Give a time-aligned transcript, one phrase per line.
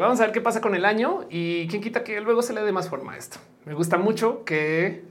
[0.00, 2.62] Vamos a ver qué pasa con el año y quién quita que luego se le
[2.62, 3.36] dé más forma a esto.
[3.66, 5.04] Me gusta mucho que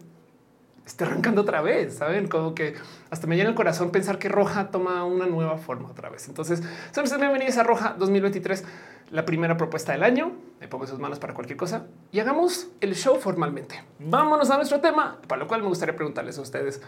[0.83, 2.73] esté arrancando otra vez, saben como que
[3.11, 6.27] hasta me llena el corazón pensar que Roja toma una nueva forma otra vez.
[6.27, 8.63] Entonces, son bienvenidos a Roja 2023,
[9.11, 10.31] la primera propuesta del año.
[10.59, 13.83] Me pongo sus manos para cualquier cosa y hagamos el show formalmente.
[13.99, 16.81] Vámonos a nuestro tema, para lo cual me gustaría preguntarles a ustedes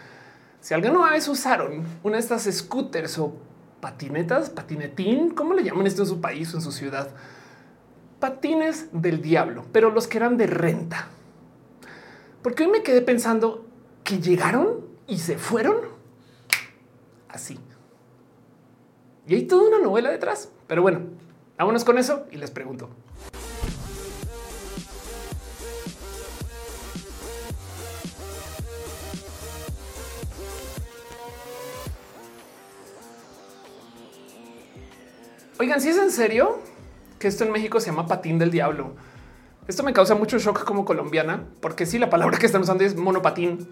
[0.60, 3.36] si alguna vez usaron una de estas scooters o
[3.80, 7.08] patinetas, patinetín, ¿cómo le llaman esto en su país o en su ciudad?
[8.22, 11.08] Patines del diablo, pero los que eran de renta.
[12.40, 13.66] Porque hoy me quedé pensando
[14.04, 15.78] que llegaron y se fueron
[17.28, 17.58] así.
[19.26, 20.52] Y hay toda una novela detrás.
[20.68, 21.00] Pero bueno,
[21.58, 22.90] vámonos con eso y les pregunto.
[35.58, 36.60] Oigan, si es en serio,
[37.22, 38.96] que esto en México se llama patín del diablo.
[39.68, 42.96] Esto me causa mucho shock como colombiana, porque sí, la palabra que están usando es
[42.96, 43.68] monopatín.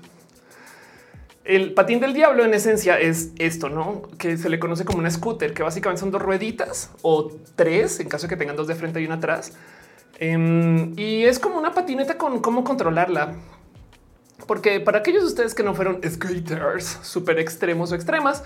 [1.42, 4.02] El patín del diablo en esencia es esto, ¿no?
[4.18, 8.08] Que se le conoce como una scooter, que básicamente son dos rueditas o tres, en
[8.08, 9.52] caso de que tengan dos de frente y una atrás.
[10.20, 13.34] Em, y es como una patineta con cómo controlarla.
[14.46, 18.44] Porque para aquellos de ustedes que no fueron skaters súper extremos o extremas,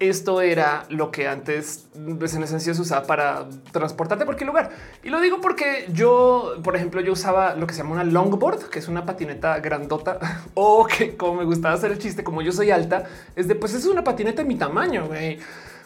[0.00, 1.86] esto era lo que antes
[2.18, 4.70] pues, en esencia se usaba para transportarte a cualquier lugar.
[5.04, 8.70] Y lo digo porque yo, por ejemplo, yo usaba lo que se llama una longboard,
[8.70, 10.18] que es una patineta grandota
[10.54, 13.04] o que como me gustaba hacer el chiste, como yo soy alta,
[13.36, 15.06] es de pues es una patineta de mi tamaño.
[15.06, 15.38] güey.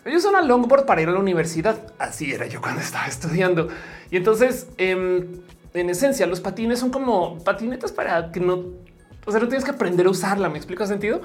[0.06, 1.76] Yo uso una longboard para ir a la universidad.
[1.98, 3.68] Así era yo cuando estaba estudiando.
[4.12, 5.40] Y entonces, em,
[5.72, 8.62] en esencia, los patines son como patinetas para que no,
[9.26, 10.48] o sea, no tienes que aprender a usarla.
[10.48, 11.20] Me explico sentido.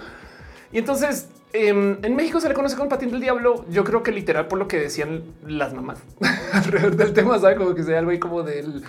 [0.72, 3.66] Y entonces en México se le conoce como patín del diablo.
[3.70, 6.00] Yo creo que literal por lo que decían las mamás
[6.54, 8.84] alrededor del tema, sabe como que sea algo ahí como del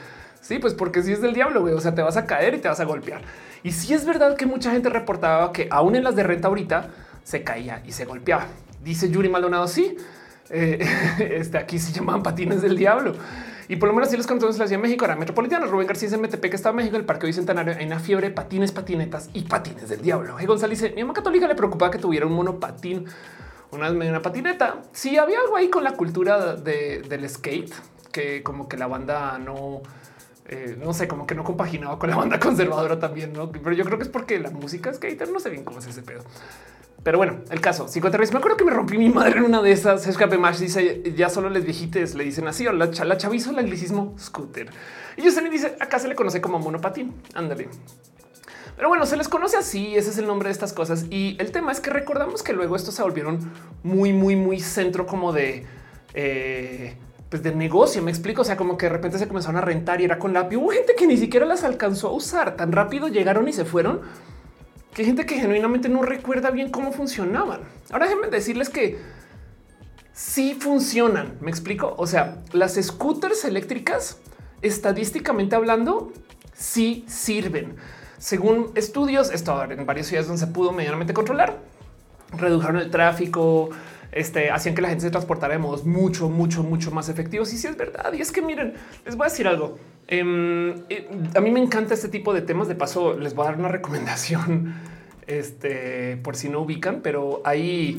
[0.50, 1.74] sí, pues porque si es del diablo, güey.
[1.74, 3.22] O sea, te vas a caer y te vas a golpear.
[3.62, 6.88] Y si es verdad que mucha gente reportaba que aún en las de renta ahorita
[7.22, 8.46] se caía y se golpeaba.
[8.82, 9.68] Dice Yuri Maldonado.
[9.68, 9.96] Sí,
[10.50, 10.84] eh,
[11.18, 13.14] este aquí se llamaban patines del diablo.
[13.70, 15.64] Y por lo menos si los cantones la Ciudad de México era metropolitana.
[15.64, 19.30] Rubén García MTP que estaba en México, el Parque Bicentenario, hay una fiebre, patines, patinetas
[19.32, 20.40] y patines del diablo.
[20.40, 23.06] Y González dice: Mi mamá católica le preocupaba que tuviera un monopatín,
[23.70, 24.82] una una patineta.
[24.90, 27.72] Si había algo ahí con la cultura del skate,
[28.10, 29.82] que como que la banda no,
[30.48, 33.52] eh, no sé, como que no compaginaba con la banda conservadora también, ¿no?
[33.52, 36.02] Pero yo creo que es porque la música skater no sé bien cómo es ese
[36.02, 36.24] pedo.
[37.02, 38.34] Pero bueno, el caso psicoterrorismo.
[38.34, 40.06] Me acuerdo que me rompí mi madre en una de esas.
[40.06, 43.58] Escape más dice ya solo les viejites le dicen así o la, la chavizo el
[43.58, 44.68] anglicismo scooter.
[45.16, 47.14] Y yo se le dice acá se le conoce como monopatín.
[47.34, 47.68] Ándale.
[48.76, 49.96] Pero bueno, se les conoce así.
[49.96, 51.06] Ese es el nombre de estas cosas.
[51.10, 53.38] Y el tema es que recordamos que luego estos se volvieron
[53.82, 55.64] muy, muy, muy centro como de
[56.12, 56.96] eh,
[57.30, 58.02] pues de negocio.
[58.02, 58.42] Me explico.
[58.42, 60.68] O sea, como que de repente se comenzaron a rentar y era con la Hubo
[60.68, 63.08] gente que ni siquiera las alcanzó a usar tan rápido.
[63.08, 64.00] Llegaron y se fueron
[64.94, 67.60] que gente que genuinamente no recuerda bien cómo funcionaban.
[67.90, 68.98] Ahora déjenme decirles que
[70.12, 71.36] sí funcionan.
[71.40, 71.94] Me explico.
[71.96, 74.18] O sea, las scooters eléctricas,
[74.62, 76.12] estadísticamente hablando,
[76.54, 77.76] sí sirven.
[78.18, 81.58] Según estudios, esto en varias ciudades donde se pudo medianamente controlar,
[82.32, 83.70] redujeron el tráfico,
[84.12, 87.52] este, hacían que la gente se transportara de modos mucho, mucho, mucho más efectivos.
[87.52, 89.78] Y si es verdad, y es que miren, les voy a decir algo.
[90.08, 92.68] Em, eh, a mí me encanta este tipo de temas.
[92.68, 94.74] De paso, les voy a dar una recomendación
[95.26, 97.98] este, por si no ubican, pero hay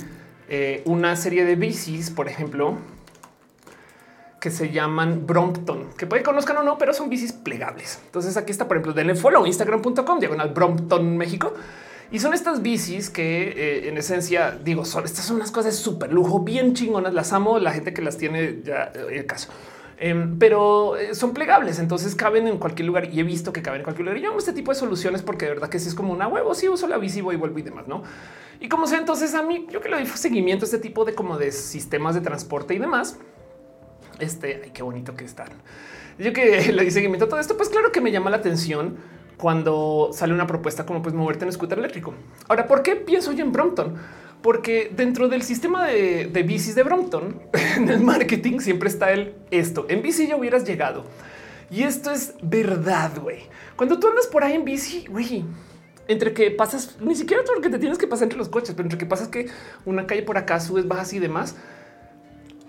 [0.50, 2.78] eh, una serie de bicis, por ejemplo,
[4.42, 8.02] que se llaman Brompton, que puede conozcan o no, pero son bicis plegables.
[8.06, 11.54] Entonces aquí está, por ejemplo, denle follow instagram.com diagonal Brompton México.
[12.12, 16.12] Y son estas bicis que eh, en esencia digo, son estas son unas cosas súper
[16.12, 17.14] lujo, bien chingonas.
[17.14, 17.58] Las amo.
[17.58, 19.50] La gente que las tiene ya el caso.
[20.04, 23.82] Em, pero eh, son plegables, entonces caben en cualquier lugar y he visto que caben
[23.82, 24.18] en cualquier lugar.
[24.18, 26.28] Y yo amo este tipo de soluciones porque de verdad que si es como una
[26.28, 28.02] huevo, si uso la bici, voy, vuelvo y demás, ¿no?
[28.60, 31.14] Y como sea, entonces a mí, yo que le doy seguimiento a este tipo de
[31.14, 33.20] como de sistemas de transporte y demás,
[34.18, 35.50] este, ay, qué bonito que están.
[36.18, 38.98] Yo que le di seguimiento a todo esto, pues claro que me llama la atención
[39.42, 42.14] cuando sale una propuesta como pues moverte en scooter eléctrico.
[42.48, 43.98] Ahora, ¿por qué pienso yo en Brompton?
[44.42, 47.42] porque dentro del sistema de, bicis de Brompton,
[47.78, 49.86] en el marketing siempre está el esto.
[49.90, 51.06] En bici ya hubieras llegado.
[51.70, 53.44] Y esto es verdad, güey.
[53.76, 55.46] Cuando tú andas por ahí en bici, güey,
[56.08, 58.74] entre que pasas, ni siquiera todo lo que te tienes que pasar entre los coches,
[58.76, 59.48] pero entre que pasas que
[59.86, 61.56] una calle por acá subes, bajas y demás,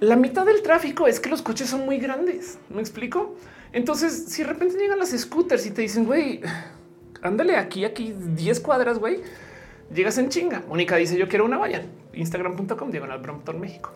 [0.03, 2.59] la mitad del tráfico es que los coches son muy grandes.
[2.69, 3.37] ¿Me explico?
[3.73, 6.41] Entonces, si de repente llegan las scooters y te dicen, güey,
[7.23, 9.23] ándale aquí, aquí 10 cuadras, güey
[9.95, 10.63] llegas en chinga.
[10.69, 11.87] Mónica dice yo quiero una vayan.
[12.13, 13.93] Instagram.com diagonal Brompton México.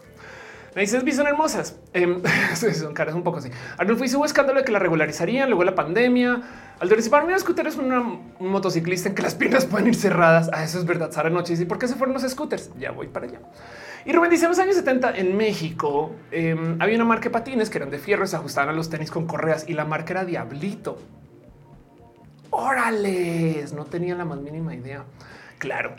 [0.77, 1.75] Me dices, vi son hermosas.
[1.95, 3.49] Eh, son caras un poco así.
[3.79, 6.43] Arnulfo hizo un escándalo de que la regularizarían, luego la pandemia.
[6.79, 10.51] Al para mí, scooter es un motociclista en que las piernas pueden ir cerradas.
[10.53, 11.11] Ah, eso es verdad.
[11.11, 12.71] Sara Noche ¿y por qué se fueron los scooters?
[12.79, 13.41] Ya voy para allá.
[14.05, 17.71] Y Rubén dice en los años 70 en México em, había una marca de patines
[17.71, 20.25] que eran de fierro, se ajustaban a los tenis con correas y la marca era
[20.27, 20.99] Diablito.
[22.51, 25.05] Órales, no tenía la más mínima idea.
[25.57, 25.97] Claro.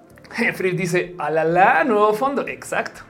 [0.54, 2.46] Free dice, alala, nuevo fondo.
[2.46, 3.09] Exacto.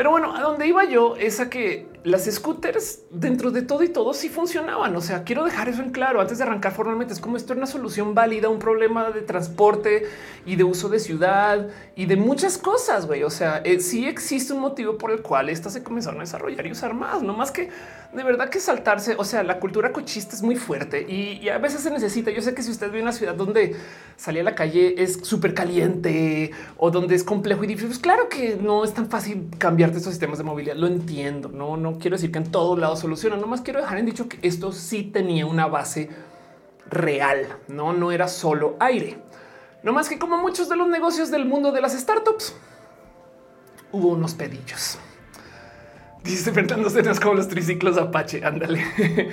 [0.00, 3.88] Pero bueno, a donde iba yo es a que las scooters dentro de todo y
[3.88, 4.94] todo sí funcionaban.
[4.96, 7.12] O sea, quiero dejar eso en claro antes de arrancar formalmente.
[7.12, 10.06] Es como esto es una solución válida, un problema de transporte
[10.46, 13.06] y de uso de ciudad y de muchas cosas.
[13.06, 13.22] Güey.
[13.22, 16.66] O sea, eh, sí existe un motivo por el cual estas se comenzaron a desarrollar
[16.66, 17.70] y usar más, no más que
[18.12, 19.14] de verdad que saltarse.
[19.18, 22.30] O sea, la cultura cochista es muy fuerte y, a veces se necesita.
[22.30, 23.76] Yo sé que si usted vive una ciudad donde
[24.16, 28.28] salir a la calle es súper caliente o donde es complejo y difícil, pues claro
[28.28, 30.76] que no es tan fácil cambiarte estos sistemas de movilidad.
[30.76, 31.48] Lo entiendo.
[31.48, 33.36] No, no quiero decir que en todos lados soluciona.
[33.36, 36.10] más quiero dejar en dicho que esto sí tenía una base
[36.88, 37.46] real.
[37.68, 39.18] No, no era solo aire.
[39.82, 42.54] No más que como muchos de los negocios del mundo de las startups,
[43.92, 44.98] hubo unos pedillos.
[46.24, 48.44] Dice Fernando Cenas como los triciclos Apache.
[48.44, 48.84] Ándale.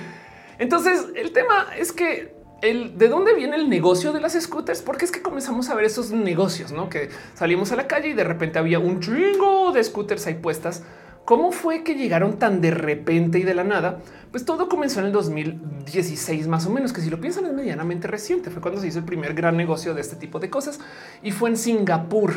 [0.60, 5.06] Entonces, el tema es que el de dónde viene el negocio de las scooters, porque
[5.06, 8.24] es que comenzamos a ver esos negocios, no que salimos a la calle y de
[8.24, 10.84] repente había un chingo de scooters ahí puestas.
[11.28, 14.00] ¿Cómo fue que llegaron tan de repente y de la nada?
[14.32, 18.08] Pues todo comenzó en el 2016 más o menos, que si lo piensan es medianamente
[18.08, 18.50] reciente.
[18.50, 20.80] Fue cuando se hizo el primer gran negocio de este tipo de cosas
[21.22, 22.32] y fue en Singapur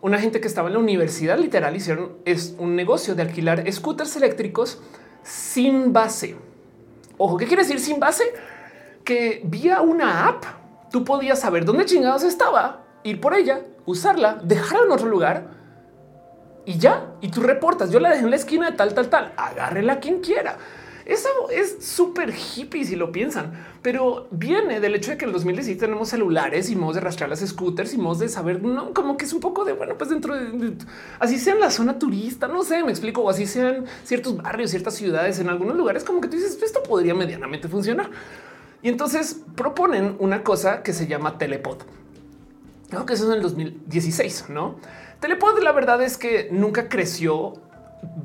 [0.00, 4.16] una gente que estaba en la universidad literal hicieron es un negocio de alquilar scooters
[4.16, 4.80] eléctricos
[5.22, 6.34] sin base.
[7.18, 8.24] Ojo, ¿qué quiere decir sin base?
[9.04, 10.44] Que vía una app
[10.90, 15.59] tú podías saber dónde chingados estaba, ir por ella, usarla, dejarla en otro lugar
[16.70, 17.14] y ya.
[17.20, 17.90] Y tú reportas.
[17.90, 19.32] Yo la dejé en la esquina de tal, tal, tal.
[19.36, 20.56] Agárrela quien quiera.
[21.04, 23.52] Eso es súper hippie si lo piensan,
[23.82, 27.28] pero viene del hecho de que en el 2017 tenemos celulares y modos de rastrear
[27.28, 30.10] las scooters y modos de saber, no como que es un poco de bueno, pues
[30.10, 30.74] dentro de,
[31.18, 34.70] así sea en la zona turista, no sé, me explico, o así sean ciertos barrios,
[34.70, 38.08] ciertas ciudades, en algunos lugares, como que tú dices esto podría medianamente funcionar.
[38.80, 41.78] Y entonces proponen una cosa que se llama Telepod.
[42.88, 44.76] Creo que eso es en el 2016, no?
[45.20, 47.54] Telepod, la verdad es que nunca creció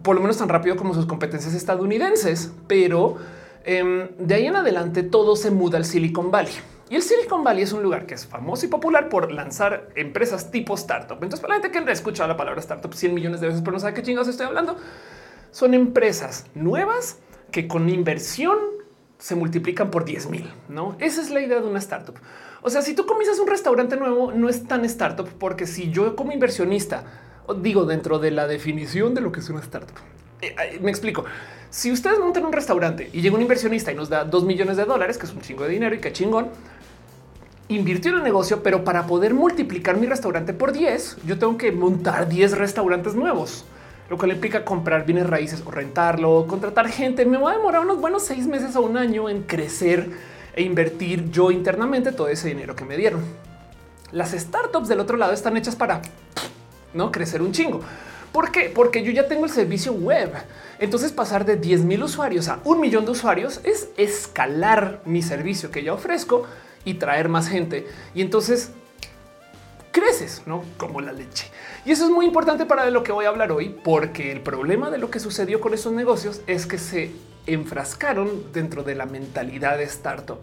[0.01, 3.17] por lo menos tan rápido como sus competencias estadounidenses, pero
[3.63, 6.53] em, de ahí en adelante todo se muda al Silicon Valley.
[6.89, 10.51] Y el Silicon Valley es un lugar que es famoso y popular por lanzar empresas
[10.51, 11.15] tipo startup.
[11.15, 13.73] Entonces, para la gente que ha escuchado la palabra startup 100 millones de veces, pero
[13.73, 14.77] no sabe qué chingados estoy hablando,
[15.51, 17.17] son empresas nuevas
[17.51, 18.57] que con inversión
[19.17, 20.51] se multiplican por 10 mil.
[20.69, 22.15] No, esa es la idea de una startup.
[22.61, 26.15] O sea, si tú comienzas un restaurante nuevo, no es tan startup, porque si yo
[26.15, 27.03] como inversionista
[27.53, 29.95] digo dentro de la definición de lo que es una startup.
[30.41, 31.25] Eh, me explico.
[31.69, 34.85] Si ustedes montan un restaurante y llega un inversionista y nos da dos millones de
[34.85, 36.49] dólares, que es un chingo de dinero y que chingón,
[37.67, 41.71] invirtió en el negocio, pero para poder multiplicar mi restaurante por 10, yo tengo que
[41.71, 43.65] montar 10 restaurantes nuevos,
[44.09, 47.25] lo cual implica comprar bienes raíces o rentarlo, contratar gente.
[47.25, 50.09] Me va a demorar unos buenos seis meses o un año en crecer
[50.53, 53.23] e invertir yo internamente todo ese dinero que me dieron.
[54.11, 56.01] Las startups del otro lado están hechas para
[56.93, 57.81] no crecer un chingo.
[58.31, 58.71] ¿Por qué?
[58.73, 60.31] Porque yo ya tengo el servicio web.
[60.79, 65.71] Entonces pasar de 10 mil usuarios a un millón de usuarios es escalar mi servicio
[65.71, 66.45] que ya ofrezco
[66.83, 67.87] y traer más gente.
[68.13, 68.71] Y entonces
[69.95, 71.49] creces, no como la leche.
[71.85, 74.91] Y eso es muy importante para lo que voy a hablar hoy, porque el problema
[74.91, 77.13] de lo que sucedió con esos negocios es que se
[77.47, 80.39] enfrascaron dentro de la mentalidad de startup.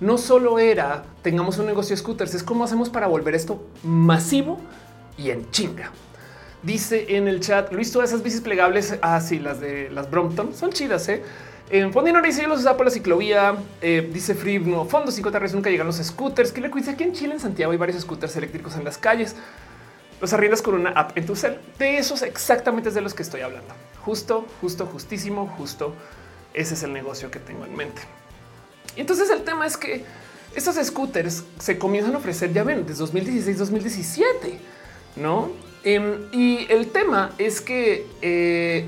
[0.00, 4.58] No solo era tengamos un negocio de scooters, es como hacemos para volver esto masivo
[5.16, 5.92] y en chinga.
[6.64, 10.52] Dice en el chat Luis, todas esas bicis plegables, así ah, las de las Brompton
[10.52, 11.08] son chidas.
[11.08, 11.22] ¿eh?
[11.70, 13.54] En Fondino dice los usaba por la ciclovía.
[13.80, 16.52] Eh, dice Free, no fondo 50 redes nunca llegan los scooters.
[16.52, 19.36] Que le cuida aquí en Chile, en Santiago hay varios scooters eléctricos en las calles.
[20.20, 21.58] Los arriendas con una app en tu cel.
[21.78, 23.72] De esos exactamente es de los que estoy hablando.
[24.04, 25.94] Justo, justo, justísimo, justo.
[26.52, 28.02] Ese es el negocio que tengo en mente.
[28.96, 30.04] Y entonces el tema es que
[30.54, 34.58] estos scooters se comienzan a ofrecer, ya ven, desde 2016-2017
[35.16, 35.50] no?
[35.84, 38.86] Em, y el tema es que, eh,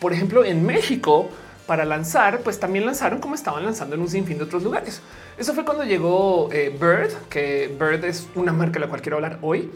[0.00, 1.30] por ejemplo, en México,
[1.66, 5.00] para lanzar, pues también lanzaron como estaban lanzando en un sinfín de otros lugares.
[5.36, 9.16] Eso fue cuando llegó eh, Bird, que Bird es una marca de la cual quiero
[9.16, 9.70] hablar hoy,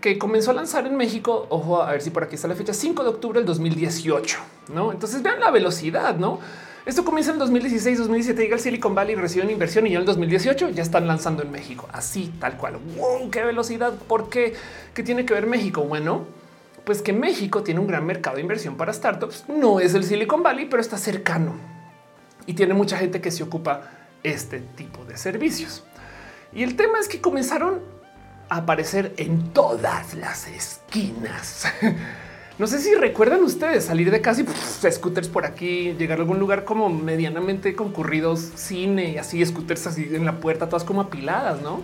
[0.00, 1.46] que comenzó a lanzar en México.
[1.50, 4.38] Ojo, a ver si por aquí está la fecha 5 de octubre del 2018.
[4.72, 6.40] No, entonces vean la velocidad, no?
[6.84, 10.06] Esto comienza en 2016, 2017, llega el Silicon Valley, reciben inversión y ya en el
[10.06, 11.88] 2018 ya están lanzando en México.
[11.92, 12.78] Así, tal cual.
[12.96, 13.30] ¡Wow!
[13.30, 13.92] ¡Qué velocidad!
[14.08, 14.54] ¿Por qué?
[14.92, 15.82] ¿Qué tiene que ver México?
[15.82, 16.24] Bueno,
[16.84, 19.44] pues que México tiene un gran mercado de inversión para startups.
[19.48, 21.72] No es el Silicon Valley, pero está cercano
[22.46, 23.82] y tiene mucha gente que se ocupa
[24.22, 25.84] este tipo de servicios.
[26.52, 27.80] Y el tema es que comenzaron
[28.48, 31.66] a aparecer en todas las esquinas.
[32.58, 36.64] No sé si recuerdan ustedes salir de casi scooters por aquí, llegar a algún lugar
[36.64, 41.80] como medianamente concurridos, cine y así, scooters así en la puerta, todas como apiladas, ¿no?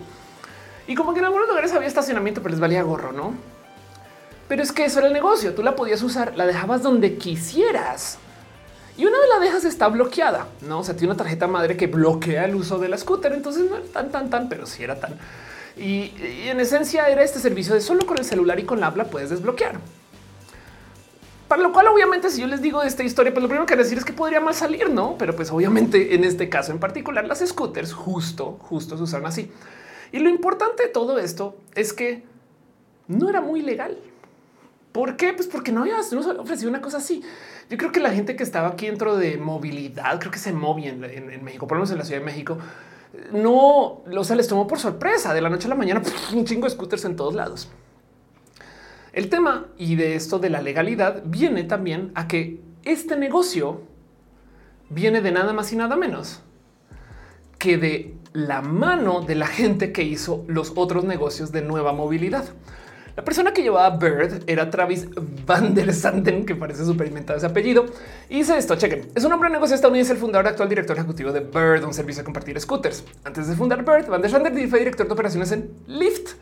[0.86, 3.32] Y como que en algunos lugares había estacionamiento, pero les valía gorro, ¿no?
[4.48, 5.54] Pero es que eso era el negocio.
[5.54, 8.18] Tú la podías usar, la dejabas donde quisieras.
[8.96, 10.80] Y una vez la dejas está bloqueada, no?
[10.80, 13.32] O sea, tiene una tarjeta madre que bloquea el uso de la scooter.
[13.32, 15.16] Entonces no era tan, tan, tan, pero sí era tan.
[15.76, 16.12] Y,
[16.48, 19.30] en esencia era este servicio de solo con el celular y con la habla puedes
[19.30, 19.78] desbloquear.
[21.46, 23.96] Para lo cual, obviamente, si yo les digo esta historia, pues lo primero que decir
[23.96, 25.16] es que podría mal salir, no?
[25.16, 29.50] Pero pues obviamente en este caso en particular, las scooters justo, justo se usaron así.
[30.10, 32.24] Y lo importante de todo esto es que
[33.06, 33.96] no era muy legal.
[34.98, 35.32] ¿Por qué?
[35.32, 37.22] Pues porque no había no ofrecido una cosa así.
[37.70, 40.88] Yo creo que la gente que estaba aquí dentro de movilidad, creo que se movía
[40.88, 42.58] en, México, por lo menos en la Ciudad de México,
[43.30, 46.02] no, o sea, les tomó por sorpresa de la noche a la mañana
[46.34, 47.68] un chingo de scooters en todos lados.
[49.12, 53.82] El tema y de esto de la legalidad viene también a que este negocio
[54.90, 56.42] viene de nada más y nada menos
[57.60, 62.46] que de la mano de la gente que hizo los otros negocios de nueva movilidad.
[63.18, 65.08] La persona que llevaba Bird era Travis
[65.44, 67.86] Van der Sanden, que parece súper inventado ese apellido.
[68.28, 69.08] Y dice esto, chequen.
[69.16, 72.20] Es un hombre de negocio estadounidense, el fundador actual director ejecutivo de Bird, un servicio
[72.20, 73.02] de compartir scooters.
[73.24, 76.34] Antes de fundar Bird, Van der Sanden fue director de operaciones en Lyft,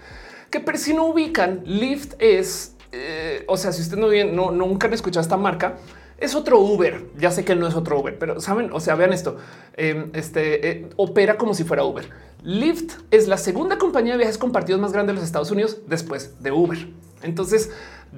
[0.50, 4.86] que por si no ubican, Lyft es, eh, o sea, si usted no, no nunca
[4.86, 5.76] han escuchado esta marca,
[6.18, 7.06] es otro Uber.
[7.18, 9.38] Ya sé que no es otro Uber, pero saben, o sea, vean esto.
[9.78, 12.06] Em, este eh, opera como si fuera Uber.
[12.46, 16.40] Lyft es la segunda compañía de viajes compartidos más grande de los Estados Unidos después
[16.40, 16.78] de Uber.
[17.22, 17.72] Entonces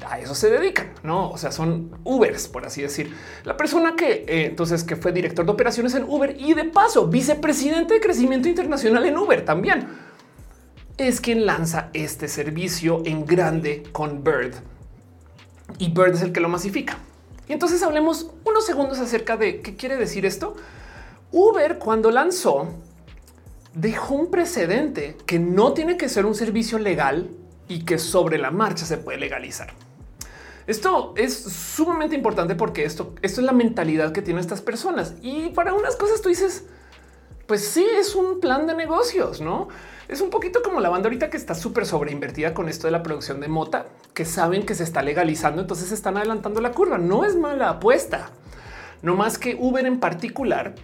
[0.07, 1.31] a eso se dedican, no?
[1.31, 3.17] O sea, son Ubers, por así decir.
[3.45, 7.07] La persona que eh, entonces que fue director de operaciones en Uber y de paso
[7.07, 9.89] vicepresidente de crecimiento internacional en Uber también
[10.99, 14.57] es quien lanza este servicio en grande con Bird
[15.79, 16.99] y Bird es el que lo masifica.
[17.49, 20.55] Y entonces hablemos unos segundos acerca de qué quiere decir esto.
[21.33, 22.69] Uber cuando lanzó
[23.75, 27.31] dejó un precedente que no tiene que ser un servicio legal
[27.69, 29.73] y que sobre la marcha se puede legalizar.
[30.67, 35.15] Esto es sumamente importante porque esto, esto es la mentalidad que tienen estas personas.
[35.23, 36.65] Y para unas cosas tú dices,
[37.47, 39.69] pues sí, es un plan de negocios, ¿no?
[40.09, 43.03] Es un poquito como la banda ahorita que está súper sobreinvertida con esto de la
[43.03, 46.99] producción de mota, que saben que se está legalizando, entonces están adelantando la curva.
[46.99, 48.31] No es mala apuesta.
[49.01, 50.75] No más que Uber en particular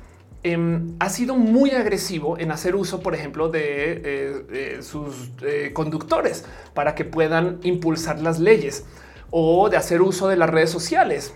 [0.44, 6.44] em, ha sido muy agresivo en hacer uso, por ejemplo, de, eh, sus eh, conductores
[6.74, 8.84] para que puedan impulsar las leyes
[9.30, 11.34] o de hacer uso de las redes sociales.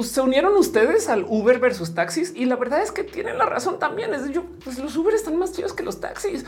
[0.00, 3.78] se unieron ustedes al Uber versus taxis y la verdad es que tienen la razón
[3.78, 4.14] también.
[4.14, 6.44] Es yo, pues los Uber están más chidos que los taxis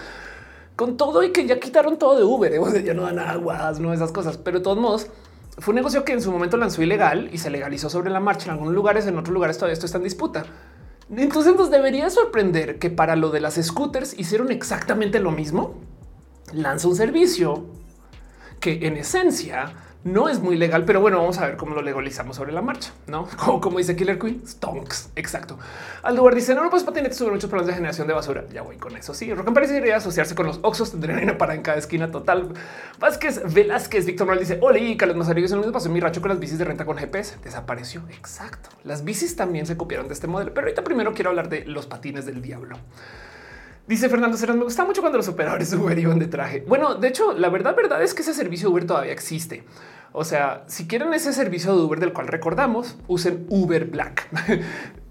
[0.77, 2.61] con todo y que ya quitaron todo de Uber, ¿eh?
[2.85, 5.09] ya no dan aguas, no esas cosas, pero de todos modos
[5.59, 8.47] fue un negocio que en su momento lanzó ilegal y se legalizó sobre la marcha
[8.47, 10.45] en algunos lugares, en otros lugares todavía esto está en disputa.
[11.17, 15.75] Entonces nos debería sorprender que para lo de las scooters hicieron exactamente lo mismo.
[16.53, 17.67] Lanza un servicio
[18.61, 19.75] que en esencia
[20.05, 22.93] no es muy legal, pero bueno, vamos a ver cómo lo legalizamos sobre la marcha,
[23.07, 23.29] no
[23.61, 25.11] como, dice Killer Queen, stonks.
[25.15, 25.59] Exacto.
[26.03, 28.45] Aldubar dice: No, no pues patinetes sobre muchos problemas de generación de basura.
[28.53, 29.15] Ya voy con eso.
[29.15, 32.53] Sí, Rock parecería asociarse con los Oxos, tendrían una para en cada esquina total.
[32.99, 36.31] Vázquez Velázquez, Víctor Manuel dice: y Carlos Mazarillo, lo mismo pasó en mi racho con
[36.31, 37.37] las bicis de renta con GPS.
[37.45, 38.03] Desapareció.
[38.11, 38.71] Exacto.
[38.85, 41.87] Las bicis también se copiaron de este modelo, pero ahorita primero quiero hablar de los
[41.87, 42.77] patines del diablo.
[43.87, 46.65] Dice Fernando Serán, me gusta mucho cuando los operadores Uber iban de traje.
[46.67, 49.65] Bueno, de hecho, la verdad, verdad es que ese servicio Uber todavía existe.
[50.13, 54.29] O sea, si quieren ese servicio de Uber del cual recordamos, usen Uber Black.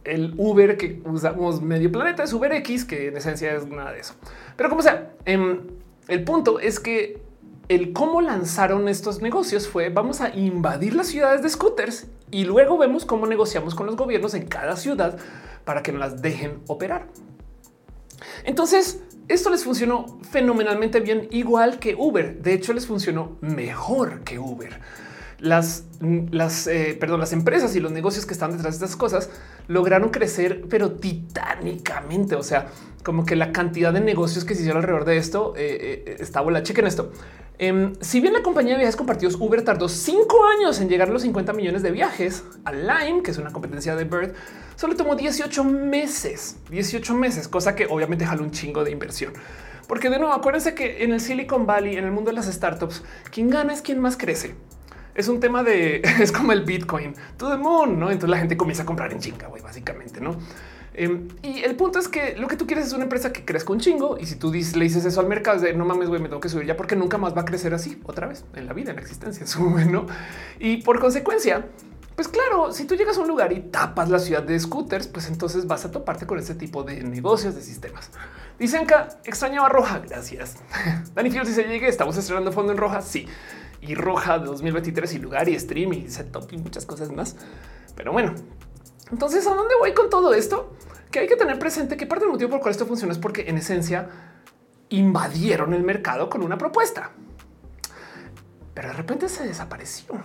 [0.03, 3.99] El Uber que usamos medio planeta es Uber X, que en esencia es nada de
[3.99, 4.15] eso.
[4.55, 5.59] Pero como sea, em,
[6.07, 7.21] el punto es que
[7.67, 12.77] el cómo lanzaron estos negocios fue vamos a invadir las ciudades de scooters y luego
[12.77, 15.17] vemos cómo negociamos con los gobiernos en cada ciudad
[15.65, 17.07] para que nos las dejen operar.
[18.43, 19.01] Entonces,
[19.33, 22.41] esto les funcionó fenomenalmente bien, igual que Uber.
[22.41, 24.79] De hecho, les funcionó mejor que Uber.
[25.39, 25.85] Las,
[26.29, 29.29] las, eh, perdón, las empresas y los negocios que están detrás de estas cosas
[29.67, 32.35] lograron crecer, pero titánicamente.
[32.35, 32.67] O sea,
[33.03, 36.41] como que la cantidad de negocios que se hicieron alrededor de esto eh, eh, está
[36.41, 36.61] bola.
[36.63, 37.11] Chequen esto.
[37.57, 41.11] Em, si bien la compañía de viajes compartidos Uber tardó cinco años en llegar a
[41.11, 44.33] los 50 millones de viajes a Lime, que es una competencia de Bird,
[44.81, 49.31] solo tomó 18 meses, 18 meses, cosa que obviamente jaló un chingo de inversión.
[49.87, 53.03] Porque de nuevo, acuérdense que en el Silicon Valley, en el mundo de las startups,
[53.29, 54.55] quien gana es quien más crece.
[55.13, 58.05] es un tema de es como el Bitcoin, todo el mundo, no?
[58.09, 60.39] Entonces la gente comienza a comprar en chinga, güey, básicamente, no?
[60.95, 63.71] Em, y el punto es que lo que tú quieres es una empresa que crezca
[63.71, 64.17] un chingo.
[64.19, 66.49] Y si tú le dices eso al mercado, de no mames, güey, me tengo que
[66.49, 68.95] subir ya porque nunca más va a crecer así otra vez en la vida, en
[68.95, 69.45] la existencia.
[69.45, 70.07] Sube, no?
[70.59, 71.67] Y por consecuencia,
[72.21, 75.27] pues claro, si tú llegas a un lugar y tapas la ciudad de scooters, pues
[75.27, 78.11] entonces vas a toparte con ese tipo de negocios, de sistemas.
[78.59, 79.97] Dicen que extrañaba roja.
[80.07, 80.57] Gracias.
[81.15, 81.87] Dani Fields dice llegué.
[81.87, 83.01] Estamos estrenando fondo en roja.
[83.01, 83.27] Sí,
[83.81, 87.37] y roja de 2023 y lugar y stream y setup y muchas cosas más.
[87.95, 88.35] Pero bueno,
[89.11, 90.75] entonces, ¿a dónde voy con todo esto?
[91.09, 93.17] Que hay que tener presente que parte del motivo por el cual esto funciona es
[93.17, 94.09] porque en esencia
[94.89, 97.13] invadieron el mercado con una propuesta.
[98.75, 100.21] Pero de repente se desapareció.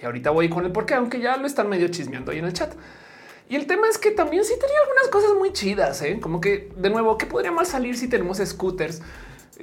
[0.00, 2.52] Y ahorita voy con el porqué, aunque ya lo están medio chismeando ahí en el
[2.52, 2.72] chat.
[3.48, 6.18] Y el tema es que también sí tenía algunas cosas muy chidas, ¿eh?
[6.20, 9.00] como que de nuevo, ¿qué podría más salir si tenemos scooters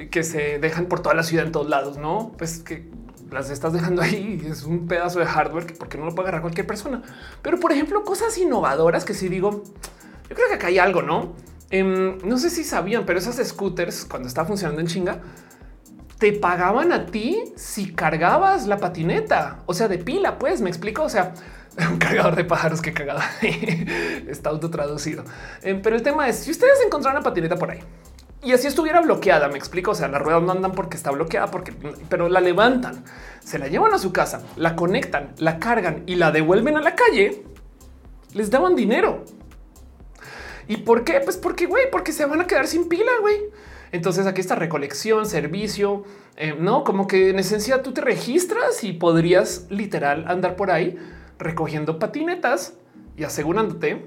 [0.10, 1.98] que se dejan por toda la ciudad en todos lados?
[1.98, 2.90] No, pues que
[3.32, 4.44] las estás dejando ahí.
[4.50, 7.04] Es un pedazo de hardware que porque no lo puede agarrar cualquier persona.
[7.42, 9.64] Pero por ejemplo, cosas innovadoras que si digo,
[10.30, 11.34] yo creo que acá hay algo, no?
[11.70, 15.20] Em, no sé si sabían, pero esas scooters cuando estaba funcionando en chinga,
[16.18, 21.04] te pagaban a ti si cargabas la patineta, o sea, de pila, pues me explico.
[21.04, 21.34] O sea,
[21.90, 25.24] un cargador de pájaros que cagada está auto traducido.
[25.62, 27.80] Em, pero el tema es si ustedes encontraron una patineta por ahí
[28.46, 29.48] y así estuviera bloqueada.
[29.48, 29.92] Me explico.
[29.92, 31.74] O sea, las ruedas no andan porque está bloqueada, porque
[32.10, 33.04] pero la levantan,
[33.44, 36.96] se la llevan a su casa, la conectan, la cargan y la devuelven a la
[36.96, 37.44] calle.
[38.34, 39.26] Les daban dinero.
[40.68, 41.20] ¿Y por qué?
[41.22, 43.36] Pues porque, güey, porque se van a quedar sin pila, güey.
[43.92, 46.04] Entonces aquí está recolección, servicio,
[46.36, 50.98] eh, no como que en esencia tú te registras y podrías literal andar por ahí
[51.38, 52.74] recogiendo patinetas
[53.18, 54.06] y asegurándote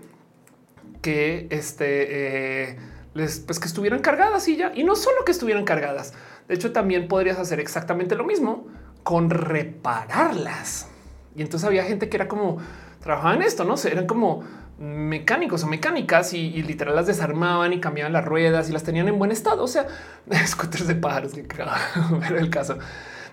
[1.01, 2.79] que este eh,
[3.15, 4.73] pues que estuvieran cargadas y ya.
[4.75, 6.15] Y no solo que estuvieran cargadas.
[6.47, 8.67] De hecho, también podrías hacer exactamente lo mismo
[9.03, 10.89] con repararlas.
[11.35, 12.59] Y entonces había gente que era como
[13.01, 14.43] trabajaban en esto, no sé, eran como
[14.79, 19.19] mecánicos o mecánicas y, literal las desarmaban y cambiaban las ruedas y las tenían en
[19.19, 19.65] buen estado.
[19.65, 19.87] O sea,
[20.47, 21.43] scooters de pájaros que
[22.21, 22.79] ver el caso.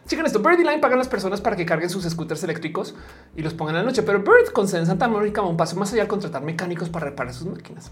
[0.08, 0.39] Chequen esto.
[0.39, 2.95] Bird y Line pagan las personas para que carguen sus scooters eléctricos
[3.36, 6.03] y los pongan a la noche, pero Bird con Santa Mónica un paso más allá
[6.03, 7.91] al contratar mecánicos para reparar sus máquinas.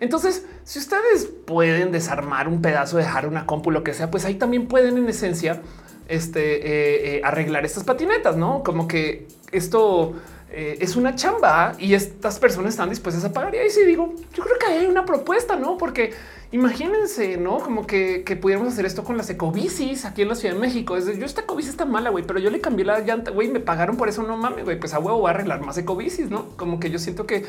[0.00, 4.34] Entonces, si ustedes pueden desarmar un pedazo, dejar una compu, lo que sea, pues ahí
[4.34, 5.62] también pueden en esencia
[6.08, 8.62] este, eh, eh, arreglar estas patinetas, ¿no?
[8.62, 10.14] Como que esto
[10.50, 13.54] eh, es una chamba y estas personas están dispuestas a pagar.
[13.54, 15.76] Y ahí sí digo, yo creo que hay una propuesta, ¿no?
[15.76, 16.12] Porque
[16.52, 17.58] imagínense, ¿no?
[17.58, 20.96] Como que, que pudiéramos hacer esto con las ecobicis aquí en la Ciudad de México.
[20.96, 23.60] Es yo esta ecobici está mala, güey, pero yo le cambié la llanta, güey, me
[23.60, 26.48] pagaron por eso, no mames, güey, pues a huevo voy a arreglar más ecobicis, ¿no?
[26.56, 27.44] Como que yo siento que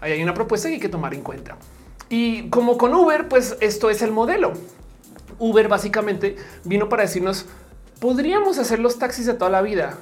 [0.00, 1.56] hay una propuesta que hay que tomar en cuenta.
[2.08, 4.52] Y como con Uber, pues esto es el modelo.
[5.38, 7.46] Uber básicamente vino para decirnos,
[8.00, 9.98] podríamos hacer los taxis de toda la vida,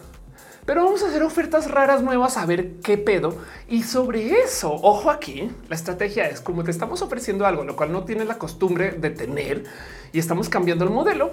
[0.71, 3.37] pero vamos a hacer ofertas raras nuevas a ver qué pedo.
[3.67, 7.91] Y sobre eso, ojo aquí, la estrategia es como te estamos ofreciendo algo, lo cual
[7.91, 9.65] no tiene la costumbre de tener
[10.13, 11.33] y estamos cambiando el modelo.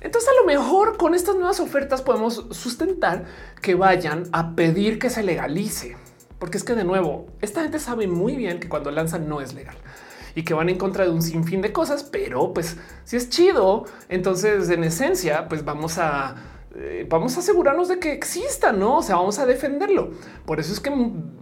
[0.00, 3.24] Entonces a lo mejor con estas nuevas ofertas podemos sustentar
[3.60, 5.96] que vayan a pedir que se legalice.
[6.40, 9.54] Porque es que de nuevo, esta gente sabe muy bien que cuando lanzan no es
[9.54, 9.76] legal
[10.34, 13.84] y que van en contra de un sinfín de cosas, pero pues si es chido,
[14.08, 16.34] entonces en esencia, pues vamos a
[16.74, 18.98] eh, vamos a asegurarnos de que exista, no?
[18.98, 20.10] O sea, vamos a defenderlo.
[20.46, 20.90] Por eso es que,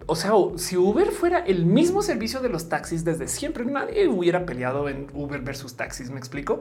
[0.07, 4.45] o sea, si Uber fuera el mismo servicio de los taxis desde siempre, nadie hubiera
[4.45, 6.11] peleado en Uber versus taxis.
[6.11, 6.61] Me explico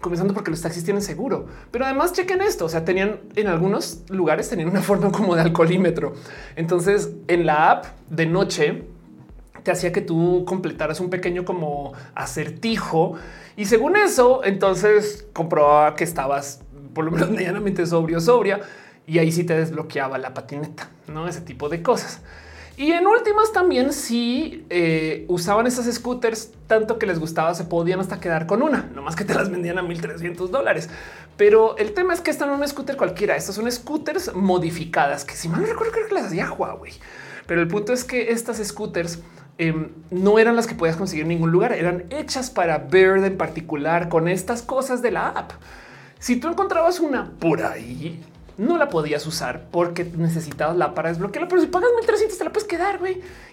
[0.00, 2.64] comenzando porque los taxis tienen seguro, pero además chequen esto.
[2.64, 6.14] O sea, tenían en algunos lugares tenían una forma como de alcoholímetro.
[6.56, 8.84] Entonces, en la app de noche
[9.62, 13.16] te hacía que tú completaras un pequeño como acertijo
[13.56, 16.62] y según eso, entonces comprobaba que estabas
[16.94, 18.60] por lo menos medianamente sobrio, sobria
[19.06, 22.20] y ahí sí te desbloqueaba la patineta, no ese tipo de cosas.
[22.76, 28.00] Y en últimas también si eh, usaban esas scooters tanto que les gustaba, se podían
[28.00, 30.88] hasta quedar con una, no más que te las vendían a 1300 dólares.
[31.36, 33.36] Pero el tema es que están en un scooter cualquiera.
[33.36, 36.94] Estas son scooters modificadas que si mal no recuerdo creo que las hacía Huawei.
[37.46, 39.18] Pero el punto es que estas scooters
[39.58, 43.36] em, no eran las que podías conseguir en ningún lugar, eran hechas para Bird en
[43.36, 45.52] particular con estas cosas de la app.
[46.20, 48.22] Si tú encontrabas una por ahí,
[48.58, 51.48] no la podías usar porque necesitabas la para desbloquearla.
[51.48, 53.00] Pero si pagas 1300 te la puedes quedar.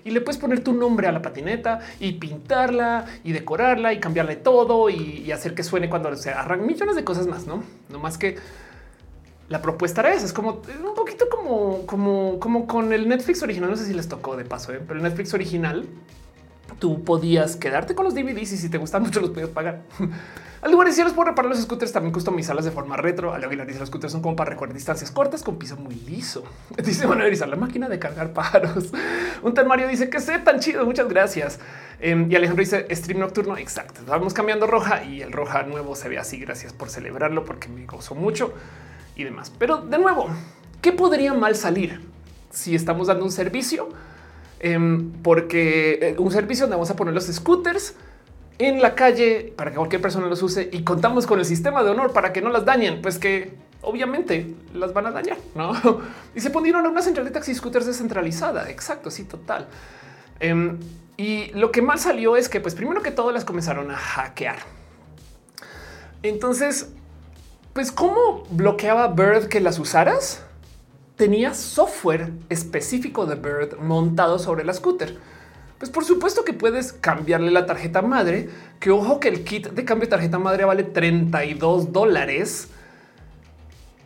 [0.03, 4.35] Y le puedes poner tu nombre a la patineta y pintarla y decorarla y cambiarle
[4.35, 7.63] todo y, hacer que suene cuando se arrancan millones de cosas más, ¿no?
[7.89, 8.35] No más que
[9.47, 10.25] la propuesta era esa.
[10.25, 13.69] Es como un poquito como, como, como con el Netflix original.
[13.69, 14.81] No sé si les tocó de paso, ¿eh?
[14.85, 15.85] pero el Netflix original
[16.79, 19.83] tú podías quedarte con los DVDs y si te gustan mucho los podías pagar.
[20.61, 23.33] Al lugar los puedo reparar los scooters, también customizarlas de forma retro.
[23.33, 26.43] Al Aguilar dice los scooters son como para recorrer distancias cortas con piso muy liso.
[26.83, 28.91] Dice Manuel la máquina de cargar pájaros.
[29.43, 30.83] Un tal dice que sé tan chido.
[30.85, 31.59] Muchas gracias.
[31.99, 33.57] Em, y Alejandro dice stream nocturno.
[33.57, 34.01] Exacto.
[34.07, 36.39] Vamos cambiando roja y el roja nuevo se ve así.
[36.39, 38.53] Gracias por celebrarlo porque me gozo mucho
[39.15, 39.51] y demás.
[39.59, 40.27] Pero de nuevo,
[40.81, 42.01] ¿qué podría mal salir
[42.49, 43.89] si estamos dando un servicio?
[44.59, 47.93] Em, porque eh, un servicio donde vamos a poner los scooters
[48.59, 51.91] en la calle para que cualquier persona los use y contamos con el sistema de
[51.91, 55.73] honor para que no las dañen, pues que obviamente las van a dañar, ¿no?
[56.35, 58.69] Y se pondieron a una central de taxi scooters descentralizada.
[58.69, 59.67] Exacto, sí, total.
[60.39, 60.77] Em,
[61.17, 64.57] y lo que mal salió es que, pues primero que todo, las comenzaron a hackear.
[66.23, 66.89] Entonces,
[67.73, 70.43] pues, ¿cómo bloqueaba Bird que las usaras?
[71.15, 75.17] Tenía software específico de Bird montado sobre la scooter.
[75.79, 79.85] Pues por supuesto que puedes cambiarle la tarjeta madre, que ojo que el kit de
[79.85, 82.69] cambio de tarjeta madre vale 32 dólares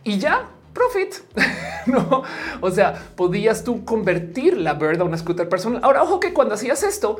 [0.04, 1.14] y ya profit.
[1.86, 2.22] no,
[2.60, 5.80] o sea, podías tú convertir la Bird a una scooter personal.
[5.82, 7.18] Ahora, ojo que cuando hacías esto,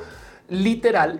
[0.49, 1.19] literal,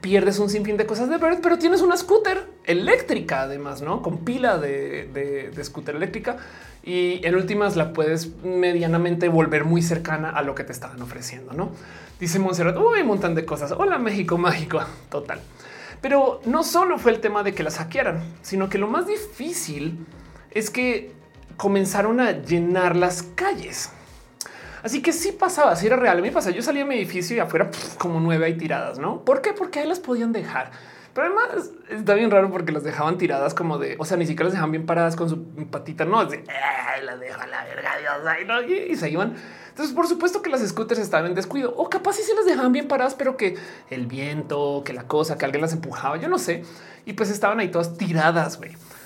[0.00, 4.18] pierdes un sinfín de cosas de Bird, pero tienes una scooter eléctrica, además, no con
[4.18, 6.36] pila de, scooter eléctrica
[6.82, 11.52] y en últimas la puedes medianamente volver muy cercana a lo que te estaban ofreciendo.
[11.52, 11.70] No
[12.20, 13.72] dice Monserrat, Uy, un montón de cosas.
[13.72, 14.80] Hola, México mágico
[15.10, 15.40] total.
[16.00, 20.06] Pero no solo fue el tema de que la hackearan, sino que lo más difícil
[20.50, 21.12] es que
[21.56, 23.90] comenzaron a llenar las calles.
[24.82, 26.18] Así que sí pasaba, si era real.
[26.18, 29.24] A mí pasa, yo salía a mi edificio y afuera como nueve hay tiradas, ¿no?
[29.24, 29.52] ¿Por qué?
[29.52, 30.70] Porque ahí las podían dejar.
[31.12, 34.44] Pero además está bien raro porque las dejaban tiradas como de, o sea, ni siquiera
[34.44, 36.44] las dejaban bien paradas con su patita, no, es de,
[37.04, 39.34] las dejo a la verga, Dios, y, y, se iban.
[39.80, 42.70] Entonces, por supuesto que las scooters estaban en descuido o capaz si se las dejaban
[42.70, 43.56] bien paradas, pero que
[43.88, 46.64] el viento, que la cosa, que alguien las empujaba, yo no sé.
[47.06, 48.60] Y pues estaban ahí todas tiradas,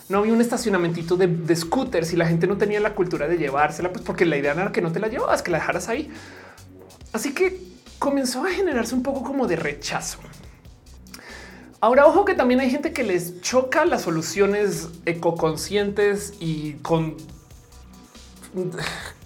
[0.09, 3.93] no había un estacionamiento de, scooters y la gente no tenía la cultura de llevársela,
[3.93, 6.11] pues porque la idea era que no te la llevabas, que la dejaras ahí.
[7.13, 7.63] Así que
[8.01, 10.19] comenzó a generarse un poco como de rechazo.
[11.81, 17.17] Ahora, ojo que también hay gente que les choca las soluciones ecoconscientes y con,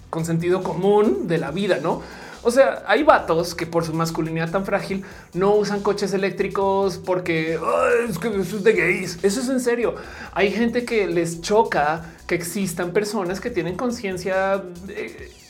[0.09, 2.01] con sentido común de la vida, no?
[2.41, 7.59] O sea, hay vatos que por su masculinidad tan frágil no usan coches eléctricos porque
[8.07, 9.19] es que eso es de gays.
[9.23, 9.95] Eso es en serio.
[10.31, 14.63] Hay gente que les choca que existan personas que tienen conciencia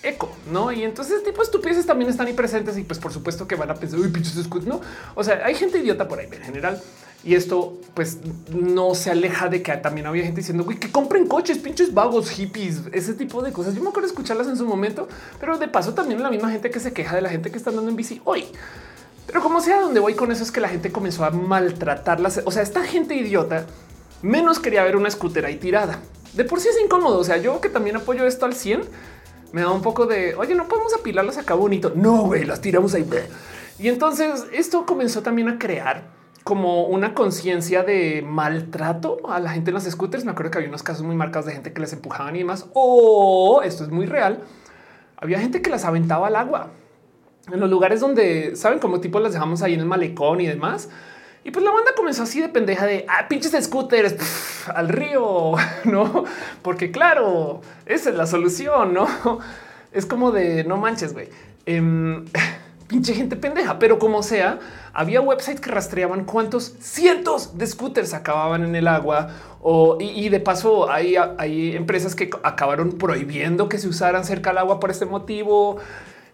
[0.02, 0.72] eco, no?
[0.72, 3.70] Y entonces, tipo de estupideces también están ahí presentes y, pues, por supuesto que van
[3.70, 4.82] a pensar, uy, pinches no?
[5.14, 6.82] O sea, hay gente idiota por ahí en general.
[7.24, 8.20] Y esto pues
[8.54, 12.84] no se aleja de que también había gente diciendo que compren coches, pinches vagos, hippies,
[12.94, 13.76] ese tipo de cosas.
[13.76, 15.08] Yo me acuerdo escucharlas en su momento,
[15.40, 17.72] pero de paso también la misma gente que se queja de la gente que está
[17.72, 18.46] andando en bici hoy.
[19.28, 22.42] Pero como sea, donde voy con eso es que la gente comenzó a maltratarlas.
[22.46, 23.66] O sea, esta gente idiota
[24.22, 26.00] menos quería ver una scooter ahí tirada.
[26.34, 27.20] De por sí es incómodo.
[27.20, 28.82] O sea, yo que también apoyo esto al 100,
[29.52, 31.92] me da un poco de oye, no podemos apilarlas acá bonito.
[31.96, 33.06] No, güey, las tiramos ahí.
[33.78, 36.19] Y entonces esto comenzó también a crear
[36.50, 40.26] como una conciencia de maltrato a la gente en las scooters.
[40.26, 42.66] Me acuerdo que había unos casos muy marcados de gente que les empujaban y demás.
[42.74, 44.40] O esto es muy real.
[45.18, 46.72] Había gente que las aventaba al agua
[47.52, 50.90] en los lugares donde saben cómo tipo las dejamos ahí en el malecón y demás.
[51.44, 54.16] Y pues la banda comenzó así de pendeja de ah, pinches scooters
[54.74, 56.24] al río, no?
[56.64, 59.08] Porque claro, esa es la solución, no?
[59.92, 61.30] Es como de no manches, güey.
[61.68, 62.26] Em,
[62.88, 64.58] pinche gente pendeja, pero como sea,
[64.94, 69.30] había websites que rastreaban cuántos cientos de scooters acababan en el agua
[69.62, 74.60] o, y, de paso hay, hay empresas que acabaron prohibiendo que se usaran cerca del
[74.60, 75.78] agua por este motivo.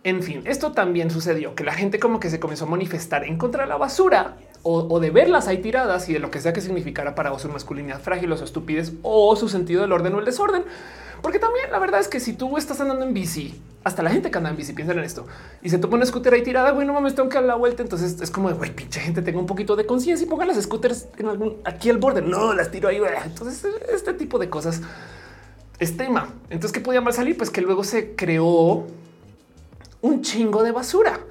[0.04, 3.40] En fin, esto también sucedió, que la gente como que se comenzó a manifestar en
[3.40, 6.62] contra de la basura o, de verlas ahí tiradas y de lo que sea que
[6.62, 10.26] significara para su masculinidad frágil o su estupidez o su sentido del orden o el
[10.26, 10.64] desorden.
[11.26, 14.30] Porque también la verdad es que si tú estás andando en bici, hasta la gente
[14.30, 15.26] que anda en bici piensa en esto
[15.64, 17.82] y se toma una scooter ahí tirada, no mames, tengo que dar la vuelta.
[17.82, 21.08] Entonces es como, güey, pinche gente, tenga un poquito de conciencia y pongan las scooters
[21.18, 22.22] en algún aquí al borde.
[22.22, 23.02] No las tiro ahí.
[23.26, 24.82] Entonces, este tipo de cosas
[25.80, 26.30] es tema.
[26.52, 27.36] Entonces, ¿qué podía mal salir?
[27.36, 28.86] Pues que luego se creó
[30.02, 31.22] un chingo de basura.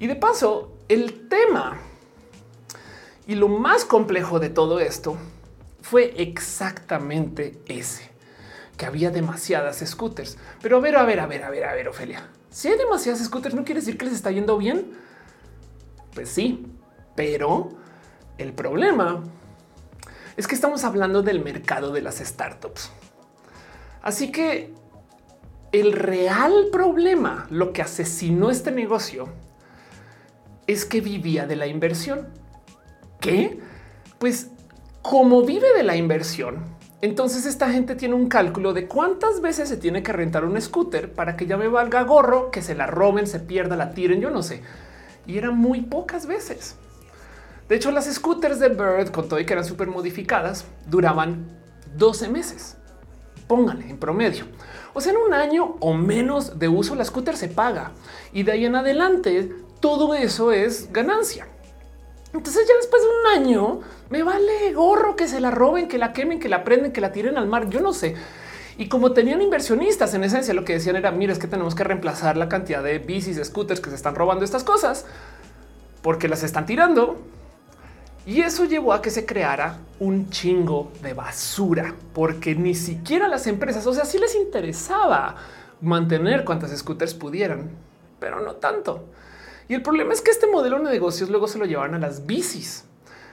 [0.00, 1.78] Y de paso, el tema
[3.28, 5.16] y lo más complejo de todo esto
[5.80, 8.17] fue exactamente ese
[8.78, 10.38] que había demasiadas scooters.
[10.62, 12.30] Pero a ver, a ver, a ver, a ver, a ver, Ofelia.
[12.48, 14.92] Si hay demasiadas scooters, ¿no quiere decir que les está yendo bien?
[16.14, 16.64] Pues sí,
[17.14, 17.70] pero
[18.38, 19.22] el problema
[20.36, 22.90] es que estamos hablando del mercado de las startups.
[24.00, 24.72] Así que
[25.72, 29.28] el real problema, lo que asesinó este negocio,
[30.68, 32.28] es que vivía de la inversión.
[33.20, 33.58] ¿Qué?
[34.20, 34.50] Pues
[35.02, 39.76] como vive de la inversión, entonces esta gente tiene un cálculo de cuántas veces se
[39.76, 43.26] tiene que rentar un scooter para que ya me valga gorro, que se la roben,
[43.26, 44.62] se pierda, la tiren, yo no sé.
[45.26, 46.76] Y eran muy pocas veces.
[47.68, 51.46] De hecho, las scooters de Bird, con todo y que eran súper modificadas, duraban
[51.96, 52.76] 12 meses.
[53.46, 54.46] Póngale en promedio.
[54.94, 57.92] O sea, en un año o menos de uso, la scooter se paga
[58.32, 61.47] y de ahí en adelante todo eso es ganancia.
[62.32, 66.12] Entonces ya después de un año me vale gorro que se la roben, que la
[66.12, 67.68] quemen, que la prenden, que la tiren al mar.
[67.68, 68.14] Yo no sé.
[68.76, 71.84] Y como tenían inversionistas, en esencia lo que decían era, mira, es que tenemos que
[71.84, 75.04] reemplazar la cantidad de bicis, scooters que se están robando estas cosas
[76.02, 77.16] porque las están tirando.
[78.24, 83.46] Y eso llevó a que se creara un chingo de basura, porque ni siquiera las
[83.46, 85.34] empresas, o sea, sí les interesaba
[85.80, 87.70] mantener cuantas scooters pudieran,
[88.20, 89.06] pero no tanto.
[89.68, 92.26] Y el problema es que este modelo de negocios luego se lo llevaron a las
[92.26, 92.84] bicis.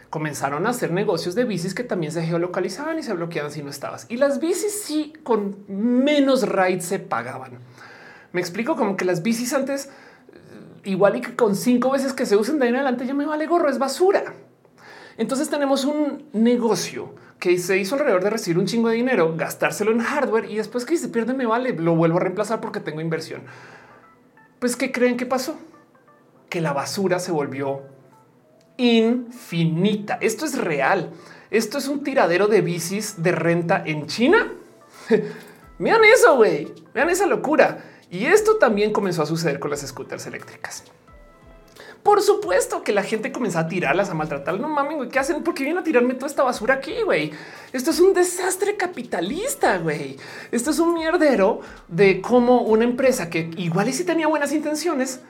[0.09, 3.69] Comenzaron a hacer negocios de bicis que también se geolocalizaban y se bloqueaban si no
[3.69, 4.05] estabas.
[4.09, 7.59] Y las bicis sí con menos rides se pagaban.
[8.33, 12.25] Me explico como que las bicis antes, eh, igual y que con cinco veces que
[12.25, 14.33] se usen de ahí en adelante ya me vale gorro, es basura.
[15.17, 19.91] Entonces tenemos un negocio que se hizo alrededor de recibir un chingo de dinero, gastárselo
[19.91, 22.99] en hardware y después que se pierde me vale, lo vuelvo a reemplazar porque tengo
[22.99, 23.43] inversión.
[24.59, 25.57] Pues ¿qué creen que pasó?
[26.49, 27.83] Que la basura se volvió
[28.77, 30.17] infinita.
[30.21, 31.11] Esto es real.
[31.51, 34.53] Esto es un tiradero de bicis de renta en China.
[35.79, 36.73] Vean eso, güey.
[36.93, 37.83] Vean esa locura.
[38.09, 40.83] Y esto también comenzó a suceder con las scooters eléctricas.
[42.05, 44.59] Por supuesto que la gente comenzó a tirarlas, a maltratar.
[44.59, 45.43] No mames, güey, ¿qué hacen?
[45.43, 47.31] Porque vienen a tirarme toda esta basura aquí, güey.
[47.73, 50.17] Esto es un desastre capitalista, güey.
[50.51, 55.21] Esto es un mierdero de cómo una empresa que igual y si tenía buenas intenciones,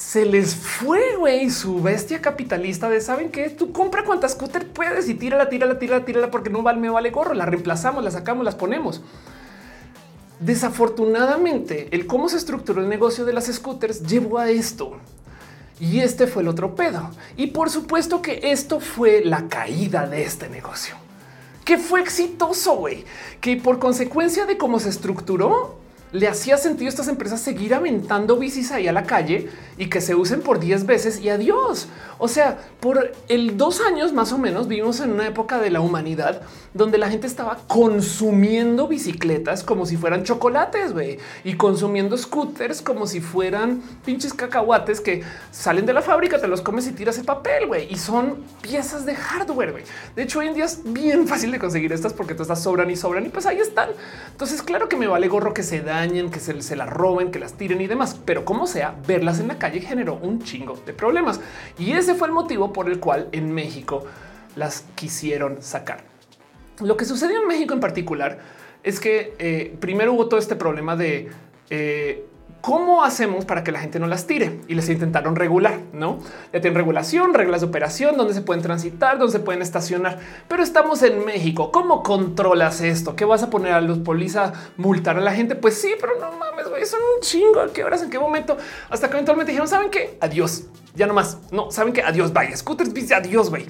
[0.00, 5.10] se les fue güey, su bestia capitalista de saben que tú compra cuantas scooter puedes
[5.10, 7.34] y tírala, tírala, tírala, tírala porque no vale, me vale gorro.
[7.34, 9.02] La reemplazamos, la sacamos, las ponemos.
[10.40, 14.96] Desafortunadamente, el cómo se estructuró el negocio de las scooters llevó a esto.
[15.78, 17.10] Y este fue el otro pedo.
[17.36, 20.94] Y por supuesto que esto fue la caída de este negocio,
[21.62, 23.04] que fue exitoso, güey,
[23.42, 25.78] que por consecuencia de cómo se estructuró,
[26.12, 30.00] le hacía sentido a estas empresas seguir aventando bicis ahí a la calle y que
[30.00, 31.88] se usen por 10 veces y adiós.
[32.18, 35.80] O sea, por el dos años más o menos vivimos en una época de la
[35.80, 36.42] humanidad
[36.74, 40.94] donde la gente estaba consumiendo bicicletas como si fueran chocolates
[41.44, 46.60] y consumiendo scooters como si fueran pinches cacahuates que salen de la fábrica, te los
[46.60, 49.72] comes y tiras el papel y son piezas de hardware.
[49.72, 49.84] güey.
[50.14, 52.96] De hecho, hoy en día es bien fácil de conseguir estas porque todas sobran y
[52.96, 53.90] sobran y pues ahí están.
[54.30, 57.38] Entonces, claro que me vale gorro que se dañen, que se, se las roben, que
[57.38, 60.92] las tiren y demás, pero como sea, verlas en la calle generó un chingo de
[60.92, 61.40] problemas
[61.78, 64.04] y ese fue el motivo por el cual en México
[64.56, 66.04] las quisieron sacar.
[66.80, 68.38] Lo que sucedió en México en particular
[68.82, 71.28] es que eh, primero hubo todo este problema de
[71.68, 72.24] eh,
[72.60, 76.18] cómo hacemos para que la gente no las tire y les intentaron regular, no?
[76.52, 80.18] Ya tienen regulación, reglas de operación, donde se pueden transitar, donde se pueden estacionar,
[80.48, 81.72] pero estamos en México.
[81.72, 83.16] ¿Cómo controlas esto?
[83.16, 85.54] ¿Qué vas a poner a los policías a multar a la gente?
[85.54, 87.60] Pues sí, pero no mames, güey, son un chingo.
[87.60, 88.02] ¿A qué horas?
[88.02, 88.56] ¿En qué momento?
[88.88, 90.18] Hasta que eventualmente dijeron, ¿saben qué?
[90.20, 90.64] Adiós.
[90.94, 91.38] Ya no más.
[91.50, 92.02] No, ¿saben qué?
[92.02, 92.54] Adiós, bye.
[92.56, 93.66] Scooters, dice adiós, güey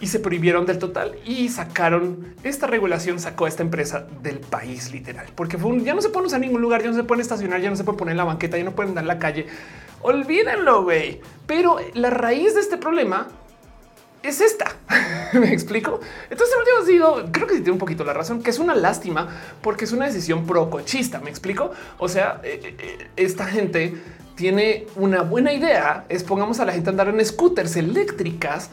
[0.00, 4.92] y se prohibieron del total y sacaron esta regulación, sacó a esta empresa del país
[4.92, 7.04] literal, porque fue un, ya no se pueden usar en ningún lugar, ya no se
[7.04, 9.08] pueden estacionar, ya no se pueden poner en la banqueta, ya no pueden dar en
[9.08, 9.46] la calle.
[10.02, 11.20] Olvídenlo, güey.
[11.46, 13.28] Pero la raíz de este problema
[14.22, 14.76] es esta.
[15.32, 16.00] Me explico.
[16.28, 19.28] Entonces, yo digo, creo que sí tiene un poquito la razón, que es una lástima
[19.62, 21.20] porque es una decisión pro cochista.
[21.20, 21.70] Me explico.
[21.98, 23.94] O sea, eh, eh, eh, esta gente
[24.34, 26.04] tiene una buena idea.
[26.08, 28.70] Es pongamos a la gente a andar en scooters eléctricas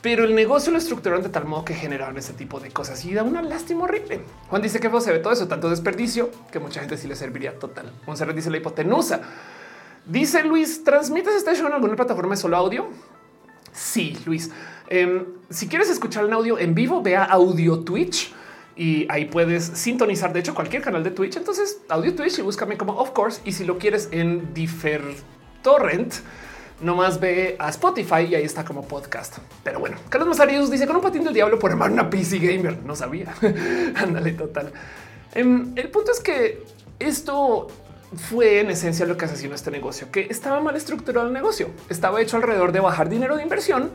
[0.00, 3.14] pero el negocio lo estructuraron de tal modo que generaron ese tipo de cosas y
[3.14, 4.20] da una lástima horrible.
[4.48, 7.58] Juan dice que se ve todo eso, tanto desperdicio que mucha gente sí le serviría
[7.58, 7.92] total.
[8.06, 9.20] Monserrat dice la hipotenusa.
[10.06, 12.88] Dice Luis, ¿transmites este show en alguna plataforma de solo audio?
[13.72, 14.50] Sí, Luis.
[14.88, 18.32] Em, si quieres escuchar el audio en vivo, vea audio Twitch
[18.78, 20.32] y ahí puedes sintonizar.
[20.32, 21.36] De hecho, cualquier canal de Twitch.
[21.36, 23.40] Entonces, audio Twitch y búscame como of course.
[23.44, 25.02] Y si lo quieres en Differ
[25.62, 26.14] Torrent,
[26.80, 29.38] nomás ve a Spotify y ahí está como podcast.
[29.64, 32.78] Pero bueno, Carlos Mazarius dice con un patín del diablo por armar una PC gamer.
[32.84, 33.34] No sabía.
[33.96, 34.72] Ándale, total.
[35.34, 36.62] Em, el punto es que
[37.00, 37.66] esto
[38.16, 41.70] fue en esencia lo que asesinó este negocio, que estaba mal estructurado el negocio.
[41.88, 43.90] Estaba hecho alrededor de bajar dinero de inversión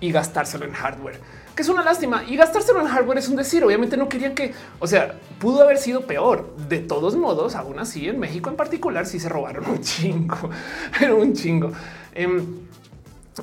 [0.00, 1.18] y gastárselo en hardware,
[1.58, 2.22] que es una lástima.
[2.24, 3.64] Y gastárselo en hardware es un decir.
[3.64, 6.54] Obviamente no querían que, o sea, pudo haber sido peor.
[6.68, 10.36] De todos modos, aún así, en México en particular, sí se robaron un chingo,
[11.00, 11.72] pero un chingo.
[12.14, 12.60] Em,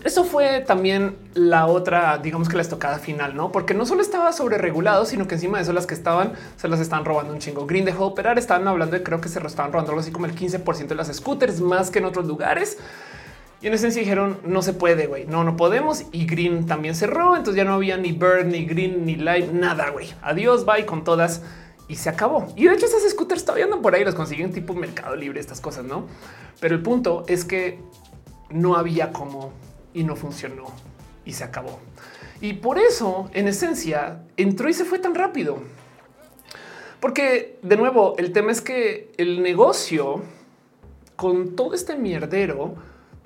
[0.06, 3.52] eso fue también la otra, digamos que la estocada final, no?
[3.52, 6.70] Porque no solo estaba sobre regulado, sino que encima de eso las que estaban se
[6.70, 7.66] las están robando un chingo.
[7.66, 10.26] Green dejó de operar, estaban hablando de creo que se estaban robando algo así como
[10.26, 12.78] el 15% de las scooters más que en otros lugares.
[13.62, 16.04] Y en esencia dijeron no se puede, güey, no, no podemos.
[16.12, 17.36] Y Green también cerró.
[17.36, 20.14] Entonces ya no había ni Bird, ni Green, ni Light, nada, güey.
[20.22, 21.42] Adiós, bye con todas
[21.88, 22.48] y se acabó.
[22.56, 25.62] Y de hecho, esas scooters todavía andan por ahí, los consiguen tipo Mercado Libre, estas
[25.62, 26.08] cosas, no?
[26.60, 27.80] Pero el punto es que
[28.50, 29.54] no había cómo
[29.94, 30.66] y no funcionó
[31.26, 31.80] y se acabó.
[32.42, 35.60] Y por eso, en esencia, entró y se fue tan rápido.
[37.00, 40.24] Porque de nuevo, el tema es que el negocio
[41.16, 42.76] con todo este mierdero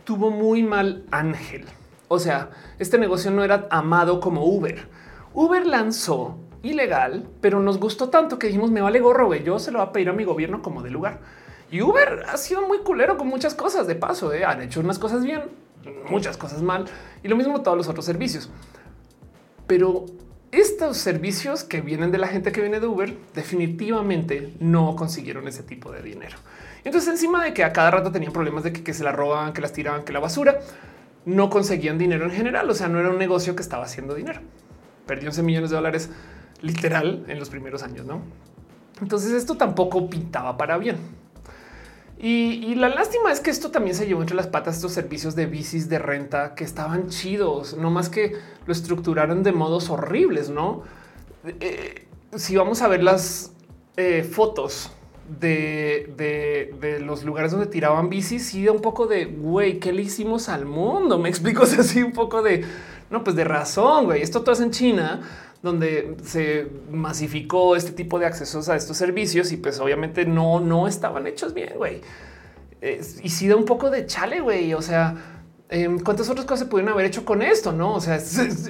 [0.10, 1.66] tuvo muy mal ángel.
[2.08, 4.88] O sea, este negocio no era amado como Uber.
[5.36, 9.36] Uber lanzó ilegal, pero nos gustó tanto que dijimos me vale gorro.
[9.36, 11.20] Yo se lo voy a pedir a mi gobierno como de lugar.
[11.70, 14.34] Y Uber ha sido muy culero con muchas cosas de paso.
[14.34, 14.46] ¿eh?
[14.46, 15.44] Han hecho unas cosas bien,
[16.10, 16.86] muchas cosas mal
[17.22, 18.50] y lo mismo todos los otros servicios.
[19.68, 20.08] Pero
[20.52, 25.62] estos servicios que vienen de la gente que viene de Uber definitivamente no consiguieron ese
[25.62, 26.38] tipo de dinero.
[26.90, 29.62] Entonces, encima de que a cada rato tenían problemas de que, se la roban, que
[29.62, 30.60] las tiraban, que la basura,
[31.24, 32.68] no conseguían dinero en general.
[32.68, 34.42] O sea, no era un negocio que estaba haciendo dinero.
[35.06, 36.10] Perdió 11 millones de dólares
[36.64, 38.24] literal en los primeros años, ¿no?
[39.02, 40.98] Entonces esto tampoco pintaba para bien.
[42.18, 45.46] Y, la lástima es que esto también se llevó entre las patas estos servicios de
[45.46, 48.34] bicis de renta que estaban chidos, no más que
[48.66, 50.82] lo estructuraron de modos horribles, no?
[51.46, 53.52] Eh, si vamos a ver las
[53.96, 54.92] eh, fotos
[55.40, 60.50] de, los lugares donde tiraban bicis, sí da un poco de güey, ¿qué le hicimos
[60.50, 61.20] al mundo?
[61.20, 62.66] Me explico así un poco de
[63.10, 64.22] no, pues de razón, güey.
[64.22, 65.22] Esto todo es en China
[65.62, 70.88] donde se masificó este tipo de accesos a estos servicios y pues obviamente no, no
[70.88, 72.02] estaban hechos bien, güey.
[72.82, 74.74] y si da un poco de chale, güey.
[74.74, 75.39] O sea,
[75.70, 77.94] em, cuántas otras cosas se pudieron haber hecho con esto, no?
[77.94, 78.20] O sea,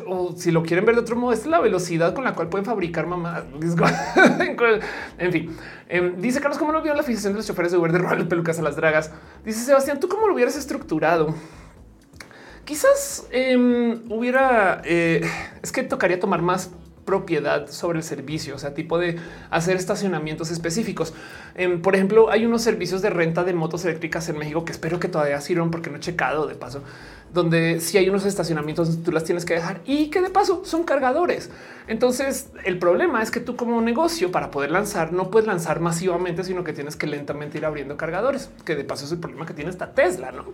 [0.07, 2.65] o si lo quieren ver de otro modo, es la velocidad con la cual pueden
[2.65, 3.43] fabricar mamás.
[5.17, 5.57] en fin,
[5.87, 8.59] em, dice Carlos, ¿cómo lo vio la fijación de los choferes de Uber de pelucas
[8.59, 9.11] a las dragas?
[9.43, 11.33] Dice Sebastián, ¿tú cómo lo hubieras estructurado?
[12.65, 15.27] Quizás em, hubiera, eh,
[15.63, 16.69] es que tocaría tomar más
[17.05, 19.17] propiedad sobre el servicio, o sea, tipo de
[19.49, 21.13] hacer estacionamientos específicos.
[21.55, 24.99] Em, por ejemplo, hay unos servicios de renta de motos eléctricas en México que espero
[24.99, 26.81] que todavía sirvan porque no he checado de paso,
[27.33, 30.83] donde si hay unos estacionamientos tú las tienes que dejar y que de paso son
[30.83, 31.49] cargadores.
[31.87, 36.43] Entonces, el problema es que tú como negocio para poder lanzar no puedes lanzar masivamente,
[36.43, 39.53] sino que tienes que lentamente ir abriendo cargadores, que de paso es el problema que
[39.53, 40.45] tiene esta Tesla, ¿no?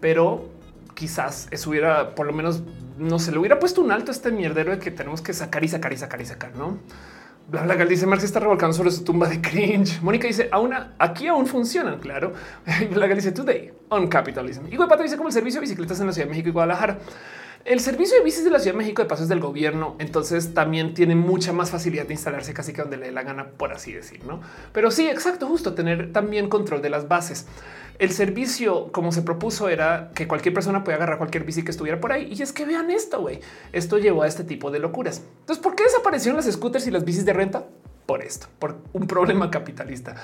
[0.00, 0.48] Pero
[0.94, 2.62] quizás eso hubiera, por lo menos,
[2.98, 5.64] no se le hubiera puesto un alto a este mierdero de que tenemos que sacar
[5.64, 6.78] y sacar y sacar y sacar, ¿no?
[7.46, 10.00] Bla, bla, dice Marx está revolcando sobre su tumba de cringe.
[10.00, 12.32] Mónica dice aún aquí aún funcionan, claro.
[12.90, 14.66] Bla, dice today on capitalism.
[14.70, 16.98] Y Pato dice como el servicio de bicicletas en la Ciudad de México y Guadalajara.
[17.66, 20.52] El servicio de bicis de la Ciudad de México de paso es del gobierno, entonces
[20.52, 23.72] también tiene mucha más facilidad de instalarse casi que donde le dé la gana, por
[23.72, 24.42] así decir, ¿no?
[24.74, 27.46] Pero sí, exacto, justo tener también control de las bases.
[27.98, 32.00] El servicio, como se propuso, era que cualquier persona pueda agarrar cualquier bici que estuviera
[32.00, 32.32] por ahí.
[32.32, 33.40] Y es que vean esto, güey.
[33.72, 35.22] Esto llevó a este tipo de locuras.
[35.40, 37.64] Entonces, ¿por qué desaparecieron las scooters y las bicis de renta?
[38.06, 40.14] Por esto, por un problema capitalista.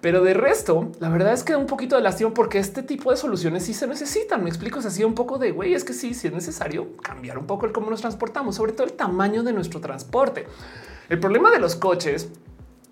[0.00, 3.18] Pero de resto, la verdad es que un poquito de lástima porque este tipo de
[3.18, 4.42] soluciones sí se necesitan.
[4.42, 7.46] Me explico, así un poco de güey, es que sí, sí es necesario cambiar un
[7.46, 10.46] poco el cómo nos transportamos, sobre todo el tamaño de nuestro transporte.
[11.10, 12.30] El problema de los coches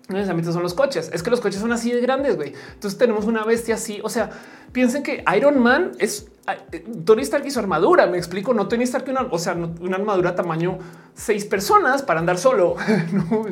[0.07, 2.53] no necesariamente son los coches, es que los coches son así de grandes, güey.
[2.73, 3.99] Entonces tenemos una bestia así.
[4.03, 4.29] O sea,
[4.71, 6.27] piensen que Iron Man es
[6.71, 8.07] eh, Tony Stark y su armadura.
[8.07, 10.77] Me explico, no Tony Stark, una, o sea, una armadura tamaño
[11.13, 12.75] seis personas para andar solo.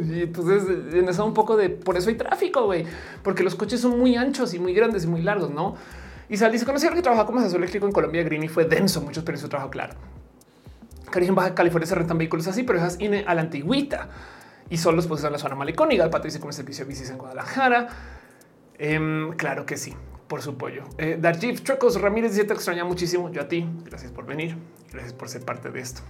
[0.10, 0.64] Y entonces
[0.94, 2.86] en eso un poco de por eso hay tráfico, güey,
[3.22, 5.76] porque los coches son muy anchos y muy grandes y muy largos, no?
[6.30, 9.02] Y Sal dice conocí que trabaja como asesor eléctrico en Colombia Green y fue denso,
[9.02, 9.94] mucho experiencia su trabajo, claro.
[11.12, 14.10] Cariño en Baja California se rentan vehículos así, pero esas INE a la antigüita
[14.70, 16.04] y solo pues en la zona malecónica.
[16.04, 17.88] El pato dice con el servicio de bicis en Guadalajara.
[18.78, 19.94] Em, claro que sí,
[20.28, 20.84] por su pollo.
[20.98, 23.32] Eh, Darjif Trucos Ramírez dice te extraña muchísimo.
[23.32, 23.68] Yo a ti.
[23.84, 24.58] Gracias por venir.
[24.92, 26.02] Gracias por ser parte de esto.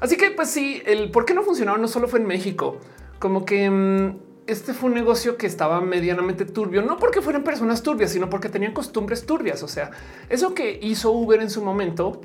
[0.00, 2.78] Así que pues sí, el por qué no funcionaba no solo fue en México,
[3.20, 7.82] como que em, este fue un negocio que estaba medianamente turbio, no porque fueran personas
[7.82, 9.62] turbias, sino porque tenían costumbres turbias.
[9.62, 9.92] O sea,
[10.28, 12.20] eso que hizo Uber en su momento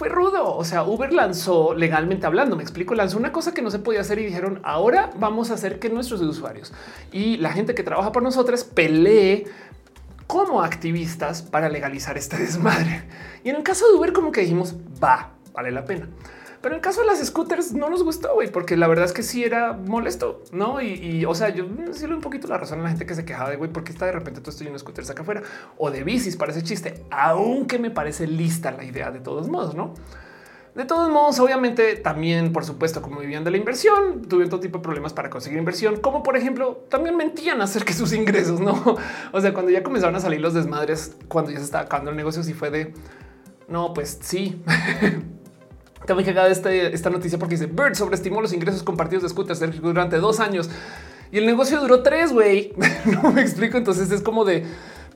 [0.00, 0.56] fue rudo.
[0.56, 4.00] O sea, Uber lanzó legalmente hablando, me explico, lanzó una cosa que no se podía
[4.00, 6.72] hacer y dijeron ahora vamos a hacer que nuestros usuarios
[7.12, 9.44] y la gente que trabaja por nosotros pelee
[10.26, 13.02] como activistas para legalizar este desmadre.
[13.44, 14.74] Y en el caso de Uber, como que dijimos
[15.04, 16.08] va, vale la pena.
[16.60, 19.12] Pero en el caso de las scooters no nos gustó, güey, porque la verdad es
[19.12, 20.82] que sí era molesto, ¿no?
[20.82, 23.24] Y, o sea, yo sí le un poquito la razón a la gente que se
[23.24, 25.42] quejaba de, güey, porque está de repente todo estoy en scooters acá afuera
[25.78, 29.94] o de bicis, parece chiste, aunque me parece lista la idea de todos modos, ¿no?
[30.74, 34.78] De todos modos, obviamente también, por supuesto, como vivían de la inversión, tuvieron todo tipo
[34.78, 38.96] de problemas para conseguir inversión, como por ejemplo, también mentían acerca de sus ingresos, ¿no?
[39.32, 42.16] O sea, cuando ya comenzaron a salir los desmadres, cuando ya se estaba acabando el
[42.16, 42.92] negocio, sí fue de,
[43.66, 44.62] no, pues sí.
[46.06, 50.16] También llegaba este, esta noticia porque dice Bird sobreestimó los ingresos compartidos de scooters durante
[50.16, 50.70] dos años
[51.32, 52.72] y el negocio duró tres, güey.
[53.22, 53.78] no me explico.
[53.78, 54.64] Entonces es como de,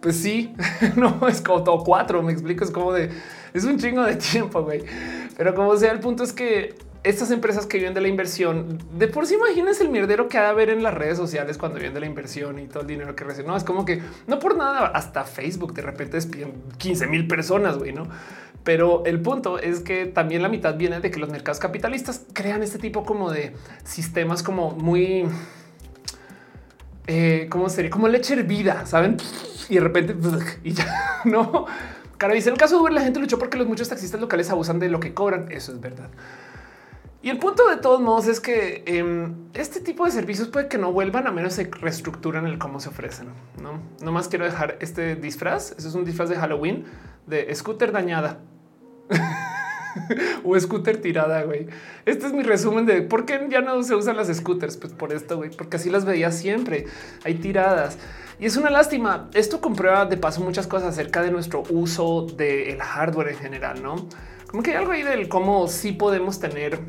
[0.01, 0.55] pues sí,
[0.97, 2.23] no es como todo cuatro.
[2.23, 2.65] Me explico.
[2.65, 3.11] Es como de,
[3.53, 4.85] es un chingo de tiempo, güey.
[5.37, 9.09] Pero como sea, el punto es que estas empresas que viven de la inversión, de
[9.09, 11.93] por sí imagínense el mierdero que ha de haber en las redes sociales cuando viven
[11.93, 13.49] de la inversión y todo el dinero que reciben.
[13.49, 17.77] No es como que no por nada, hasta Facebook de repente despiden 15 mil personas,
[17.77, 18.09] güey, no?
[18.65, 22.63] Pero el punto es que también la mitad viene de que los mercados capitalistas crean
[22.63, 23.55] este tipo como de
[23.85, 25.27] sistemas como muy,
[27.07, 27.91] eh, ¿cómo sería?
[27.91, 29.19] Como leche hervida, ¿saben?
[29.69, 30.17] Y de repente,
[30.65, 31.67] y ya, ¿no?
[32.17, 34.79] Cara, dice, el caso de Uber la gente luchó porque los muchos taxistas locales abusan
[34.79, 36.09] de lo que cobran, eso es verdad.
[37.21, 40.77] Y el punto de todos modos es que em, este tipo de servicios puede que
[40.77, 43.29] no vuelvan a menos se reestructuran el cómo se ofrecen.
[43.63, 45.73] No, no más quiero dejar este disfraz.
[45.73, 46.85] Eso es un disfraz de Halloween
[47.27, 48.41] de scooter dañada.
[50.45, 51.67] o scooter tirada, güey.
[52.05, 54.77] Este es mi resumen de por qué ya no se usan las scooters.
[54.77, 56.87] Pues por esto, güey, porque así las veía siempre.
[57.25, 57.99] Hay tiradas
[58.39, 59.31] y es una lástima.
[59.35, 64.09] Esto comprueba de paso muchas cosas acerca de nuestro uso del hardware en general, no?
[64.49, 66.81] Como que hay algo ahí del cómo sí podemos tener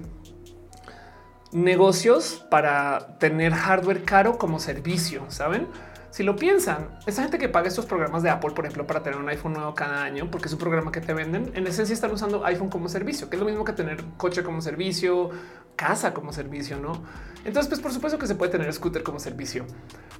[1.51, 5.67] negocios para tener hardware caro como servicio, saben?
[6.15, 9.19] Si lo piensan, esa gente que paga estos programas de Apple, por ejemplo, para tener
[9.19, 12.11] un iPhone nuevo cada año, porque es un programa que te venden, en esencia están
[12.11, 15.31] usando iPhone como servicio, que es lo mismo que tener coche como servicio,
[15.75, 17.03] casa como servicio, ¿no?
[17.43, 19.65] Entonces, pues por supuesto que se puede tener scooter como servicio.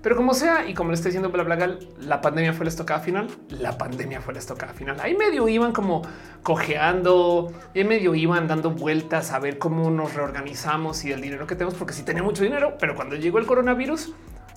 [0.02, 3.30] Pero como sea, y como le estoy diciendo BlaBlaCar, la pandemia fue la estocada final,
[3.48, 5.00] la pandemia fue la estocada final.
[5.00, 6.02] Ahí medio iban como
[6.43, 11.56] cojeando, y medio iban dando vueltas a ver cómo nos reorganizamos y el dinero que
[11.56, 14.14] tenemos, porque sí tenía mucho dinero, pero cuando llegó el coronavirus,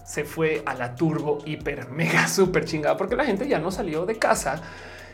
[0.09, 4.07] se fue a la turbo, hiper, mega, súper chingada, porque la gente ya no salió
[4.07, 4.63] de casa.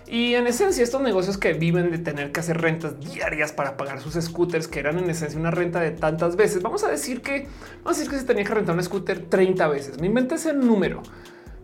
[0.07, 4.01] Y en esencia, estos negocios que viven de tener que hacer rentas diarias para pagar
[4.01, 7.49] sus scooters, que eran en esencia una renta de tantas veces, vamos a decir que
[7.82, 10.01] vamos a decir que se tenía que rentar un scooter 30 veces.
[10.01, 11.03] Me inventé ese número,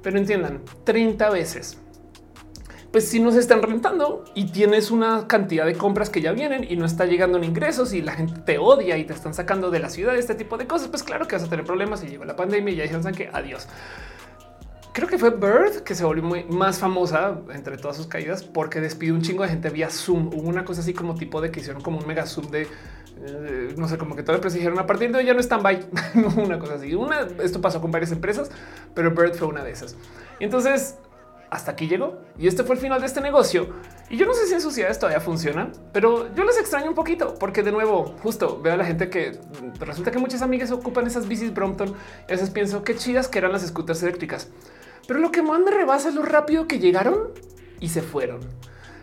[0.03, 1.79] pero entiendan 30 veces
[2.93, 6.67] pues si no se están rentando y tienes una cantidad de compras que ya vienen
[6.69, 9.71] y no está llegando en ingresos y la gente te odia y te están sacando
[9.71, 12.09] de la ciudad, este tipo de cosas, pues claro que vas a tener problemas y
[12.09, 13.69] llegó la pandemia y ya dijeron que adiós.
[14.93, 18.81] Creo que fue Bird que se volvió muy más famosa entre todas sus caídas porque
[18.81, 20.29] despidió un chingo de gente vía Zoom.
[20.35, 22.67] Hubo una cosa así como tipo de que hicieron como un mega Zoom de
[23.23, 25.87] eh, no sé, como que todo dijeron a partir de hoy ya no están by
[26.37, 26.93] una cosa así.
[26.95, 28.51] Una, esto pasó con varias empresas,
[28.93, 29.97] pero Bird fue una de esas.
[30.41, 30.97] entonces
[31.51, 33.69] hasta aquí llegó y este fue el final de este negocio.
[34.09, 37.35] Y yo no sé si en sociedades todavía funciona, pero yo les extraño un poquito
[37.39, 39.39] porque de nuevo, justo veo a la gente que
[39.81, 43.39] resulta que muchas amigas ocupan esas bicis Brompton y a veces pienso qué chidas que
[43.39, 44.49] eran las scooters eléctricas.
[45.07, 47.31] Pero lo que más me rebasa es lo rápido que llegaron
[47.81, 48.41] y se fueron.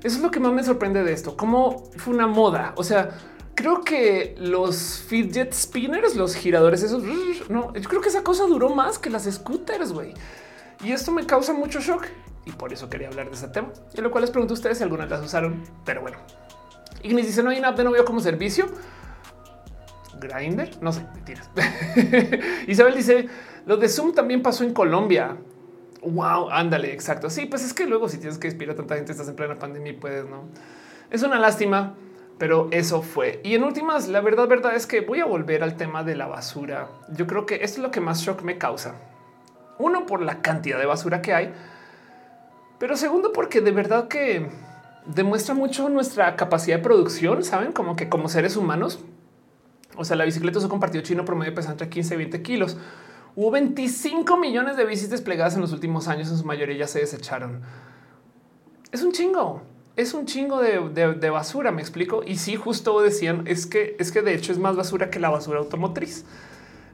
[0.04, 2.74] Eso es lo que más me sorprende de esto, cómo fue una moda.
[2.78, 3.10] O sea,
[3.56, 7.04] creo que los fidget spinners, los giradores, esos
[7.50, 10.14] no, yo creo que esa cosa duró más que las scooters, güey.
[10.84, 12.06] Y esto me causa mucho shock
[12.48, 13.70] y por eso quería hablar de ese tema.
[13.94, 16.18] Y lo cual les pregunto a ustedes si alguna las usaron, pero bueno.
[17.04, 18.68] Ignis dice no hay una app de novio como servicio.
[20.20, 21.50] Grinder, no sé, mentiras.
[22.68, 23.28] Isabel dice
[23.66, 25.38] lo de Zoom también pasó en Colombia.
[26.02, 27.30] Wow, ándale, exacto.
[27.30, 29.60] Sí, pues es que luego si tienes que inspirar a tanta gente, estás en plena
[29.60, 30.46] pandemia y puedes, no?
[31.12, 31.96] Es una lástima,
[32.38, 33.42] pero eso fue.
[33.44, 36.28] Y en últimas, la verdad, verdad es que voy a volver al tema de la
[36.28, 36.88] basura.
[37.10, 38.96] Yo creo que esto es lo que más shock me causa.
[39.80, 41.54] Uno, por la cantidad de basura que hay
[42.80, 44.50] pero segundo, porque de verdad que
[45.06, 49.00] demuestra mucho nuestra capacidad de producción, saben, como que como seres humanos.
[49.96, 52.78] O sea, la bicicleta un compartido chino promedio pesa entre 15 y 20 kilos.
[53.36, 57.00] Hubo 25 millones de bicis desplegadas en los últimos años, en su mayoría ya se
[57.00, 57.62] desecharon.
[58.92, 59.62] Es un chingo,
[59.96, 60.80] es un chingo de,
[61.14, 62.22] de basura, me explico.
[62.26, 65.30] Y sí, justo decían, es que es que de hecho es más basura que la
[65.30, 66.26] basura automotriz.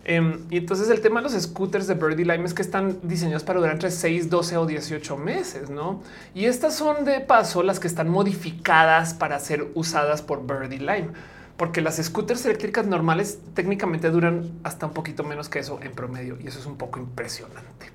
[0.05, 3.43] Em, y entonces el tema de los scooters de Birdie Lime es que están diseñados
[3.43, 6.01] para durar entre 6, 12 o 18 meses, ¿no?
[6.35, 11.09] Y estas son de paso las que están modificadas para ser usadas por Birdie Lime,
[11.55, 16.37] porque las scooters eléctricas normales técnicamente duran hasta un poquito menos que eso en promedio
[16.43, 17.91] y eso es un poco impresionante.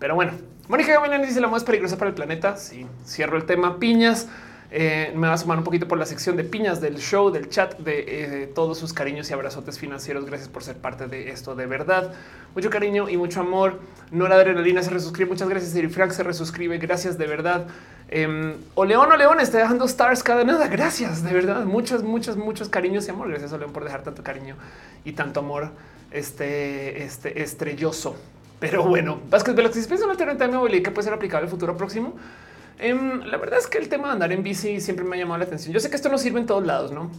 [0.00, 0.32] Pero bueno,
[0.66, 2.56] Mónica Gavilán dice la más peligrosa para el planeta.
[2.56, 4.26] Sí, cierro el tema piñas.
[4.72, 7.48] Eh, me va a sumar un poquito por la sección de piñas del show, del
[7.48, 8.04] chat, de
[8.42, 10.24] eh, todos sus cariños y abrazotes financieros.
[10.24, 12.12] Gracias por ser parte de esto de verdad.
[12.54, 13.80] Mucho cariño y mucho amor.
[14.12, 15.30] Nora Adrenalina se resuscribe.
[15.30, 15.72] Muchas gracias.
[15.72, 16.78] Siri Frank se resuscribe.
[16.78, 17.66] Gracias de verdad.
[18.08, 20.68] Eh, o León o León está dejando stars cada nada.
[20.68, 21.64] Gracias de verdad.
[21.64, 23.28] Muchos, muchos, muchos cariños y amor.
[23.28, 24.54] Gracias a León por dejar tanto cariño
[25.04, 25.70] y tanto amor
[26.12, 28.16] este, este estrelloso.
[28.60, 32.14] Pero bueno, Vázquez si es una alternativa de que puede ser aplicable el futuro próximo.
[32.80, 35.38] Em, la verdad es que el tema de andar en bici siempre me ha llamado
[35.38, 35.72] la atención.
[35.72, 37.10] Yo sé que esto no sirve en todos lados, no?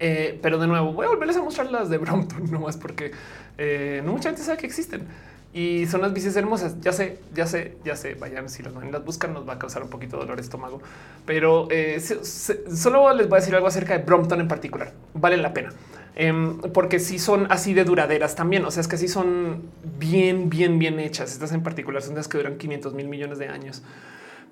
[0.00, 3.12] Eh, pero de nuevo, voy a volverles a mostrar las de Brompton, no más porque
[3.58, 5.06] eh, no mucha gente sabe que existen
[5.54, 6.80] y son las bicis hermosas.
[6.80, 8.14] Ya sé, ya sé, ya sé.
[8.14, 8.72] Vayan, si las,
[9.04, 10.80] buscan, nos va a causar un poquito de dolor de estómago,
[11.26, 14.92] pero eh, solo les voy a decir algo acerca de Brompton en particular.
[15.14, 15.72] Vale la pena.
[16.14, 18.64] Em, porque si son así de duraderas también.
[18.64, 19.62] O sea, es que sí son
[19.98, 21.32] bien, bien, bien hechas.
[21.32, 23.82] Estas en particular son las que duran 500 mil millones de años.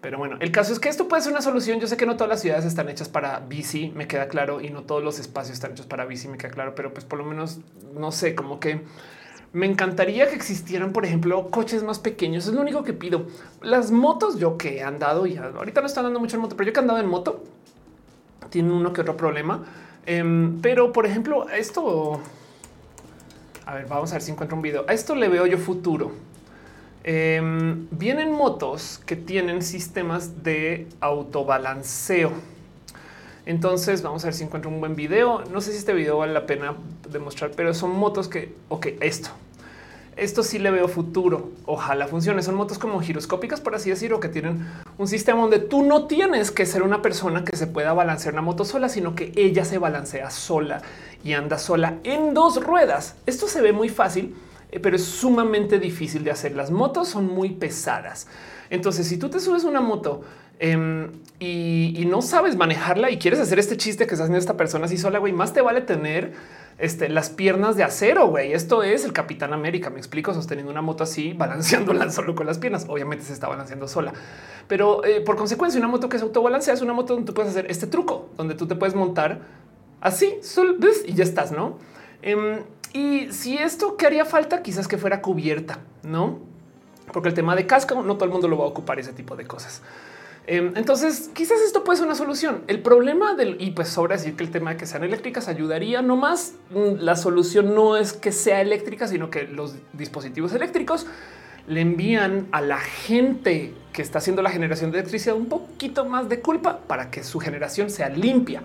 [0.00, 1.78] Pero bueno, el caso es que esto puede ser una solución.
[1.78, 4.70] Yo sé que no todas las ciudades están hechas para bici, me queda claro, y
[4.70, 7.24] no todos los espacios están hechos para bici, me queda claro, pero pues por lo
[7.24, 7.60] menos
[7.94, 8.80] no sé, como que
[9.52, 12.46] me encantaría que existieran, por ejemplo, coches más pequeños.
[12.46, 13.26] Es lo único que pido.
[13.62, 16.68] Las motos, yo que he andado y ahorita no están dando mucho en moto, pero
[16.68, 17.42] yo que he andado en moto,
[18.48, 19.64] tienen uno que otro problema.
[20.06, 22.20] Em, pero por ejemplo, esto,
[23.66, 24.84] a ver, vamos a ver si encuentro un video.
[24.88, 26.12] A esto le veo yo futuro.
[27.02, 32.32] Em, vienen motos que tienen sistemas de autobalanceo.
[33.46, 35.42] Entonces vamos a ver si encuentro un buen video.
[35.50, 36.74] No sé si este video vale la pena
[37.10, 39.30] demostrar, pero son motos que, ok, esto,
[40.16, 41.50] esto sí le veo futuro.
[41.64, 42.42] Ojalá funcione.
[42.42, 44.66] Son motos como giroscópicas, por así decirlo, que tienen
[44.98, 48.42] un sistema donde tú no tienes que ser una persona que se pueda balancear una
[48.42, 50.82] moto sola, sino que ella se balancea sola
[51.24, 53.16] y anda sola en dos ruedas.
[53.24, 54.34] Esto se ve muy fácil
[54.78, 56.54] pero es sumamente difícil de hacer.
[56.54, 58.26] Las motos son muy pesadas.
[58.70, 60.22] Entonces, si tú te subes una moto
[60.58, 64.84] em, y, no sabes manejarla y quieres hacer este chiste que está haciendo esta persona
[64.84, 66.32] así sola, güey, más te vale tener
[66.78, 68.52] este, las piernas de acero, güey.
[68.52, 72.58] Esto es el Capitán América, me explico, sosteniendo una moto así, balanceándola solo con las
[72.58, 72.86] piernas.
[72.88, 74.12] Obviamente se está balanceando sola.
[74.68, 77.50] Pero eh, por consecuencia, una moto que se autobalancea es una moto donde tú puedes
[77.50, 79.40] hacer este truco, donde tú te puedes montar
[80.00, 80.38] así,
[81.06, 81.78] y ya estás, ¿no?
[82.22, 82.60] Em,
[82.92, 86.40] y si esto que haría falta, quizás que fuera cubierta, no?
[87.12, 89.36] Porque el tema de casco no todo el mundo lo va a ocupar ese tipo
[89.36, 89.82] de cosas.
[90.46, 92.62] Em, entonces, quizás esto puede ser una solución.
[92.66, 96.02] El problema del y pues sobra decir que el tema de que sean eléctricas ayudaría.
[96.02, 101.06] No más mm, la solución no es que sea eléctrica, sino que los dispositivos eléctricos
[101.68, 106.28] le envían a la gente que está haciendo la generación de electricidad un poquito más
[106.28, 108.62] de culpa para que su generación sea limpia.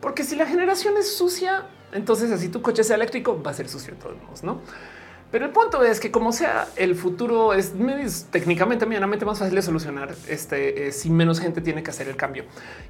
[0.00, 3.68] Porque si la generación es sucia, entonces, así tu coche sea eléctrico, va a ser
[3.68, 4.60] sucio de todos modos, no?
[5.30, 7.72] Pero el punto es que como sea, el futuro es,
[8.30, 12.16] técnicamente medianamente más fácil de solucionar este, eh, si menos gente tiene que hacer el
[12.16, 12.44] cambio.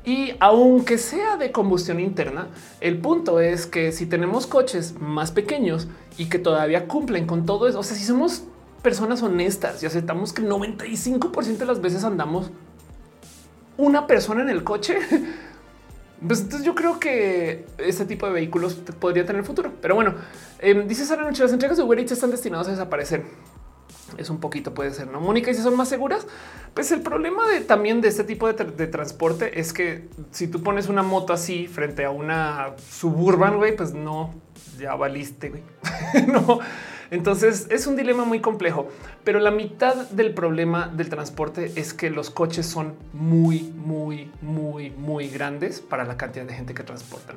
[0.06, 2.48] Y aunque sea de combustión interna,
[2.80, 7.68] el punto es que si tenemos coches más pequeños y que todavía cumplen con todo
[7.68, 8.44] eso, o sea, si somos
[8.82, 12.50] personas honestas y aceptamos que el 95% de las veces andamos
[13.76, 14.96] una persona en el coche,
[16.26, 19.72] Pues entonces yo creo que este tipo de vehículos podría tener futuro.
[19.80, 20.14] Pero bueno,
[20.58, 23.24] eh, dice Sara Noche, las entregas de Uber Eats están destinadas a desaparecer.
[24.18, 25.20] Es un poquito, puede ser, ¿no?
[25.20, 26.26] Mónica, y si son más seguras,
[26.74, 30.88] pues el problema de, también de este tipo de, transporte es que si tú pones
[30.88, 34.34] una moto así frente a una suburban, güey, pues no,
[34.78, 35.62] ya valiste, güey.
[36.26, 36.60] no,
[37.10, 38.88] entonces es un dilema muy complejo,
[39.24, 44.90] pero la mitad del problema del transporte es que los coches son muy, muy, muy,
[44.90, 47.36] muy grandes para la cantidad de gente que transportan.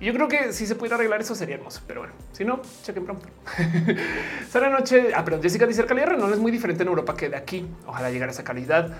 [0.00, 2.62] Y yo creo que si se pudiera arreglar eso sería hermoso, pero bueno, si no,
[2.84, 3.26] chequen pronto.
[4.48, 7.36] Sara Noche, ah, pero Jessica dice calidad no es muy diferente en Europa que de
[7.36, 7.66] aquí.
[7.86, 8.92] Ojalá llegara a esa calidad.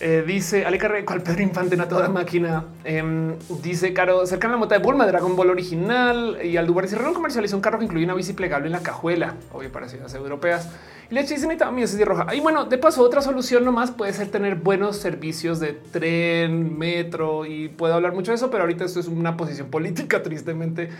[0.00, 2.64] Eh, dice Ale Carre, cual Pedro Infante a toda máquina.
[2.84, 6.38] Em, dice Caro, cerca la mota de Bulma, Dragon Ball original.
[6.44, 9.34] Y Aldubar dice, Renault comercializó un carro que incluye una bici plegable en la cajuela,
[9.52, 10.70] obvio para ciudades europeas.
[11.10, 12.32] Y le dice, también es de roja.
[12.34, 17.44] Y bueno, de paso, otra solución nomás puede ser tener buenos servicios de tren, metro
[17.44, 20.90] y puedo hablar mucho de eso, pero ahorita esto es una posición política, tristemente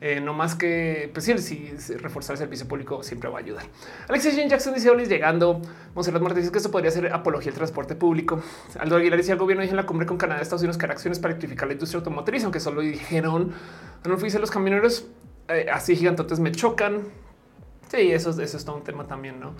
[0.00, 3.64] eh, no más que pues sí, reforzar el servicio público siempre va a ayudar.
[4.08, 5.60] Alexis Jane Jackson dice Olis llegando.
[5.94, 8.42] Monserrat Martínez dice que esto podría ser apología del transporte público.
[8.78, 10.94] Aldo Aguilar dice el gobierno dice en la cumbre con Canadá, Estados Unidos que hará
[10.94, 13.52] acciones para electrificar la industria automotriz, aunque solo dijeron
[14.04, 15.06] no dice los camioneros
[15.48, 17.02] eh, así gigantotes me chocan.
[17.90, 19.54] Sí, eso, eso es todo un tema también, no?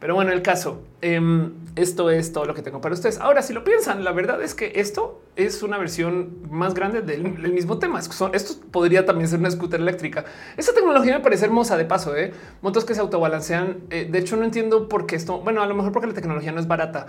[0.00, 3.18] Pero bueno, el caso, em, esto es todo lo que tengo para ustedes.
[3.18, 7.22] Ahora, si lo piensan, la verdad es que esto es una versión más grande del,
[7.52, 7.98] mismo tema.
[7.98, 8.30] Esto
[8.70, 10.24] podría también ser una scooter eléctrica.
[10.56, 12.32] Esta tecnología me parece hermosa de paso, ¿eh?
[12.62, 13.78] motos que se autobalancean.
[13.90, 16.52] Eh, de hecho, no entiendo por qué esto, bueno, a lo mejor porque la tecnología
[16.52, 17.06] no es barata,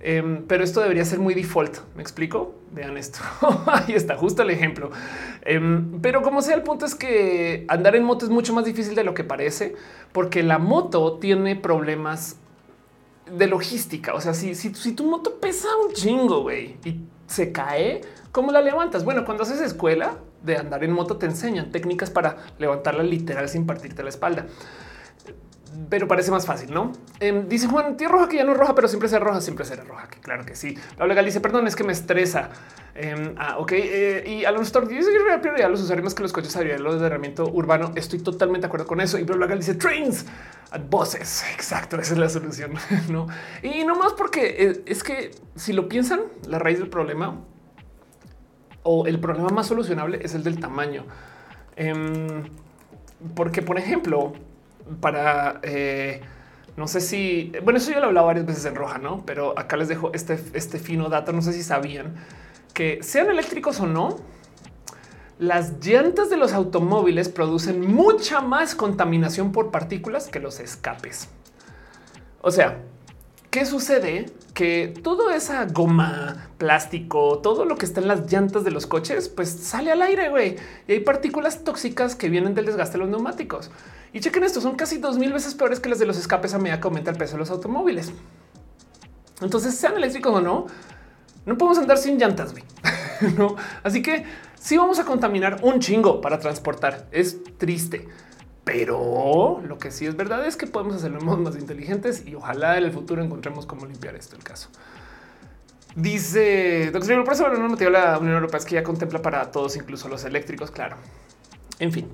[0.00, 1.78] Em, pero esto debería ser muy default.
[1.94, 2.54] ¿Me explico?
[2.72, 3.20] Vean esto.
[3.66, 4.90] Ahí está, justo el ejemplo.
[5.42, 8.94] Em, pero como sea, el punto es que andar en moto es mucho más difícil
[8.94, 9.74] de lo que parece,
[10.12, 12.36] porque la moto tiene problemas
[13.30, 14.14] de logística.
[14.14, 18.52] O sea, si, si, si tu moto pesa un chingo, güey, y se cae, ¿cómo
[18.52, 19.04] la levantas?
[19.04, 23.66] Bueno, cuando haces escuela de andar en moto, te enseñan técnicas para levantarla literal sin
[23.66, 24.46] partirte la espalda
[25.88, 26.92] pero parece más fácil, ¿no?
[27.20, 29.64] Em, dice Juan, tía roja que ya no es roja, pero siempre será roja, siempre
[29.64, 30.08] será roja.
[30.08, 30.76] Que claro que sí.
[30.98, 32.50] La legal dice, perdón, es que me estresa.
[33.36, 33.72] Ah, ok.
[33.72, 35.10] Eh, y Alonso Stork dice
[35.42, 37.92] que los usuarios más que los coches los de herramienta urbano.
[37.94, 39.18] Estoy totalmente de acuerdo con eso.
[39.18, 40.24] Y legal dice trains
[40.70, 41.44] at buses.
[41.54, 42.00] Exacto.
[42.00, 42.72] Esa es la solución.
[43.08, 43.26] no,
[43.62, 47.40] y no más porque eh, es que si lo piensan, la raíz del problema
[48.82, 51.04] o el problema más solucionable es el del tamaño.
[51.74, 52.44] Em,
[53.34, 54.32] porque, por ejemplo,
[55.00, 56.20] para eh,
[56.76, 59.24] no sé si, bueno, eso yo lo he hablado varias veces en roja, no?
[59.24, 61.32] Pero acá les dejo este, este fino dato.
[61.32, 62.14] No sé si sabían
[62.74, 64.18] que sean eléctricos o no,
[65.38, 71.28] las llantas de los automóviles producen mucha más contaminación por partículas que los escapes.
[72.42, 72.82] O sea,
[73.50, 74.26] ¿qué sucede?
[74.56, 79.28] Que toda esa goma, plástico, todo lo que está en las llantas de los coches,
[79.28, 80.56] pues sale al aire, güey.
[80.88, 83.70] Y hay partículas tóxicas que vienen del desgaste de los neumáticos.
[84.14, 86.58] Y chequen esto, son casi dos mil veces peores que las de los escapes a
[86.58, 88.12] medida que aumenta el peso de los automóviles.
[89.42, 90.68] Entonces, sean eléctricos o no,
[91.44, 92.54] no podemos andar sin llantas.
[93.36, 94.24] no, así que
[94.58, 97.08] sí vamos a contaminar un chingo para transportar.
[97.12, 98.08] Es triste,
[98.66, 102.82] pero lo que sí es verdad es que podemos hacerlo más inteligentes y ojalá en
[102.82, 104.70] el futuro encontremos cómo limpiar esto el caso.
[105.94, 110.24] Dice doctor, por eso la Unión Europea es que ya contempla para todos, incluso los
[110.24, 110.72] eléctricos.
[110.72, 110.96] Claro.
[111.78, 112.08] En fin,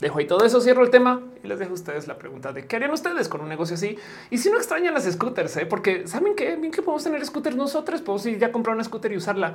[0.00, 2.66] Dejo ahí todo eso, cierro el tema y les dejo a ustedes la pregunta de
[2.66, 3.98] qué harían ustedes con un negocio así.
[4.30, 5.66] Y si no extrañan las scooters, ¿eh?
[5.66, 9.12] porque saben que bien que podemos tener scooters nosotros, podemos ir ya comprar una scooter
[9.12, 9.52] y usarla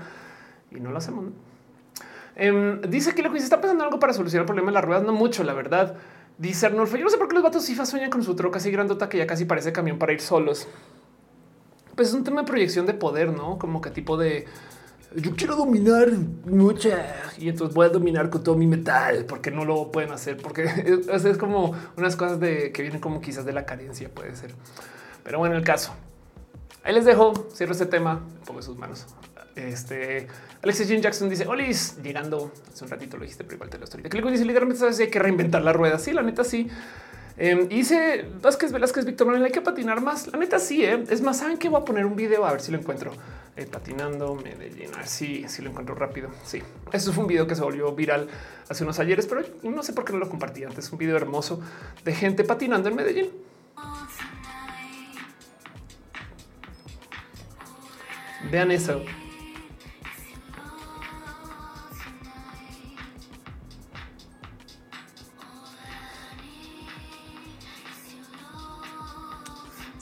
[0.69, 1.25] y no lo hacemos.
[2.35, 4.85] Em, dice que lo que se está pensando algo para solucionar el problema de las
[4.85, 5.95] ruedas, no mucho, la verdad.
[6.37, 8.71] Dice Arnulfo, yo no sé por qué los vatos FIFA sueñan con su troca así
[8.71, 10.67] grandota que ya casi parece camión para ir solos.
[11.95, 13.57] Pues es un tema de proyección de poder, ¿no?
[13.57, 14.45] Como que tipo de
[15.15, 16.11] yo quiero dominar
[16.45, 20.35] mucha y entonces voy a dominar con todo mi metal porque no lo pueden hacer
[20.35, 20.65] porque
[21.09, 24.53] es, como unas cosas de que vienen como quizás de la carencia puede ser.
[25.23, 25.93] Pero bueno, el caso
[26.85, 27.33] ahí les dejo.
[27.53, 29.05] Cierro este tema, pongo sus manos.
[29.55, 30.27] Este
[30.61, 33.85] Alexis Jean Jackson dice Olis llegando hace un ratito lo dijiste, pero igual te lo
[33.85, 34.03] estoy.
[34.03, 35.97] Que dice literalmente sabes hay que reinventar la rueda.
[35.97, 36.69] Sí, la neta, sí.
[37.37, 40.27] Eh, dice Vázquez Velázquez Víctor Manuel, hay que patinar más.
[40.27, 40.83] La neta, sí.
[40.83, 41.03] ¿eh?
[41.09, 43.11] Es más, saben que voy a poner un video a ver si lo encuentro
[43.55, 44.93] eh, patinando Medellín.
[44.93, 46.29] A ver si, si lo encuentro rápido.
[46.43, 48.27] Sí, eso fue un video que se volvió viral
[48.67, 50.91] hace unos ayeres, pero no sé por qué no lo compartí antes.
[50.91, 51.61] Un video hermoso
[52.03, 53.29] de gente patinando en Medellín.
[58.51, 59.01] Vean eso.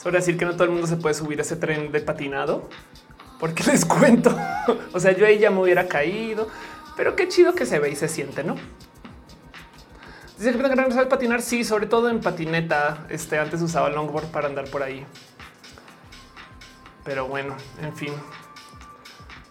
[0.03, 2.69] Sobre decir que no todo el mundo se puede subir a ese tren de patinado,
[3.39, 4.37] porque les cuento.
[4.91, 6.49] o sea, yo ahí ya me hubiera caído,
[6.97, 8.55] pero qué chido que se ve y se siente, no?
[10.37, 11.41] Dice que no sabe patinar.
[11.41, 13.05] Sí, sobre todo en patineta.
[13.09, 15.05] Este antes usaba longboard para andar por ahí.
[17.05, 18.13] Pero bueno, en fin.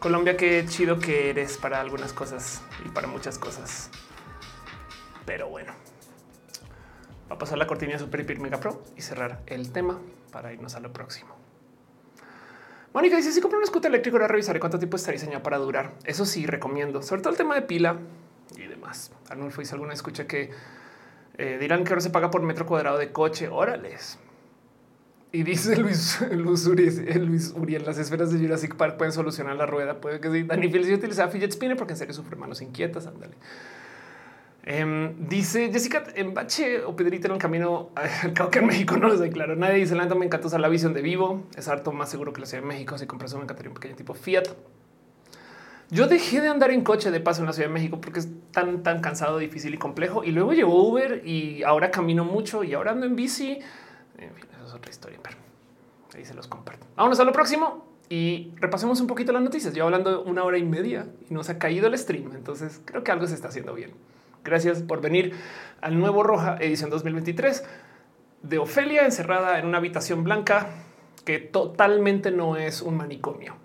[0.01, 3.89] Colombia, qué chido que eres para algunas cosas y para muchas cosas.
[5.25, 5.73] Pero bueno,
[7.31, 9.99] va a pasar la cortina Super Hiper Mega Pro y cerrar el tema
[10.33, 11.37] para irnos a lo próximo.
[12.93, 15.93] Mónica dice: Si compro un scooter eléctrico, ahora revisaré cuánto tiempo está diseñado para durar.
[16.05, 17.99] Eso sí, recomiendo, sobre todo el tema de pila
[18.57, 19.13] y demás.
[19.31, 20.51] Arnulfo hizo alguna escucha que
[21.39, 23.49] eh, dirán que ahora se paga por metro cuadrado de coche.
[23.49, 24.19] Órales.
[25.35, 27.55] Y dice Luis, Luis, Uriel, Luis
[27.87, 29.99] las esferas de Jurassic Park pueden solucionar la rueda.
[30.01, 30.43] Puede que sí.
[30.43, 33.07] Dani Feliz utiliza fidget spinner porque en serio sufre manos inquietas.
[33.07, 33.35] Ándale.
[34.65, 37.91] Em, dice Jessica en bache o Pedrita en el camino
[38.35, 39.57] cabo que en México no les doy claro.
[39.57, 41.45] Nadie dice la me encanta usar la visión de vivo.
[41.57, 42.97] Es harto más seguro que la Ciudad de México.
[42.97, 44.45] Si compras me encantaría un pequeño tipo Fiat.
[45.91, 48.29] Yo dejé de andar en coche de paso en la Ciudad de México porque es
[48.53, 50.25] tan, tan cansado, difícil y complejo.
[50.25, 53.59] Y luego llevo Uber y ahora camino mucho y ahora ando en bici.
[54.17, 55.37] En fin, esa es otra historia, pero
[56.15, 56.87] ahí se los comparto.
[56.97, 59.75] Vámonos a lo próximo y repasemos un poquito las noticias.
[59.75, 62.31] Yo hablando una hora y media y nos ha caído el stream.
[62.35, 63.91] Entonces creo que algo se está haciendo bien.
[64.45, 65.35] Gracias por venir
[65.81, 67.65] al nuevo Roja edición 2023
[68.43, 70.71] de Ofelia encerrada en una habitación blanca
[71.25, 73.57] que totalmente no es un manicomio.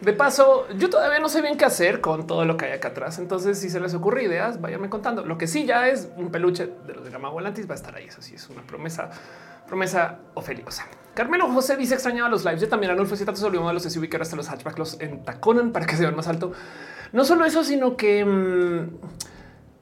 [0.00, 2.88] De paso, yo todavía no sé bien qué hacer con todo lo que hay acá
[2.88, 3.18] atrás.
[3.18, 5.26] Entonces, si se les ocurre ideas, váyanme contando.
[5.26, 7.94] Lo que sí ya es un peluche de los de Gama Volantis va a estar
[7.94, 8.06] ahí.
[8.06, 9.10] Eso sí es una promesa,
[9.66, 10.86] promesa ofeliosa.
[11.12, 12.62] Carmelo José dice extrañaba los lives.
[12.62, 14.78] Yo también Anulfo si tanto se olvidó de los SUV que ahora hasta los hatchback
[14.78, 16.52] los entaconan para que se vean más alto.
[17.12, 18.96] No solo eso, sino que mmm,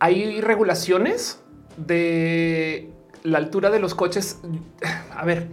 [0.01, 1.41] hay regulaciones
[1.77, 2.91] de
[3.23, 4.41] la altura de los coches.
[5.15, 5.47] A ver,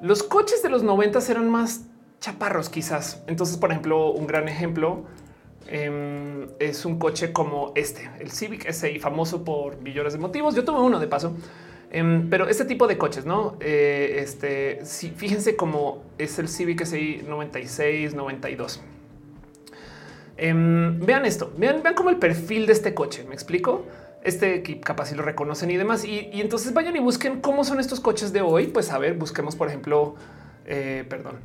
[0.00, 1.82] los coches de los 90 eran más
[2.20, 3.22] chaparros quizás.
[3.26, 5.04] Entonces, por ejemplo, un gran ejemplo
[5.70, 10.54] eh, es un coche como este, el Civic SI, famoso por millones de motivos.
[10.54, 11.36] Yo tuve uno de paso,
[11.90, 13.56] eh, pero este tipo de coches, no?
[13.60, 18.80] Eh, este, sí, fíjense cómo es el Civic SI 96, 92.
[20.36, 23.24] vean esto, vean, vean como el perfil de este coche.
[23.28, 23.84] Me explico.
[24.24, 26.04] Este capaz si lo reconocen y demás.
[26.04, 28.66] Y, entonces vayan y busquen cómo son estos coches de hoy.
[28.68, 30.16] Pues a ver, busquemos, por ejemplo,
[30.66, 31.36] eh, perdón,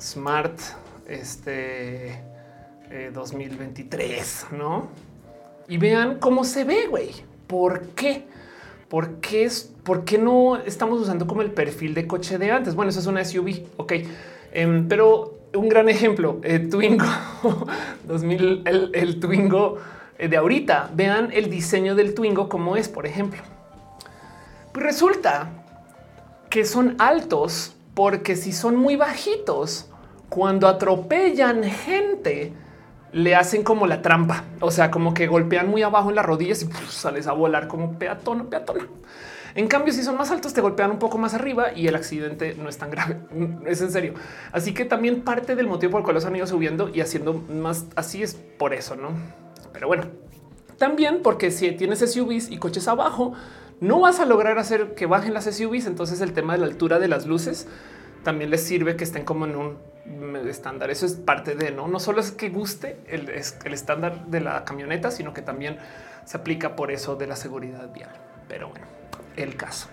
[0.00, 0.58] Smart
[1.06, 2.20] este
[2.90, 4.88] eh, 2023, no?
[5.68, 7.10] Y vean cómo se ve, güey.
[7.46, 8.24] ¿Por qué?
[8.88, 12.74] ¿Por qué, es, ¿Por qué no estamos usando como el perfil de coche de antes?
[12.74, 13.92] Bueno, eso es una SUV, ok.
[14.52, 17.04] Em, pero un gran ejemplo, eh, Twingo
[18.08, 19.78] 2000, el, el Twingo
[20.18, 20.90] eh, de ahorita.
[20.94, 23.40] Vean el diseño del Twingo como es, por ejemplo.
[24.72, 25.50] Pues resulta
[26.48, 29.90] que son altos porque si son muy bajitos,
[30.30, 32.54] cuando atropellan gente,
[33.12, 34.44] le hacen como la trampa.
[34.60, 37.98] O sea, como que golpean muy abajo en las rodillas y sales a volar como
[37.98, 38.88] peatón peatón.
[39.54, 42.54] En cambio, si son más altos, te golpean un poco más arriba y el accidente
[42.54, 43.18] no es tan grave.
[43.66, 44.14] Es en serio.
[44.50, 47.34] Así que también parte del motivo por el cual los han ido subiendo y haciendo
[47.34, 49.10] más así es por eso, no?
[49.74, 50.04] Pero bueno,
[50.78, 53.34] también porque si tienes SUVs y coches abajo,
[53.80, 55.86] no vas a lograr hacer que bajen las SUVs.
[55.86, 57.66] Entonces el tema de la altura de las luces
[58.22, 59.78] también les sirve que estén como en un
[60.48, 60.90] estándar.
[60.90, 64.64] Eso es parte de no, no solo es que guste el, el estándar de la
[64.64, 65.78] camioneta, sino que también
[66.24, 68.10] se aplica por eso de la seguridad vial.
[68.48, 68.86] Pero bueno,
[69.36, 69.88] el caso.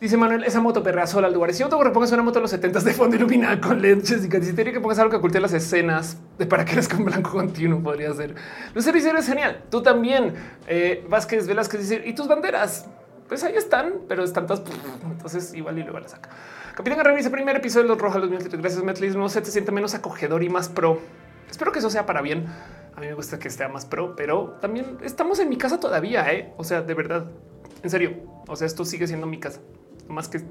[0.00, 1.52] Dice Manuel, esa moto perrea sola al lugar.
[1.52, 4.40] Si yo que pongas una moto de los 70 de fondo iluminada con LED, Jessica,
[4.40, 7.32] si tiene que pongas algo que oculte las escenas de para que eres con blanco
[7.32, 8.34] continuo, podría ser.
[8.74, 9.64] Lucero es genial.
[9.70, 10.32] Tú también,
[10.66, 12.86] eh, Vázquez, Velázquez, dice, y tus banderas,
[13.28, 14.62] pues ahí están, pero están todas.
[15.04, 16.30] Entonces, igual y luego las saca.
[16.74, 18.58] Capitán Guerrero primer episodio de los Rojos 2003.
[18.58, 19.28] Gracias, Metlismo.
[19.28, 20.98] Se te siente menos acogedor y más pro.
[21.50, 22.46] Espero que eso sea para bien.
[22.96, 26.32] A mí me gusta que esté más pro, pero también estamos en mi casa todavía.
[26.32, 26.54] ¿eh?
[26.56, 27.26] O sea, de verdad,
[27.82, 28.14] en serio.
[28.48, 29.60] O sea, esto sigue siendo mi casa
[30.10, 30.42] más que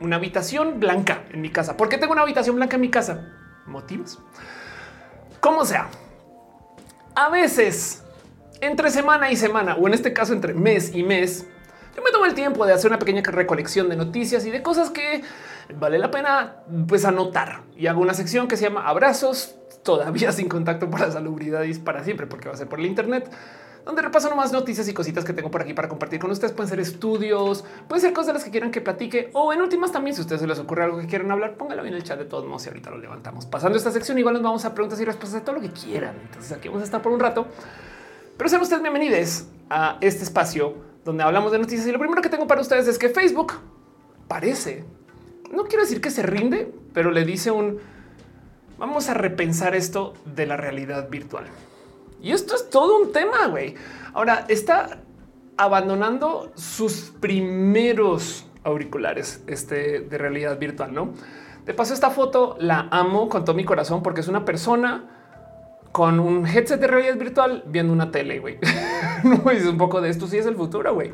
[0.00, 1.76] una habitación blanca en mi casa.
[1.76, 3.28] ¿Por qué tengo una habitación blanca en mi casa?
[3.66, 4.18] Motivos.
[5.40, 5.88] Como sea,
[7.14, 8.02] a veces
[8.60, 11.46] entre semana y semana, o en este caso entre mes y mes,
[11.96, 14.90] yo me tomo el tiempo de hacer una pequeña recolección de noticias y de cosas
[14.90, 15.22] que
[15.78, 17.62] vale la pena pues anotar.
[17.76, 21.74] Y hago una sección que se llama abrazos, todavía sin contacto por la salubridad y
[21.74, 23.30] para siempre, porque va a ser por el Internet
[23.84, 26.52] donde repaso nomás noticias y cositas que tengo por aquí para compartir con ustedes.
[26.52, 29.92] Pueden ser estudios, pueden ser cosas de las que quieran que platique o en últimas
[29.92, 32.24] también, si ustedes se les ocurre algo que quieran hablar, póngalo en el chat de
[32.24, 33.46] todos modos y ahorita lo levantamos.
[33.46, 36.14] Pasando esta sección, igual nos vamos a preguntas y respuestas de todo lo que quieran.
[36.22, 37.46] Entonces aquí vamos a estar por un rato.
[38.36, 40.74] Pero sean ustedes bienvenidos a este espacio
[41.04, 41.86] donde hablamos de noticias.
[41.86, 43.54] Y lo primero que tengo para ustedes es que Facebook
[44.28, 44.84] parece,
[45.52, 47.78] no quiero decir que se rinde, pero le dice un
[48.78, 51.44] vamos a repensar esto de la realidad virtual.
[52.22, 53.74] Y esto es todo un tema, güey.
[54.14, 55.00] Ahora está
[55.56, 61.12] abandonando sus primeros auriculares este, de realidad virtual, ¿no?
[61.66, 65.08] De paso, esta foto la amo con todo mi corazón porque es una persona
[65.92, 68.58] con un headset de realidad virtual viendo una tele, güey.
[69.52, 71.12] es un poco de esto, sí es el futuro, güey.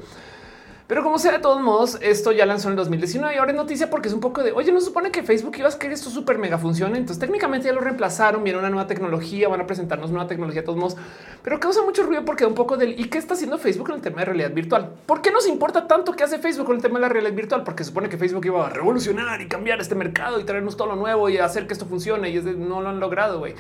[0.89, 3.57] Pero como sea, de todos modos, esto ya lanzó en el 2019 y ahora es
[3.59, 6.09] noticia porque es un poco de oye, no supone que Facebook iba a querer esto
[6.09, 6.97] súper mega funcione.
[6.97, 10.65] Entonces, técnicamente ya lo reemplazaron, viene una nueva tecnología, van a presentarnos nueva tecnología de
[10.65, 10.97] todos modos,
[11.43, 13.97] pero causa mucho ruido porque da un poco del y qué está haciendo Facebook en
[13.97, 14.91] el tema de realidad virtual.
[15.05, 17.65] ¿Por qué nos importa tanto qué hace Facebook con el tema de la realidad virtual?
[17.65, 20.97] Porque supone que Facebook iba a revolucionar y cambiar este mercado y traernos todo lo
[20.97, 23.41] nuevo y hacer que esto funcione y es de, no lo han logrado.
[23.41, 23.55] güey.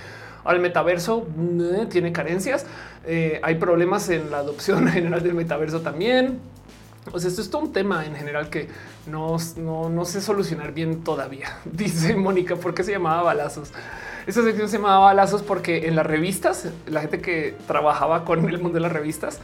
[0.44, 2.64] Ahora el metaverso eh, tiene carencias.
[3.04, 6.40] Eh, hay problemas en la adopción general del metaverso también.
[7.12, 8.68] O sea, esto es todo un tema en general que
[9.06, 11.58] no, no, sé solucionar bien todavía.
[11.64, 13.70] Dice Mónica, ¿por qué se llamaba balazos?
[14.26, 18.58] Esa sección se llamaba balazos porque en las revistas, la gente que trabajaba con el
[18.58, 19.40] mundo de las revistas,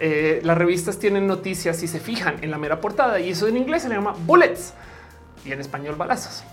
[0.00, 3.56] eh, las revistas tienen noticias y se fijan en la mera portada y eso en
[3.56, 4.74] inglés se le llama bullets
[5.44, 6.44] y en español balazos.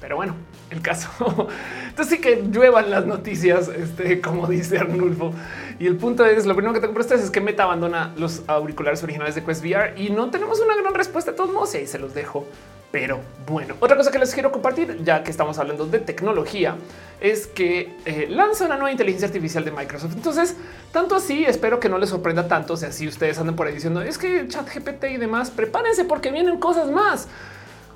[0.00, 0.34] Pero bueno,
[0.70, 1.08] el caso.
[1.88, 5.32] Entonces sí que lluevan las noticias, este, como dice Arnulfo.
[5.78, 8.42] Y el punto es, lo primero que tengo para ustedes es que Meta abandona los
[8.46, 11.78] auriculares originales de Quest VR y no tenemos una gran respuesta de todos modos y
[11.78, 12.46] ahí se los dejo.
[12.90, 16.76] Pero bueno, otra cosa que les quiero compartir, ya que estamos hablando de tecnología,
[17.20, 20.14] es que eh, lanza una nueva inteligencia artificial de Microsoft.
[20.14, 20.56] Entonces,
[20.92, 22.74] tanto así, espero que no les sorprenda tanto.
[22.74, 26.04] O sea, si ustedes andan por ahí diciendo es que chat GPT y demás, prepárense
[26.04, 27.28] porque vienen cosas más,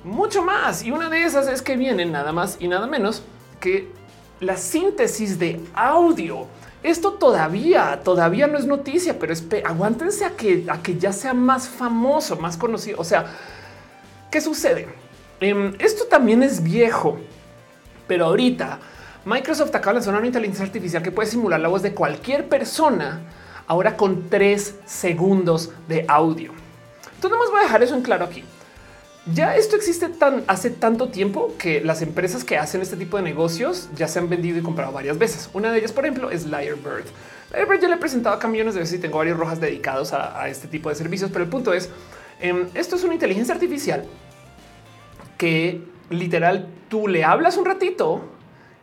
[0.03, 0.83] mucho más.
[0.83, 3.23] Y una de esas es que vienen nada más y nada menos
[3.59, 3.87] que
[4.39, 6.47] la síntesis de audio.
[6.83, 9.33] Esto todavía, todavía no es noticia, pero
[9.65, 12.99] aguántense a que, a que ya sea más famoso, más conocido.
[12.99, 13.25] O sea,
[14.31, 14.87] ¿qué sucede?
[15.39, 17.19] Em, esto también es viejo,
[18.07, 18.79] pero ahorita
[19.25, 23.21] Microsoft acaba de lanzar una inteligencia artificial que puede simular la voz de cualquier persona
[23.67, 26.51] ahora con tres segundos de audio.
[27.15, 28.43] Entonces, no más voy a dejar eso en claro aquí.
[29.27, 33.23] Ya esto existe tan hace tanto tiempo que las empresas que hacen este tipo de
[33.23, 35.49] negocios ya se han vendido y comprado varias veces.
[35.53, 37.05] Una de ellas, por ejemplo, es Lyrebird.
[37.51, 40.47] Lyrebird ya le he presentado acá millones de veces y tengo varios rojas dedicados a,
[40.49, 41.89] este tipo de servicios, pero el punto es,
[42.39, 44.05] em, esto es una inteligencia artificial
[45.37, 48.23] que literal tú le hablas un ratito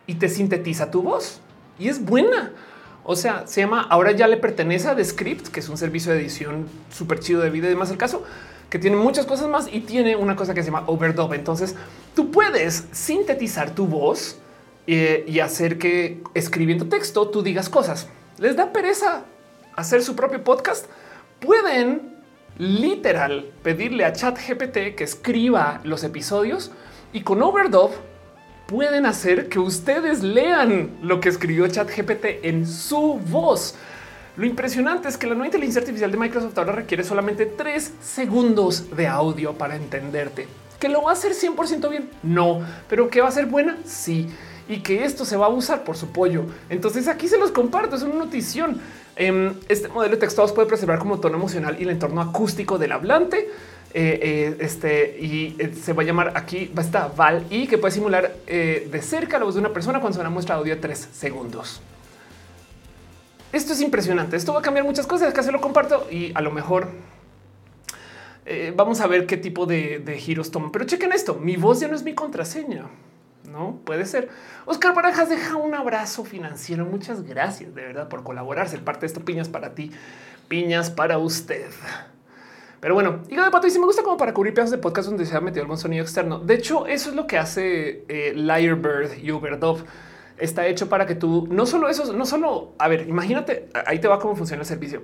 [0.07, 1.41] y te sintetiza tu voz
[1.77, 2.53] y es buena.
[3.03, 6.19] O sea, se llama ahora ya le pertenece a Descript, que es un servicio de
[6.19, 8.23] edición súper chido de video y demás el caso
[8.69, 11.33] que tiene muchas cosas más y tiene una cosa que se llama overdub.
[11.33, 11.75] Entonces
[12.15, 14.37] tú puedes sintetizar tu voz
[14.87, 18.07] eh, y hacer que escribiendo texto tú digas cosas.
[18.37, 19.23] Les da pereza
[19.75, 20.85] hacer su propio podcast.
[21.39, 22.17] Pueden
[22.57, 26.71] literal pedirle a Chat GPT que escriba los episodios
[27.13, 27.91] y con overdub
[28.67, 33.75] pueden hacer que ustedes lean lo que escribió Chat GPT en su voz.
[34.39, 38.95] Lo impresionante es que la nueva inteligencia artificial de Microsoft ahora requiere solamente tres segundos
[38.95, 40.47] de audio para entenderte.
[40.79, 42.09] ¿Que lo va a hacer 100% bien?
[42.23, 42.61] No.
[42.87, 43.77] ¿Pero que va a ser buena?
[43.83, 44.29] Sí.
[44.69, 46.45] Y que esto se va a usar por su pollo.
[46.69, 48.79] Entonces aquí se los comparto, es una notición.
[49.17, 52.93] Em, este modelo de texto puede preservar como tono emocional y el entorno acústico del
[52.93, 53.49] hablante.
[53.93, 57.67] Eh, eh, este y eh, se va a llamar aquí va a estar Val y
[57.67, 60.75] que puede simular de cerca la voz de una persona cuando se una muestra audio
[60.75, 61.81] de tres segundos.
[63.51, 64.35] Esto es impresionante.
[64.35, 65.33] Esto va a cambiar muchas cosas.
[65.33, 66.87] que se lo comparto y a lo mejor
[68.45, 70.71] eh, vamos a ver qué tipo de, giros toman.
[70.71, 71.35] Pero chequen esto.
[71.35, 72.85] Mi voz ya no es mi contraseña.
[73.51, 74.29] No puede ser.
[74.65, 76.85] Oscar Barajas deja un abrazo financiero.
[76.85, 78.69] Muchas gracias de verdad por colaborar.
[78.69, 79.25] Ser parte de esto.
[79.25, 79.91] Piñas para ti,
[80.47, 81.69] piñas para usted.
[82.79, 85.09] Pero bueno, hígado de pato y si me gusta como para cubrir pedazos de podcast
[85.09, 86.39] donde se ha metido algún sonido externo.
[86.39, 89.83] De hecho, eso es lo que hace eh, Lyrebird y Overdub
[90.39, 94.07] está hecho para que tú no solo eso, no solo a ver, imagínate, ahí te
[94.07, 95.01] va cómo funciona el servicio.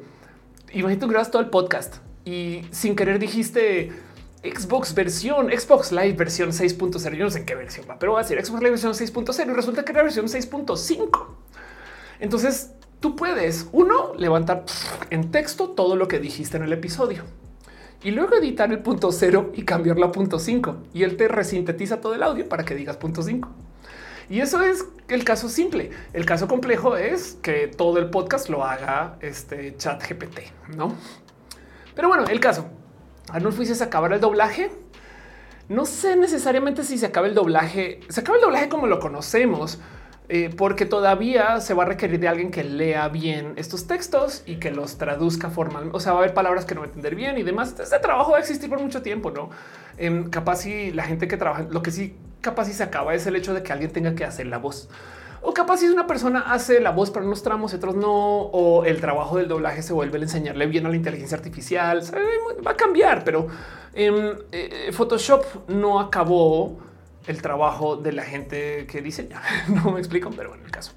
[0.73, 3.91] Imagínate que grabas todo el podcast y sin querer dijiste
[4.43, 7.15] Xbox versión, Xbox Live versión 6.0.
[7.15, 9.49] Yo no sé en qué versión va, pero va a decir Xbox Live versión 6.0
[9.49, 11.27] y resulta que era versión 6.5.
[12.19, 14.65] Entonces tú puedes, uno, levantar
[15.09, 17.23] en texto todo lo que dijiste en el episodio
[18.03, 22.01] y luego editar el punto cero y cambiarlo a punto 5 y él te resintetiza
[22.01, 23.49] todo el audio para que digas punto 5.
[24.29, 25.91] Y eso es el caso simple.
[26.13, 30.39] El caso complejo es que todo el podcast lo haga este chat GPT,
[30.75, 30.95] no?
[31.95, 32.69] Pero bueno, el caso
[33.29, 34.71] Arnold Fuises acabará el doblaje.
[35.67, 39.79] No sé necesariamente si se acaba el doblaje, se acaba el doblaje como lo conocemos,
[40.29, 44.57] eh, porque todavía se va a requerir de alguien que lea bien estos textos y
[44.57, 45.95] que los traduzca formalmente.
[45.97, 47.75] O sea, va a haber palabras que no entender bien y demás.
[47.79, 49.49] Este trabajo va a existir por mucho tiempo, no?
[49.97, 52.15] En capaz si la gente que trabaja, lo que sí
[52.45, 54.87] capaz si se acaba es el hecho de que alguien tenga que hacer la voz.
[55.41, 58.85] O capaz si una persona hace la voz para unos tramos y otros no, o
[58.85, 62.01] el trabajo del doblaje se vuelve a enseñarle bien a la inteligencia artificial.
[62.65, 63.47] Va a cambiar, pero
[63.93, 66.77] en eh, Photoshop no acabó
[67.25, 69.41] el trabajo de la gente que diseña.
[69.67, 70.93] No me explico, pero bueno, el caso.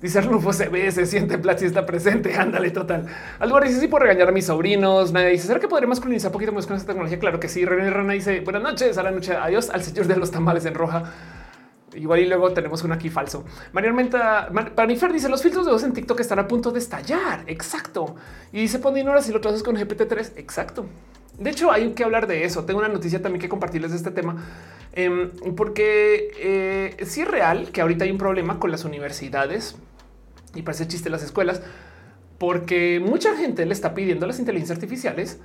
[0.00, 2.34] Dice Rufo se ve, se siente Platzi está presente.
[2.38, 3.06] Ándale, total.
[3.40, 5.12] Algo dice sí por regañar a mis sobrinos.
[5.12, 7.18] Nadie dice ¿será que podría masculinizar poquito más con esta tecnología?
[7.18, 7.64] Claro que sí.
[7.64, 9.34] René Rana dice buenas noches a la noche.
[9.34, 11.12] Adiós al señor de los tamales en roja.
[11.94, 13.44] Igual y luego tenemos uno aquí falso.
[13.72, 17.42] María Armenta, Panifer dice los filtros de voz en TikTok están a punto de estallar.
[17.46, 18.14] Exacto.
[18.52, 20.32] Y dice pon horas y lo traes con GPT-3.
[20.36, 20.86] Exacto.
[21.38, 22.64] De hecho, hay que hablar de eso.
[22.64, 24.44] Tengo una noticia también que compartirles de este tema,
[24.92, 29.76] em, porque eh, sí es real que ahorita hay un problema con las universidades
[30.54, 31.62] y parece chiste las escuelas,
[32.38, 35.40] porque mucha gente le está pidiendo a las inteligencias artificiales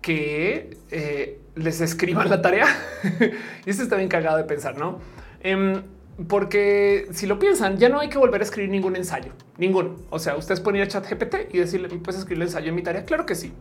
[0.00, 2.66] que eh, les escriban la tarea.
[3.66, 5.00] y esto está bien de pensar, no?
[5.42, 5.82] Em,
[6.28, 9.96] porque si lo piensan, ya no hay que volver a escribir ningún ensayo, ninguno.
[10.10, 12.74] O sea, ustedes pueden ir a chat GPT y decirle, puedes escribir el ensayo en
[12.74, 13.04] mi tarea.
[13.04, 13.52] Claro que sí.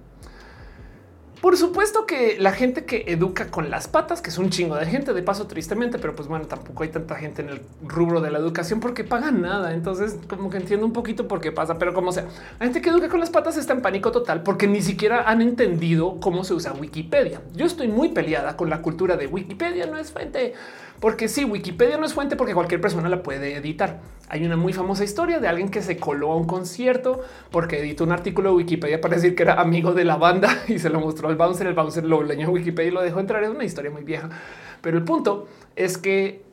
[1.41, 4.85] Por supuesto que la gente que educa con las patas, que es un chingo de
[4.85, 8.29] gente, de paso tristemente, pero pues bueno, tampoco hay tanta gente en el rubro de
[8.29, 9.73] la educación porque pagan nada.
[9.73, 12.25] Entonces, como que entiendo un poquito por qué pasa, pero como sea,
[12.59, 15.41] la gente que educa con las patas está en pánico total porque ni siquiera han
[15.41, 17.41] entendido cómo se usa Wikipedia.
[17.55, 20.55] Yo estoy muy peleada con la cultura de Wikipedia, no es fuente
[20.99, 24.01] Porque si Wikipedia no es fuente porque cualquier persona la puede editar.
[24.27, 27.21] Hay una muy famosa historia de alguien que se coló a un concierto
[27.51, 30.77] porque editó un artículo de Wikipedia para decir que era amigo de la banda y
[30.77, 31.67] se lo mostró al bouncer.
[31.67, 33.43] El bouncer lo leñó a Wikipedia y lo dejó entrar.
[33.43, 34.29] Es una historia muy vieja.
[34.81, 36.43] Pero el punto es que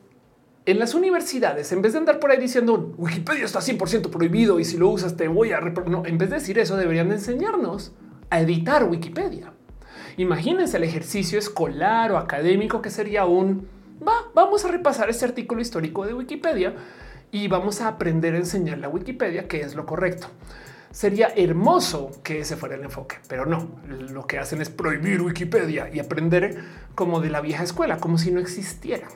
[0.65, 4.65] en las universidades, en vez de andar por ahí diciendo Wikipedia está 100% prohibido y
[4.65, 5.59] si lo usas te voy a...
[5.59, 7.93] No, en vez de decir eso, deberían enseñarnos
[8.29, 9.51] a editar Wikipedia.
[10.15, 13.67] Imagínense el ejercicio escolar o académico que sería un
[14.05, 16.73] va, vamos a repasar este artículo histórico de Wikipedia
[17.31, 20.27] y vamos a aprender a enseñarle a Wikipedia qué es lo correcto.
[20.91, 23.67] Sería hermoso que ese fuera el enfoque, pero no.
[23.87, 26.63] Lo que hacen es prohibir Wikipedia y aprender
[26.95, 29.07] como de la vieja escuela, como si no existiera.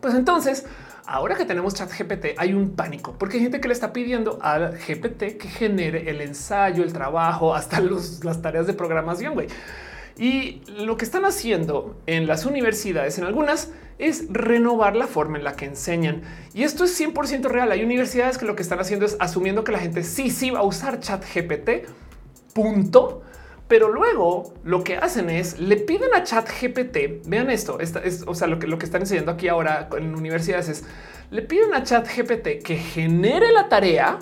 [0.00, 0.64] Pues entonces,
[1.04, 4.38] ahora que tenemos chat GPT, hay un pánico porque hay gente que le está pidiendo
[4.40, 9.34] al GPT que genere el ensayo, el trabajo, hasta las tareas de programación.
[9.34, 9.48] güey.
[10.18, 15.44] Y lo que están haciendo en las universidades, en algunas, es renovar la forma en
[15.44, 16.22] la que enseñan.
[16.54, 17.70] Y esto es 100% real.
[17.70, 20.60] Hay universidades que lo que están haciendo es asumiendo que la gente sí, sí va
[20.60, 21.86] a usar chat GPT,
[22.54, 23.22] punto.
[23.68, 28.34] Pero luego lo que hacen es le piden a chat GPT, vean esto, es, o
[28.34, 30.84] sea, lo que, lo que están enseñando aquí ahora en universidades es,
[31.30, 34.20] le piden a chat GPT que genere la tarea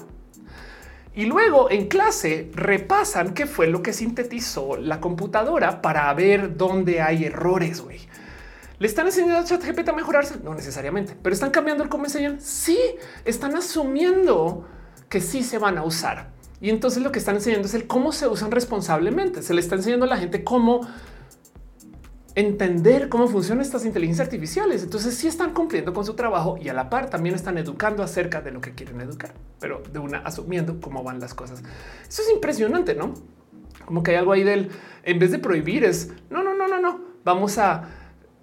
[1.15, 7.01] y luego en clase repasan qué fue lo que sintetizó la computadora para ver dónde
[7.01, 7.83] hay errores.
[8.81, 10.41] ¿Le están enseñando a ChatGPT a mejorarse?
[10.43, 12.41] No necesariamente, pero están cambiando el cómo enseñan.
[12.41, 12.79] Sí,
[13.25, 14.67] están asumiendo
[15.09, 16.31] que sí se van a usar.
[16.61, 19.43] Y entonces lo que están enseñando es el cómo se usan responsablemente.
[19.43, 20.81] Se le está enseñando a la gente cómo
[22.35, 24.83] entender cómo funcionan estas inteligencias artificiales.
[24.83, 28.41] Entonces sí están cumpliendo con su trabajo y a la par también están educando acerca
[28.41, 31.63] de lo que quieren educar, pero de una asumiendo cómo van las cosas.
[32.09, 33.15] Eso es impresionante, ¿no?
[33.85, 34.71] Como que hay algo ahí del,
[35.05, 37.89] en vez de prohibir es, no, no, no, no, no, vamos a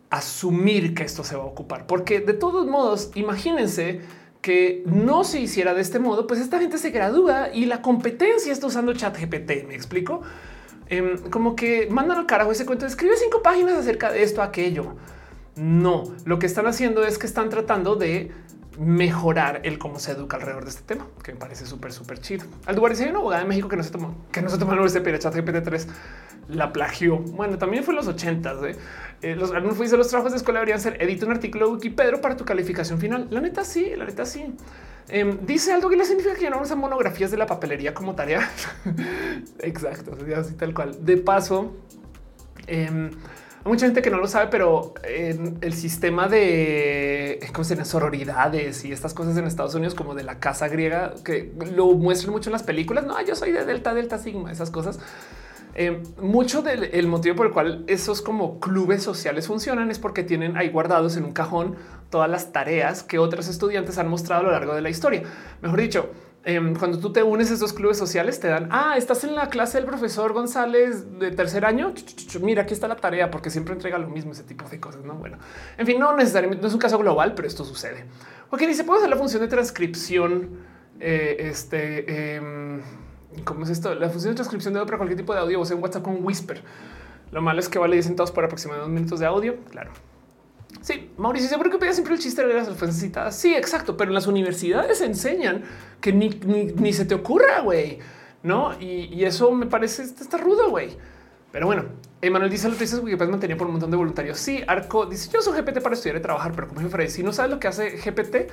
[0.10, 4.02] asumir que esto se va a ocupar, porque de todos modos, imagínense
[4.42, 8.52] que no se hiciera de este modo, pues esta gente se gradúa y la competencia
[8.52, 10.22] está usando chat GPT, me explico.
[10.92, 14.98] Em, como que mandan al carajo ese cuento, escribe cinco páginas acerca de esto, aquello.
[15.56, 18.32] No, lo que están haciendo es que están tratando de
[18.82, 22.46] mejorar el cómo se educa alrededor de este tema, que me parece súper, súper chido.
[22.66, 24.74] Al lugar hay una abogada de México que no se tomó, que no se tomó
[24.74, 25.86] el USP, chat GPT-3
[26.48, 27.18] la plagió.
[27.18, 28.58] Bueno, también fue en los ochentas.
[28.64, 28.76] ¿eh?
[29.22, 32.20] Eh, los alumnos de los trabajos de escuela deberían ser edita un artículo de Wikipedia
[32.20, 33.28] para tu calificación final.
[33.30, 34.56] La neta sí, la neta sí.
[35.10, 38.16] Em, dice algo que le significa que ya no usan monografías de la papelería como
[38.16, 38.50] tarea.
[39.60, 41.06] Exacto, así tal cual.
[41.06, 41.76] De paso,
[42.66, 43.12] em,
[43.64, 47.86] hay mucha gente que no lo sabe, pero en el sistema de ¿cómo se llama?
[47.86, 52.32] sororidades y estas cosas en Estados Unidos, como de la casa griega, que lo muestran
[52.32, 53.06] mucho en las películas.
[53.06, 55.00] No, yo soy de Delta, Delta Sigma, esas cosas.
[55.76, 60.58] Eh, mucho del motivo por el cual esos como clubes sociales funcionan es porque tienen
[60.58, 61.78] ahí guardados en un cajón
[62.10, 65.24] todas las tareas que otros estudiantes han mostrado a lo largo de la historia.
[65.62, 66.10] Mejor dicho,
[66.44, 69.50] em, cuando tú te unes a esos clubes sociales, te dan, ah, estás en la
[69.50, 71.94] clase del profesor González de tercer año.
[72.42, 75.04] Mira, aquí está la tarea, porque siempre entrega lo mismo, ese tipo de cosas.
[75.04, 75.38] No, bueno,
[75.78, 78.06] en fin, no necesariamente no es un caso global, pero esto sucede.
[78.50, 80.50] Ok, dice, puedo hacer la función de transcripción.
[81.00, 82.82] Eh, este, em,
[83.46, 83.96] ¿Cómo es esto?
[83.96, 86.24] La función de transcripción de para cualquier tipo de audio, o sea, en WhatsApp con
[86.24, 86.62] Whisper.
[87.32, 89.56] Lo malo es que vale 10 centavos por aproximadamente dos minutos de audio.
[89.70, 89.92] Claro.
[90.82, 93.36] Sí, Mauricio, ¿por qué pedía siempre el chiste de las ofensas citadas?
[93.36, 95.64] Sí, exacto, pero en las universidades enseñan
[96.02, 98.00] que ni, se te ocurra, güey.
[98.42, 100.98] No, y, eso me parece está rudo, güey.
[101.52, 101.86] Pero bueno,
[102.22, 104.40] Emanuel dice lo que dices Wikipedia mantenía por un montón de voluntarios.
[104.40, 107.32] Sí, Arco dice yo soy GPT para estudiar y trabajar, pero como jefe, si no
[107.32, 108.50] sabes lo que hace GPT,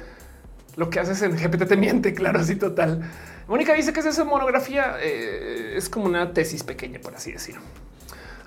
[0.77, 3.09] lo que haces en GPT te miente, claro, así total.
[3.47, 7.63] Mónica dice que es esa monografía, eh, es como una tesis pequeña, por así decirlo.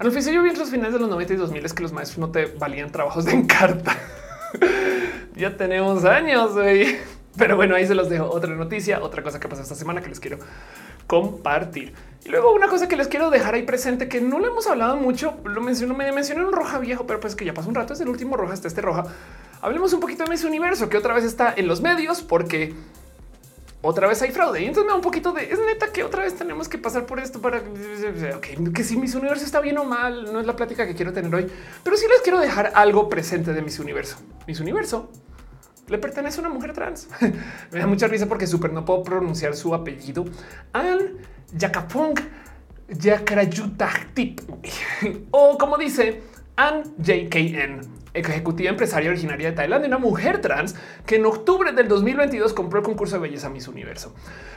[0.02, 1.92] Al oficio yo vi en los finales de los 90 y 2000 es que los
[1.92, 3.96] maestros no te valían trabajos de encarta.
[5.36, 6.98] ya tenemos años, güey.
[7.38, 8.26] Pero bueno, ahí se los dejo.
[8.26, 10.40] Otra noticia, otra cosa que pasó esta semana que les quiero
[11.06, 11.94] compartir.
[12.26, 14.98] Y luego una cosa que les quiero dejar ahí presente que no le hemos hablado
[14.98, 17.94] mucho, lo menciono, me mencioné un roja viejo, pero pues que ya pasó un rato,
[17.94, 19.06] es el último roja, hasta este roja.
[19.62, 22.74] Hablemos un poquito de Miss Universo, que otra vez está en los medios porque
[23.82, 24.62] otra vez hay fraude.
[24.62, 27.06] Y entonces me da un poquito de es neta que otra vez tenemos que pasar
[27.06, 30.86] por esto para que si Miss Universo está bien o mal, no es la plática
[30.86, 31.48] que quiero tener hoy,
[31.84, 34.18] pero sí les quiero dejar algo presente de Miss Universo.
[34.48, 35.10] Miss Universo
[35.88, 37.08] le pertenece a una mujer trans.
[37.72, 40.26] me da mucha risa porque súper no puedo pronunciar su apellido.
[40.74, 41.18] Ann
[41.54, 42.20] Yakapong
[42.90, 44.42] Yakrayutahtip
[45.32, 46.22] o como dice
[46.62, 52.54] Ann JKN ejecutiva empresaria originaria de Tailandia, una mujer trans que en octubre del 2022
[52.54, 54.14] compró el concurso de belleza Miss Universo.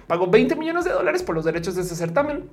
[0.07, 2.49] Pagó 20 millones de dólares por los derechos de ese certamen.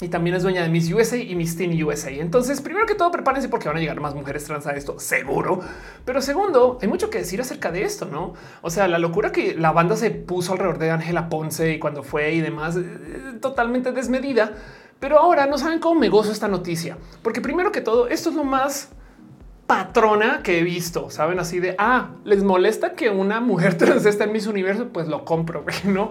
[0.00, 2.10] y también es dueña de Miss USA y Miss Teen USA.
[2.10, 5.60] Entonces, primero que todo, prepárense porque van a llegar más mujeres trans a esto, seguro.
[6.04, 8.34] Pero segundo, hay mucho que decir acerca de esto, ¿no?
[8.62, 12.04] O sea, la locura que la banda se puso alrededor de Ángela Ponce y cuando
[12.04, 14.52] fue y demás, eh, totalmente desmedida.
[15.00, 18.36] Pero ahora no saben cómo me gozo esta noticia, porque primero que todo, esto es
[18.36, 18.90] lo más
[19.68, 21.10] patrona que he visto.
[21.10, 25.06] Saben así de ah, les molesta que una mujer trans esté en mis universo, pues
[25.06, 26.10] lo compro, no?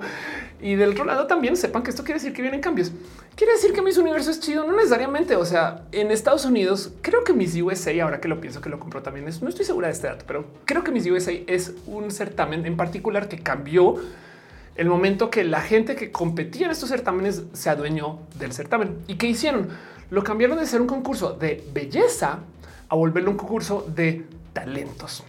[0.61, 2.91] Y del otro lado también sepan que esto quiere decir que vienen cambios.
[3.35, 5.35] Quiere decir que mis universo es chido, no necesariamente.
[5.35, 8.79] O sea, en Estados Unidos creo que mis USA, ahora que lo pienso que lo
[8.79, 11.73] compró también, es, no estoy segura de este dato, pero creo que mis USA es
[11.87, 13.95] un certamen en particular que cambió
[14.77, 18.99] el momento que la gente que competía en estos certámenes se adueñó del certamen.
[19.07, 19.69] ¿Y qué hicieron?
[20.09, 22.39] Lo cambiaron de ser un concurso de belleza
[22.87, 25.23] a volverlo un concurso de talentos.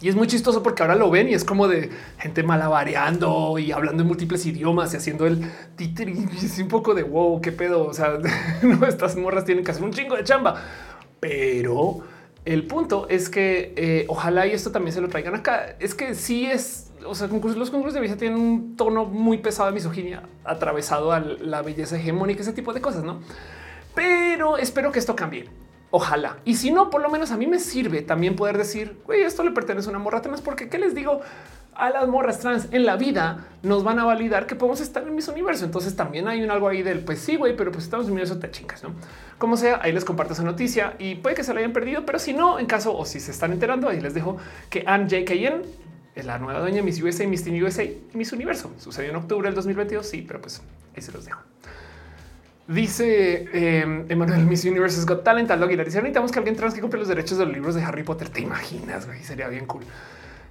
[0.00, 1.88] Y es muy chistoso porque ahora lo ven y es como de
[2.18, 6.94] gente malabareando y hablando en múltiples idiomas y haciendo el títer y es un poco
[6.94, 7.86] de wow, qué pedo.
[7.86, 8.18] O sea,
[8.88, 10.62] estas morras tienen que hacer un chingo de chamba,
[11.20, 12.00] pero
[12.44, 15.76] el punto es que eh, ojalá y esto también se lo traigan acá.
[15.80, 19.68] Es que sí es, o sea, los concursos de belleza tienen un tono muy pesado
[19.68, 23.20] de misoginia atravesado a la belleza hegemónica, ese tipo de cosas, no?
[23.94, 25.48] Pero espero que esto cambie.
[25.90, 26.38] Ojalá.
[26.44, 29.44] Y si no, por lo menos a mí me sirve también poder decir, güey, esto
[29.44, 31.20] le pertenece a una morra trans, porque qué les digo
[31.76, 35.14] a las morras trans en la vida nos van a validar que podemos estar en
[35.14, 35.64] mis universo.
[35.64, 38.38] Entonces también hay un algo ahí del pues sí, güey, pero pues estamos en universo,
[38.38, 38.90] te chingas, no?
[39.38, 42.18] Como sea, ahí les comparto esa noticia y puede que se la hayan perdido, pero
[42.18, 44.36] si no, en caso o si se están enterando, ahí les dejo
[44.70, 45.62] que Anne JKN
[46.14, 48.72] es la nueva dueña Miss USA, Miss Teen USA y Miss Universo.
[48.78, 50.06] Sucedió en octubre del 2022.
[50.06, 50.62] Sí, pero pues
[50.94, 51.40] ahí se los dejo.
[52.66, 56.98] Dice eh, Emanuel Miss Universe Got Talent al Dice necesitamos que alguien trans que compre
[56.98, 58.28] los derechos de los libros de Harry Potter.
[58.28, 59.82] Te imaginas, güey, sería bien cool.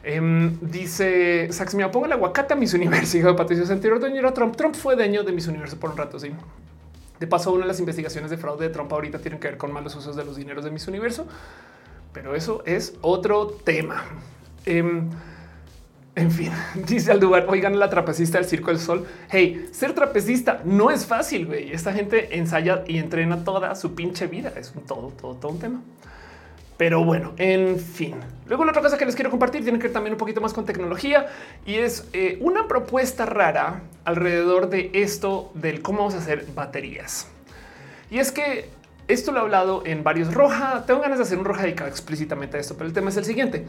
[0.03, 3.17] Em, dice Sax, me pongo el aguacate a Miss Universe.
[3.17, 4.55] Hijo de Patricio anterior dueño Trump.
[4.55, 6.19] Trump fue dueño de Miss Universe por un rato.
[6.19, 6.31] Sí.
[7.19, 9.71] De paso, una de las investigaciones de fraude de Trump ahorita tienen que ver con
[9.71, 11.25] malos usos de los dineros de Miss Universo,
[12.11, 14.03] pero eso es otro tema.
[14.65, 15.09] Em,
[16.15, 16.51] en fin,
[16.87, 19.05] dice Aldubar, oigan la trapecista del Circo del Sol.
[19.29, 21.51] Hey, ser trapecista no es fácil.
[21.53, 24.53] Esta gente ensaya y entrena toda su pinche vida.
[24.55, 25.81] Es un todo, todo, todo un tema.
[26.77, 28.15] Pero bueno, en fin.
[28.47, 30.53] Luego la otra cosa que les quiero compartir tiene que ver también un poquito más
[30.53, 31.27] con tecnología
[31.65, 37.27] y es eh, una propuesta rara alrededor de esto del cómo vamos a hacer baterías.
[38.09, 38.69] Y es que
[39.07, 40.83] esto lo he hablado en varios roja.
[40.85, 43.25] Tengo ganas de hacer un roja dedicado explícitamente a esto, pero el tema es el
[43.25, 43.65] siguiente.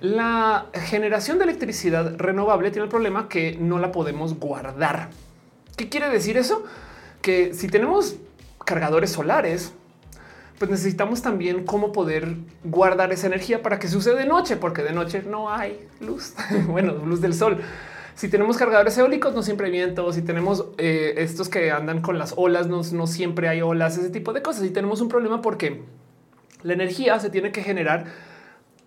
[0.00, 5.08] La generación de electricidad renovable tiene el problema que no la podemos guardar.
[5.76, 6.64] ¿Qué quiere decir eso?
[7.22, 8.16] Que si tenemos
[8.64, 9.72] cargadores solares,
[10.58, 12.34] pues necesitamos también cómo poder
[12.64, 16.34] guardar esa energía para que suceda de noche, porque de noche no hay luz,
[16.68, 17.58] bueno, luz del sol.
[18.14, 20.10] Si tenemos cargadores eólicos, no siempre hay viento.
[20.12, 24.08] Si tenemos eh, estos que andan con las olas, no, no siempre hay olas, ese
[24.08, 24.64] tipo de cosas.
[24.64, 25.82] Y tenemos un problema porque
[26.62, 28.06] la energía se tiene que generar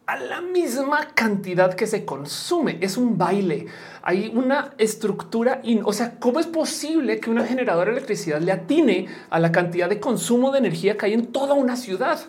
[0.09, 2.79] a la misma cantidad que se consume.
[2.81, 3.67] Es un baile.
[4.01, 5.61] Hay una estructura.
[5.83, 9.87] o sea, ¿cómo es posible que una generadora de electricidad le atine a la cantidad
[9.87, 12.19] de consumo de energía que hay en toda una ciudad?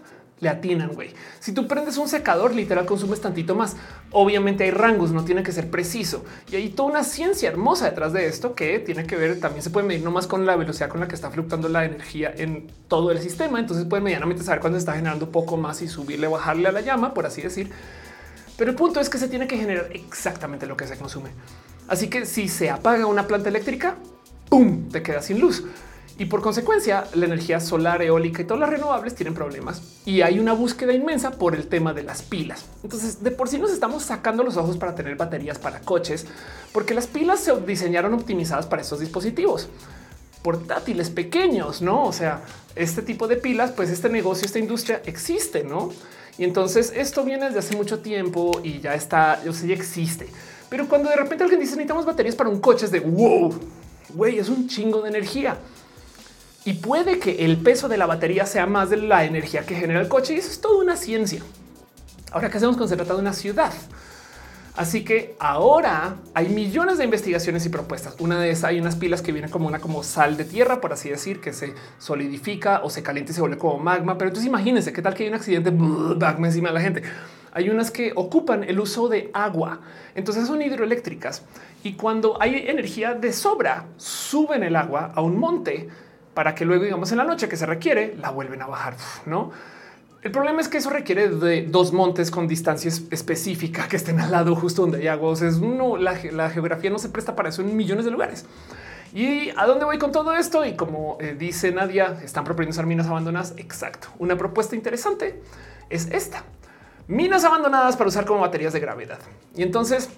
[0.40, 1.10] Le atinan, güey.
[1.38, 3.76] Si tú prendes un secador, literal consumes tantito más.
[4.10, 6.24] Obviamente hay rangos, no tiene que ser preciso.
[6.50, 9.70] Y hay toda una ciencia hermosa detrás de esto que tiene que ver, también se
[9.70, 13.10] puede medir nomás con la velocidad con la que está fluctuando la energía en todo
[13.10, 13.60] el sistema.
[13.60, 17.12] Entonces puede medianamente saber cuándo está generando poco más y subirle bajarle a la llama,
[17.12, 17.70] por así decir.
[18.56, 21.30] Pero el punto es que se tiene que generar exactamente lo que se consume.
[21.88, 23.96] Así que si se apaga una planta eléctrica,
[24.48, 24.88] ¡pum!
[24.90, 25.64] te queda sin luz.
[26.20, 30.38] Y por consecuencia, la energía solar, eólica y todas las renovables tienen problemas y hay
[30.38, 32.66] una búsqueda inmensa por el tema de las pilas.
[32.82, 36.26] Entonces, de por sí nos estamos sacando los ojos para tener baterías para coches,
[36.74, 39.70] porque las pilas se diseñaron optimizadas para estos dispositivos
[40.42, 42.04] portátiles pequeños, no?
[42.04, 42.42] O sea,
[42.76, 45.90] este tipo de pilas, pues este negocio, esta industria existe, no?
[46.36, 50.28] Y entonces esto viene desde hace mucho tiempo y ya está, yo sé, ya existe.
[50.68, 53.58] Pero cuando de repente alguien dice necesitamos baterías para un coche, es de wow,
[54.10, 55.56] güey, es un chingo de energía
[56.64, 60.00] y puede que el peso de la batería sea más de la energía que genera
[60.00, 60.34] el coche.
[60.34, 61.42] Y eso es toda una ciencia.
[62.32, 63.72] Ahora, ¿qué hacemos con se trata de una ciudad?
[64.76, 68.14] Así que ahora hay millones de investigaciones y propuestas.
[68.18, 70.92] Una de esas hay unas pilas que vienen como una como sal de tierra, por
[70.92, 74.16] así decir, que se solidifica o se calienta y se vuelve como magma.
[74.16, 77.02] Pero entonces imagínense qué tal que hay un accidente magma encima de la gente.
[77.52, 79.80] Hay unas que ocupan el uso de agua,
[80.14, 81.42] entonces son hidroeléctricas
[81.82, 85.88] y cuando hay energía de sobra, suben el agua a un monte
[86.40, 88.94] para que luego, digamos, en la noche que se requiere, la vuelven a bajar,
[89.26, 89.50] ¿no?
[90.22, 94.30] El problema es que eso requiere de dos montes con distancia específica que estén al
[94.30, 95.32] lado justo donde hay agua.
[95.32, 98.46] O sea, no, la, la, geografía no se presta para eso en millones de lugares.
[99.12, 100.64] ¿Y a dónde voy con todo esto?
[100.64, 103.52] Y como eh, dice Nadia, están proponiendo usar minas abandonadas.
[103.58, 104.08] Exacto.
[104.18, 105.42] Una propuesta interesante
[105.90, 106.44] es esta.
[107.06, 109.18] Minas abandonadas para usar como baterías de gravedad.
[109.54, 110.08] Y entonces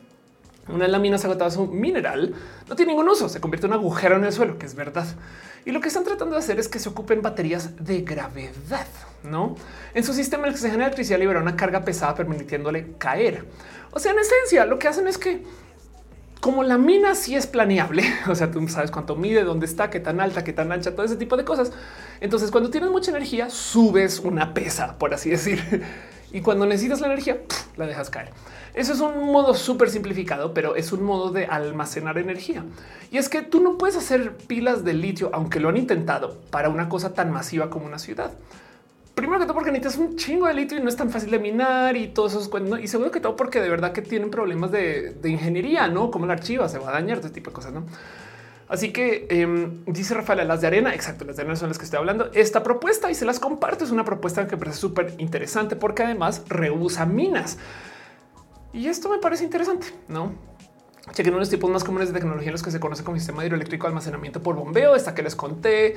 [0.68, 2.34] una de las minas agotadas un mineral
[2.68, 5.06] no tiene ningún uso, se convierte en un agujero en el suelo, que es verdad.
[5.64, 8.86] Y lo que están tratando de hacer es que se ocupen baterías de gravedad,
[9.22, 9.56] no
[9.94, 13.44] en su sistema el que se genera electricidad libera una carga pesada permitiéndole caer.
[13.92, 15.42] O sea, en esencia, lo que hacen es que
[16.40, 20.00] como la mina sí es planeable, o sea, tú sabes cuánto mide, dónde está, qué
[20.00, 21.72] tan alta, qué tan ancha, todo ese tipo de cosas.
[22.20, 25.84] Entonces, cuando tienes mucha energía, subes una pesa, por así decir,
[26.32, 27.38] y cuando necesitas la energía,
[27.76, 28.30] la dejas caer.
[28.74, 32.64] Eso es un modo súper simplificado, pero es un modo de almacenar energía.
[33.10, 36.70] Y es que tú no puedes hacer pilas de litio, aunque lo han intentado, para
[36.70, 38.32] una cosa tan masiva como una ciudad.
[39.14, 41.38] Primero que todo porque necesitas un chingo de litio y no es tan fácil de
[41.38, 42.80] minar y todos esos cuentos.
[42.80, 46.32] Y segundo que todo porque de verdad que tienen problemas de, ingeniería, no como la
[46.32, 47.84] archiva se va a dañar, este tipo de cosas, no?
[48.68, 51.84] Así que em, dice Rafael, las de arena, exacto, las de arena son las que
[51.84, 52.30] estoy hablando.
[52.32, 56.42] Esta propuesta y se las comparto es una propuesta que parece súper interesante porque además
[56.48, 57.58] reusa minas.
[58.72, 60.32] Y esto me parece interesante, ¿no?
[61.12, 63.86] Chequen unos tipos más comunes de tecnología en los que se conoce como sistema hidroeléctrico
[63.86, 65.96] de almacenamiento por bombeo, esta que les conté.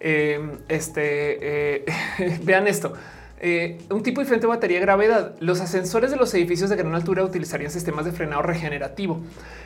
[0.00, 2.94] Eh, este, eh, vean esto.
[3.38, 5.36] Eh, un tipo diferente de batería de gravedad.
[5.40, 9.20] Los ascensores de los edificios de gran altura utilizarían sistemas de frenado regenerativo.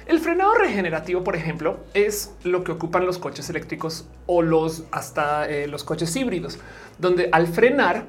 [0.06, 5.46] El frenado regenerativo, por ejemplo, es lo que ocupan los coches eléctricos o los hasta
[5.68, 6.58] los coches híbridos,
[6.98, 8.06] donde al frenar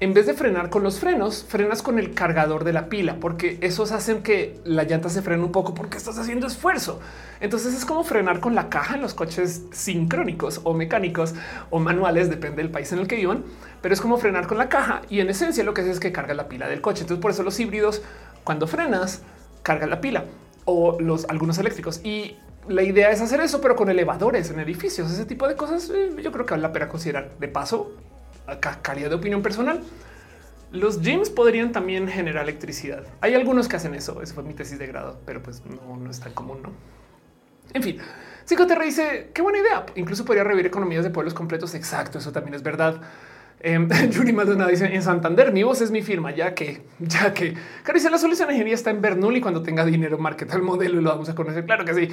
[0.00, 3.58] en vez de frenar con los frenos, frenas con el cargador de la pila, porque
[3.60, 7.00] esos hacen que la llanta se frene un poco porque estás haciendo esfuerzo.
[7.40, 11.34] Entonces es como frenar con la caja en los coches sincrónicos o mecánicos
[11.70, 13.44] o manuales, depende del país en el que vivan,
[13.82, 16.12] pero es como frenar con la caja y en esencia lo que hace es que
[16.12, 17.02] carga la pila del coche.
[17.02, 18.02] Entonces por eso los híbridos,
[18.42, 19.22] cuando frenas,
[19.62, 20.24] cargan la pila
[20.64, 22.36] o los algunos eléctricos y
[22.68, 25.90] la idea es hacer eso, pero con elevadores en edificios, ese tipo de cosas.
[25.90, 27.92] Eh, yo creo que vale la pena considerar de paso
[28.82, 29.80] calidad de opinión personal.
[30.72, 33.04] Los gyms podrían también generar electricidad.
[33.20, 34.20] Hay algunos que hacen eso.
[34.22, 36.62] Eso fue mi tesis de grado, pero pues no, no es tan común.
[36.62, 36.72] No,
[37.72, 37.98] en fin,
[38.44, 39.86] Psicoterra dice qué buena idea.
[39.94, 41.74] Incluso podría revivir economías de pueblos completos.
[41.74, 42.18] Exacto.
[42.18, 43.00] Eso también es verdad.
[43.60, 43.78] Eh,
[44.10, 47.54] Yuri Maldonado dice en Santander, mi voz es mi firma, ya que, ya que
[47.94, 51.10] dice la solución ingeniería está en Bernoulli cuando tenga dinero, marketa el modelo y lo
[51.10, 51.64] vamos a conocer.
[51.64, 52.08] Claro que sí.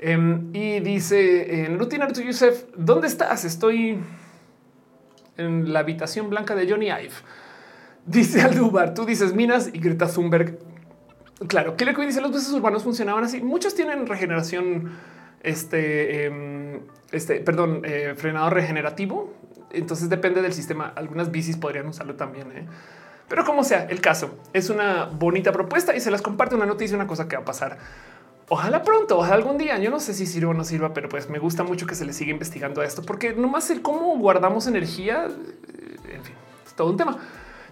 [0.00, 3.44] Em, y dice en Rutina Yusef, ¿dónde estás?
[3.44, 3.98] Estoy
[5.38, 7.14] en la habitación blanca de Johnny Ive.
[8.04, 10.58] Dice Aldubar, tú dices minas y Greta Thunberg.
[11.46, 13.40] Claro, que le dice los buses urbanos funcionaban así.
[13.40, 14.92] Muchos tienen regeneración,
[15.42, 16.80] este, em,
[17.12, 19.32] este, perdón, eh, frenado regenerativo.
[19.72, 20.92] Entonces depende del sistema.
[20.96, 22.50] Algunas bicis podrían usarlo también.
[22.52, 22.66] ¿eh?
[23.28, 26.96] Pero como sea, el caso es una bonita propuesta y se las comparte una noticia,
[26.96, 27.78] una cosa que va a pasar
[28.50, 29.78] Ojalá pronto, ojalá algún día.
[29.78, 32.04] Yo no sé si sirva o no sirva, pero pues me gusta mucho que se
[32.04, 36.34] le siga investigando esto, porque nomás el cómo guardamos energía, eh, en fin,
[36.66, 37.18] es todo un tema.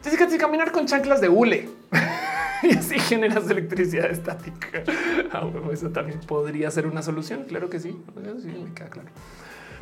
[0.05, 1.69] Jessica, que caminar con chanclas de hule
[2.63, 4.85] y así generas electricidad estática.
[5.33, 7.45] Ah, eso también podría ser una solución.
[7.45, 7.97] Claro que sí.
[8.41, 9.09] sí me queda claro.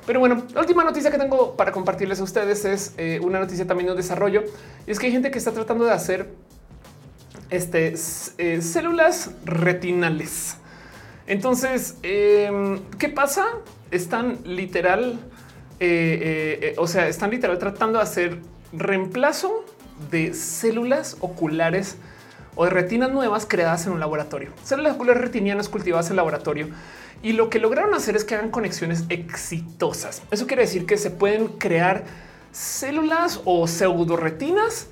[0.07, 3.67] Pero bueno, la última noticia que tengo para compartirles a ustedes es eh, una noticia
[3.67, 4.45] también de desarrollo.
[4.87, 6.31] Y es que hay gente que está tratando de hacer
[7.51, 7.95] este,
[8.39, 10.59] eh, células retinales.
[11.27, 13.47] Entonces, em, ¿qué pasa?
[13.91, 15.19] Están literal,
[15.81, 18.39] eh, eh, eh, o sea, están literal tratando de hacer
[18.73, 19.65] reemplazo
[20.11, 21.97] de células oculares
[22.57, 24.51] o de retinas nuevas creadas en un laboratorio.
[24.63, 26.69] Células oculares retinianas cultivadas en laboratorio.
[27.23, 30.23] Y lo que lograron hacer es que hagan conexiones exitosas.
[30.31, 32.05] Eso quiere decir que se pueden crear
[32.53, 34.89] células o pseudo retinas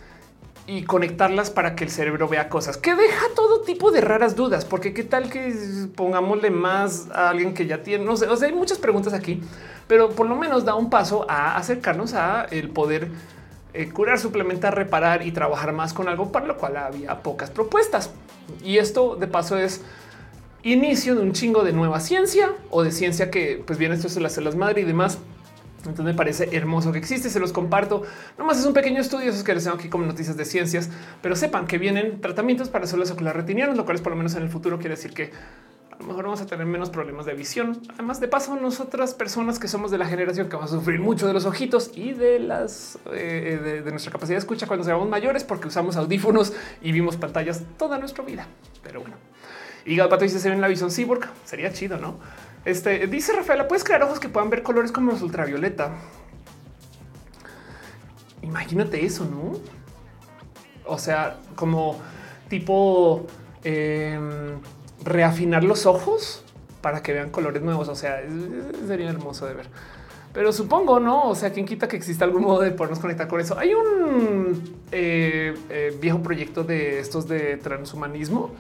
[0.67, 4.65] y conectarlas para que el cerebro vea cosas que deja todo tipo de raras dudas,
[4.65, 5.55] porque qué tal que
[5.97, 9.41] pongámosle más a alguien que ya tiene, no sé, o sea, hay muchas preguntas aquí,
[9.89, 13.09] pero por lo menos da un paso a acercarnos a el poder
[13.75, 18.11] eh, curar, suplementar, reparar y trabajar más con algo para lo cual había pocas propuestas.
[18.63, 19.81] Y esto de paso es
[20.63, 24.21] inicio de un chingo de nueva ciencia o de ciencia que pues viene esto de
[24.21, 25.19] las células madre y demás
[25.87, 28.03] entonces me parece hermoso que existe, se los comparto.
[28.39, 30.91] Nomás es un pequeño estudio, esos que les tengo aquí como noticias de ciencias,
[31.21, 34.35] pero sepan que vienen tratamientos para células oculares retinianas, lo cual es por lo menos
[34.35, 35.33] en el futuro quiere decir que
[35.93, 37.81] a lo mejor vamos a tener menos problemas de visión.
[37.95, 41.27] Además de paso, nosotras personas que somos de la generación que vamos a sufrir mucho
[41.27, 45.45] de los ojitos y de las eh, de, nuestra capacidad de escucha cuando seamos mayores,
[45.45, 48.47] porque usamos audífonos y vimos pantallas toda nuestra vida.
[48.83, 49.17] Pero bueno,
[49.85, 51.29] y Pato dice se ve en la visión cyborg.
[51.45, 52.17] Sería chido, no?
[52.65, 55.91] Este dice Rafaela, puedes crear ojos que puedan ver colores como los ultravioleta.
[58.43, 59.53] Imagínate eso, no?
[60.85, 62.01] O sea, como
[62.49, 63.27] tipo
[63.65, 64.61] em,
[65.05, 66.45] reafinar los ojos
[66.81, 67.89] para que vean colores nuevos.
[67.89, 68.23] O sea,
[68.87, 69.67] sería hermoso de ver.
[70.33, 71.29] Pero supongo, ¿no?
[71.29, 73.59] O sea, quien quita que exista algún modo de podernos conectar con eso.
[73.59, 78.53] Hay un eh, eh, viejo proyecto de estos de transhumanismo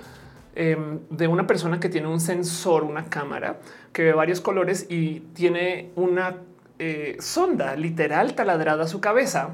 [0.55, 3.61] em, de una persona que tiene un sensor, una cámara
[3.93, 6.37] que ve varios colores y tiene una
[6.79, 9.51] eh, sonda literal taladrada a su cabeza.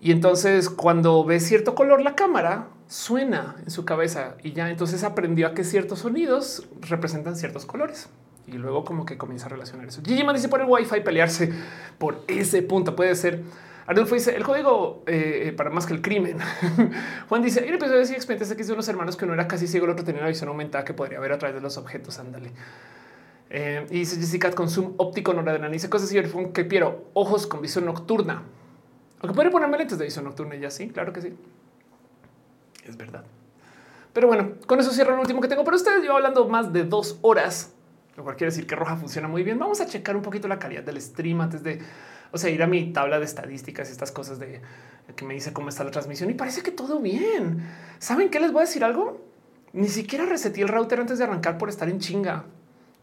[0.00, 5.04] Y entonces cuando ve cierto color la cámara suena en su cabeza y ya entonces
[5.04, 8.08] aprendió a que ciertos sonidos representan ciertos colores
[8.46, 10.02] y luego como que comienza a relacionar eso.
[10.04, 11.52] Gigi dice por el wifi pelearse
[11.98, 12.96] por ese punto.
[12.96, 13.42] Puede ser.
[13.86, 16.38] Arnulfo dice el código eh, eh, para más que el crimen.
[17.28, 19.66] Juan dice hay un episodio de expedientes X de unos hermanos que uno era casi
[19.66, 22.18] ciego, el otro tenía una visión aumentada que podría ver a través de los objetos.
[22.18, 22.52] Ándale.
[23.50, 25.72] Eh, y dice Jessica con zoom óptico noradrenalina.
[25.72, 26.22] Dice cosas y
[26.52, 28.42] que quiero ojos con visión nocturna.
[29.20, 31.34] Aunque podría ponerme lentes de visión nocturna ya sí, claro que sí.
[32.84, 33.24] Es verdad.
[34.12, 36.04] Pero bueno, con eso cierro lo último que tengo para ustedes.
[36.04, 37.74] Yo hablando más de dos horas
[38.16, 39.58] lo cual quiere decir que Roja funciona muy bien.
[39.58, 41.80] Vamos a checar un poquito la calidad del stream antes de,
[42.32, 44.60] o sea, ir a mi tabla de estadísticas y estas cosas de
[45.14, 47.62] que me dice cómo está la transmisión y parece que todo bien.
[47.98, 49.20] ¿Saben qué les voy a decir algo?
[49.72, 52.44] Ni siquiera reseté el router antes de arrancar por estar en chinga.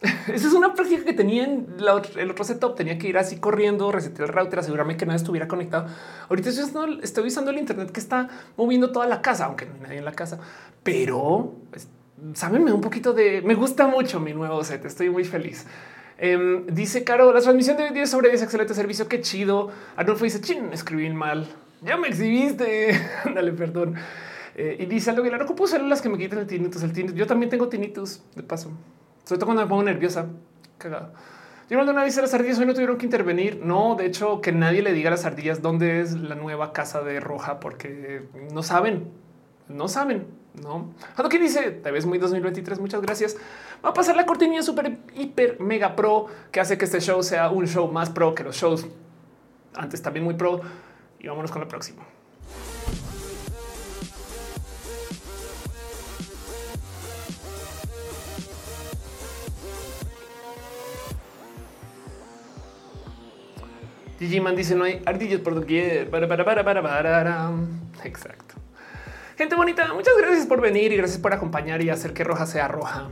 [0.00, 2.74] Esa es una práctica que tenía en el otro setup.
[2.74, 5.86] Tenía que ir así corriendo, resetear el router, asegurarme que nada estuviera conectado.
[6.28, 9.98] Ahorita estoy usando, el Internet que está moviendo toda la casa, aunque no hay nadie
[9.98, 10.38] en la casa,
[10.82, 11.88] pero pues,
[12.34, 14.84] saben, un poquito de me gusta mucho mi nuevo set.
[14.84, 15.66] Estoy muy feliz.
[16.22, 19.08] Em, dice Caro, la transmisión de 10 sobre 10, excelente servicio.
[19.08, 19.70] Qué chido.
[19.96, 21.48] Arnulfo dice chin, escribí mal.
[21.80, 22.90] Ya me exhibiste.
[23.34, 23.94] Dale, perdón.
[24.54, 26.82] Eh, y dice algo que ocupo células que me quiten el tinnitus.
[26.82, 27.18] El tinnitus.
[27.18, 28.70] Yo también tengo tinnitus de paso,
[29.24, 30.26] sobre todo cuando me pongo nerviosa.
[30.76, 31.14] Cagado.
[31.70, 33.60] Yo no una vez las ardillas hoy no tuvieron que intervenir.
[33.64, 37.00] No, de hecho, que nadie le diga a las ardillas dónde es la nueva casa
[37.00, 39.08] de Roja porque no saben,
[39.68, 40.26] no saben.
[40.54, 42.80] No, lo que dice te ves muy 2023.
[42.80, 43.36] Muchas gracias.
[43.84, 47.50] Va a pasar la cortinilla super hiper mega pro que hace que este show sea
[47.50, 48.86] un show más pro que los shows
[49.74, 50.60] antes también muy pro.
[51.20, 52.02] Y vámonos con la próxima.
[64.18, 66.10] Digiman dice no hay ardillas por doquier.
[66.10, 67.52] Para, para, para, para, para.
[68.04, 68.49] Exacto.
[69.40, 72.68] Gente bonita, muchas gracias por venir y gracias por acompañar y hacer que roja sea
[72.68, 73.08] roja.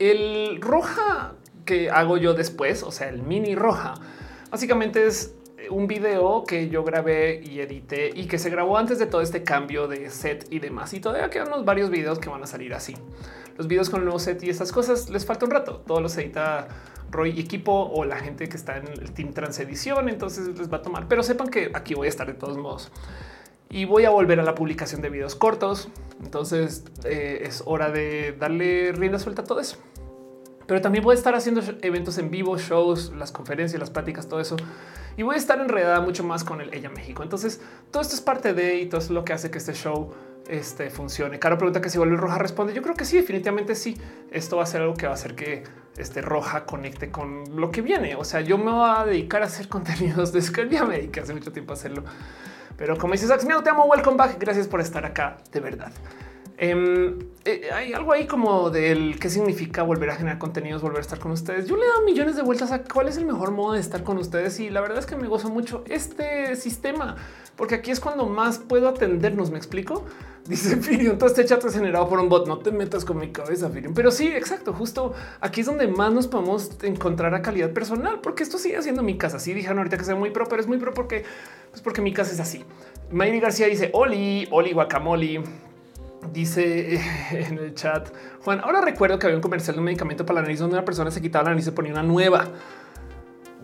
[0.00, 3.94] El roja que hago yo después, o sea, el mini roja,
[4.50, 5.32] básicamente es
[5.70, 9.44] un video que yo grabé y edité y que se grabó antes de todo este
[9.44, 10.92] cambio de set y demás.
[10.92, 12.96] Y todavía quedan unos varios videos que van a salir así.
[13.56, 15.84] Los videos con el nuevo set y estas cosas les falta un rato.
[15.86, 16.66] Todos los edita
[17.12, 20.08] Roy y equipo o la gente que está en el team trans edición.
[20.08, 22.90] Entonces les va a tomar, pero sepan que aquí voy a estar de todos modos
[23.74, 25.88] y voy a volver a la publicación de videos cortos.
[26.22, 29.78] Entonces eh, es hora de darle rienda suelta a todo eso.
[30.68, 34.38] Pero también voy a estar haciendo eventos en vivo, shows, las conferencias, las pláticas, todo
[34.38, 34.54] eso.
[35.16, 37.24] Y voy a estar enredada mucho más con el Ella México.
[37.24, 37.60] Entonces
[37.90, 40.12] todo esto es parte de y todo es lo que hace que este show
[40.46, 41.40] este, funcione.
[41.40, 42.74] Caro pregunta que si vuelve roja responde.
[42.74, 43.96] Yo creo que sí, definitivamente sí.
[44.30, 45.64] Esto va a ser algo que va a hacer que
[45.96, 48.14] este roja conecte con lo que viene.
[48.14, 50.86] O sea, yo me voy a dedicar a hacer contenidos de Skype.
[50.86, 52.04] me dediqué hace mucho tiempo hacerlo.
[52.76, 54.38] Pero como dices, Axmiao, te amo, welcome back.
[54.38, 55.92] Gracias por estar acá, de verdad.
[56.56, 61.00] Em, eh, hay algo ahí como del qué significa volver a generar contenidos, volver a
[61.00, 61.66] estar con ustedes.
[61.66, 64.04] Yo le he dado millones de vueltas a cuál es el mejor modo de estar
[64.04, 67.16] con ustedes y la verdad es que me gozo mucho este sistema,
[67.56, 69.50] porque aquí es cuando más puedo atendernos.
[69.50, 70.04] Me explico.
[70.46, 72.46] Dice Firion, todo este chat es generado por un bot.
[72.46, 73.94] No te metas con mi cabeza, Firion.
[73.94, 74.74] Pero sí, exacto.
[74.74, 79.02] Justo aquí es donde más nos podemos encontrar a calidad personal, porque esto sigue siendo
[79.02, 79.38] mi casa.
[79.38, 81.24] Sí, dijeron ahorita que sea muy pro, pero es muy pro porque,
[81.70, 82.62] pues porque mi casa es así.
[83.10, 85.42] Mayri García dice Oli, Oli guacamole.
[86.32, 88.08] Dice en el chat
[88.42, 88.60] Juan.
[88.60, 91.10] Ahora recuerdo que había un comercial de un medicamento para la nariz donde una persona
[91.10, 92.48] se quitaba la nariz y se ponía una nueva.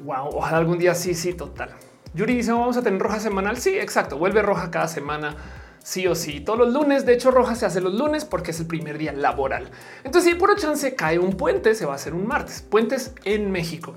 [0.05, 1.71] Wow, ojalá algún día sí, sí, total.
[2.15, 3.57] Yuri dice vamos a tener roja semanal.
[3.59, 4.19] Sí, exacto.
[4.19, 5.37] Vuelve roja cada semana
[5.83, 6.41] sí o sí.
[6.41, 9.13] Todos los lunes, de hecho, roja se hace los lunes porque es el primer día
[9.13, 9.71] laboral.
[10.05, 12.63] Entonces, si por chance cae un puente, se va a hacer un martes.
[12.63, 13.95] Puentes en México.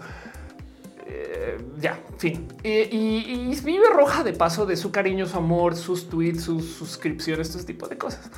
[1.26, 2.48] Eh, ya, fin.
[2.64, 7.74] y, vive roja de paso de su cariño, su amor, sus tweets, sus suscripciones, este
[7.74, 8.30] tipo de cosas.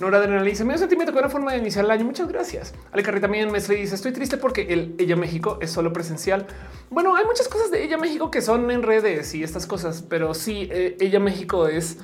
[0.00, 2.04] Nora de dice medio sentimiento que una forma de iniciar el año.
[2.04, 2.72] Muchas gracias.
[2.92, 6.46] Ale Carri también me dice estoy triste porque el Ella México es solo presencial.
[6.88, 10.34] Bueno, hay muchas cosas de Ella México que son en redes y estas cosas, pero
[10.34, 11.98] sí, eh, Ella México es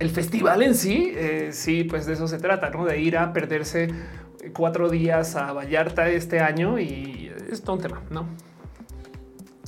[0.00, 2.84] el festival en sí, eh, sí, pues de eso se trata, ¿no?
[2.84, 3.88] De ir a perderse
[4.52, 8.26] cuatro días a Vallarta este año y es todo un tema, ¿no?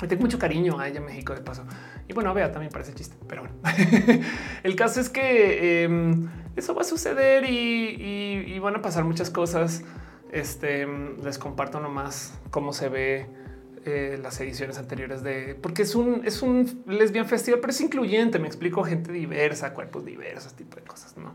[0.09, 1.65] Tengo mucho cariño a ella México de paso.
[2.09, 3.57] Y bueno, vea, también parece chiste, pero bueno.
[4.63, 9.83] el caso es que em, eso va a suceder y, van a pasar muchas cosas.
[10.33, 10.87] Este
[11.23, 13.27] les comparto nomás cómo se ve
[13.85, 18.39] eh, las ediciones anteriores de porque es un es un lesbian festival, pero es incluyente.
[18.39, 21.17] Me explico gente diversa, cuerpos diversos, tipo de cosas.
[21.17, 21.35] No,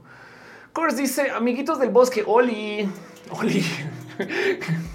[0.71, 2.23] Course dice amiguitos del bosque.
[2.25, 2.87] Oli,
[3.31, 3.65] Oli.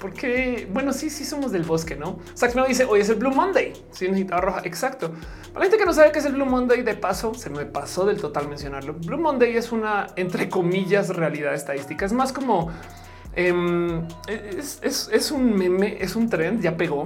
[0.00, 2.18] Porque, bueno, sí, sí somos del bosque, ¿no?
[2.34, 3.72] Sax me dice, hoy es el Blue Monday.
[3.92, 4.60] Sí, necesitaba roja.
[4.64, 5.10] Exacto.
[5.52, 7.64] Para la gente que no sabe qué es el Blue Monday, de paso, se me
[7.64, 8.94] pasó del total mencionarlo.
[8.94, 12.04] Blue Monday es una, entre comillas, realidad estadística.
[12.04, 12.70] Es más como...
[13.34, 17.04] Em, es, un meme, es un trend, ya pegó.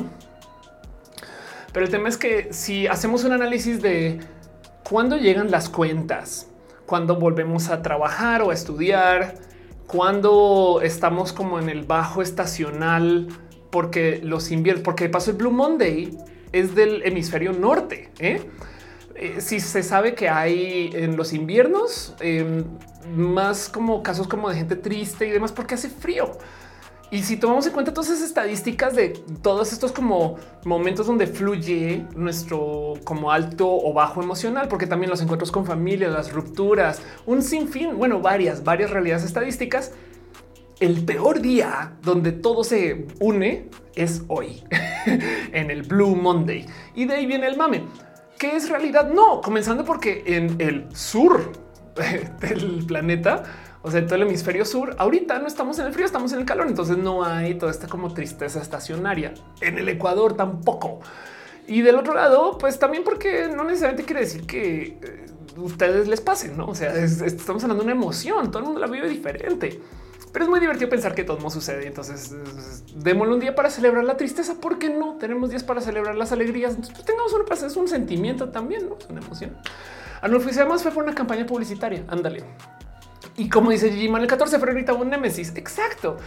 [1.73, 4.21] Pero el tema es que si hacemos un análisis de
[4.89, 6.49] cuándo llegan las cuentas,
[6.87, 9.35] cuando volvemos a trabajar o a estudiar,
[9.91, 13.29] cuando estamos como en el bajo estacional,
[13.71, 16.17] porque los inviernos, porque pasó el Blue Monday
[16.53, 18.11] es del hemisferio norte.
[18.19, 18.41] ¿eh?
[19.17, 22.65] Eh, si se sabe que hay en los inviernos em,
[23.15, 26.33] más como casos como de gente triste y demás, porque hace frío.
[27.13, 29.09] Y si tomamos en cuenta todas esas estadísticas de
[29.43, 35.21] todos estos como momentos donde fluye nuestro como alto o bajo emocional, porque también los
[35.21, 39.93] encuentros con familia, las rupturas, un sinfín, bueno, varias, varias realidades estadísticas.
[40.79, 44.63] El peor día donde todo se une es hoy,
[45.53, 46.65] en el Blue Monday.
[46.95, 47.83] Y de ahí viene el mame.
[48.39, 49.11] ¿Qué es realidad?
[49.11, 51.53] No, comenzando porque en el sur
[52.41, 53.43] del planeta
[53.83, 56.45] o sea, todo el hemisferio sur, ahorita no estamos en el frío, estamos en el
[56.45, 56.67] calor.
[56.69, 59.33] Entonces no hay toda esta como tristeza estacionaria.
[59.61, 61.01] En el Ecuador tampoco.
[61.67, 65.27] Y del otro lado, pues también porque no necesariamente quiere decir que eh,
[65.57, 66.67] ustedes les pasen, ¿no?
[66.67, 69.81] O sea, estamos hablando de una emoción, todo el mundo la vive diferente.
[70.33, 71.87] Pero es muy divertido pensar que todo no sucede.
[71.87, 72.35] Entonces,
[72.95, 74.55] démosle un día para celebrar la tristeza.
[74.61, 75.17] ¿Por qué no?
[75.17, 76.77] Tenemos días para celebrar las alegrías.
[76.77, 78.97] Pues, tengamos una paz, es un sentimiento también, ¿no?
[78.99, 79.57] Es una emoción.
[80.21, 82.05] Arnulfo además fue por una campaña publicitaria.
[82.09, 82.45] Ándale.
[83.41, 85.55] Y como dice Gigi el 14 de febrero un Némesis.
[85.57, 86.19] Exacto.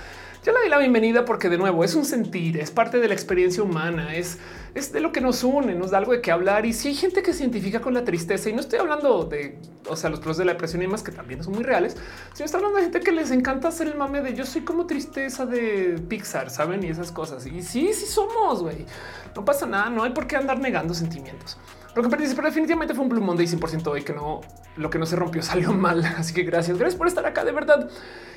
[0.43, 3.13] Yo le doy la bienvenida porque de nuevo es un sentir, es parte de la
[3.13, 4.39] experiencia humana, es,
[4.73, 6.65] es de lo que nos une, nos da algo de qué hablar.
[6.65, 9.59] Y si hay gente que se identifica con la tristeza, y no estoy hablando de,
[9.87, 11.95] o sea, los pros de la depresión y más que también son muy reales,
[12.33, 14.87] sino estoy hablando de gente que les encanta hacer el mame de yo soy como
[14.87, 16.83] tristeza de Pixar, saben?
[16.83, 17.45] Y esas cosas.
[17.45, 18.87] Y sí, sí somos, güey.
[19.35, 21.59] No pasa nada, no hay por qué andar negando sentimientos.
[21.95, 24.41] Lo que dice, pero definitivamente fue un Blue Monday 100% hoy que no,
[24.77, 26.03] lo que no se rompió salió mal.
[26.17, 27.89] Así que gracias, gracias por estar acá de verdad.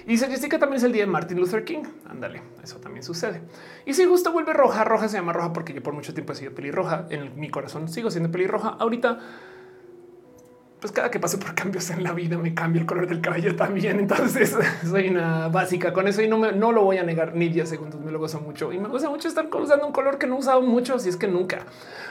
[0.06, 1.84] Y se Jessica también es el día de Martin Luther King.
[2.04, 3.42] Ándale, eso también sucede.
[3.86, 6.36] Y si justo vuelve roja, roja se llama roja porque yo por mucho tiempo he
[6.36, 7.06] sido pelirroja.
[7.10, 8.76] En mi corazón sigo siendo pelirroja.
[8.78, 9.18] Ahorita
[10.80, 13.56] pues cada que paso por cambios en la vida me cambia el color del cabello
[13.56, 13.98] también.
[13.98, 17.48] Entonces soy una básica con eso y no, me, no lo voy a negar ni
[17.48, 18.00] 10 segundos.
[18.00, 20.38] Me lo gozo mucho y me gusta mucho estar usando un color que no he
[20.38, 20.96] usado mucho.
[20.96, 21.60] Así es que nunca.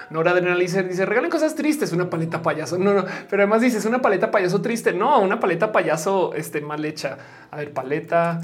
[0.09, 2.77] Nora Adrenalice dice regalen cosas tristes, una paleta payaso.
[2.79, 4.93] No, no, pero además dices una paleta payaso triste.
[4.93, 7.19] No, una paleta payaso este, mal hecha.
[7.51, 8.41] A ver, paleta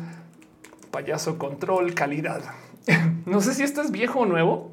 [0.91, 2.41] payaso control calidad.
[3.25, 4.71] no sé si esto es viejo o nuevo,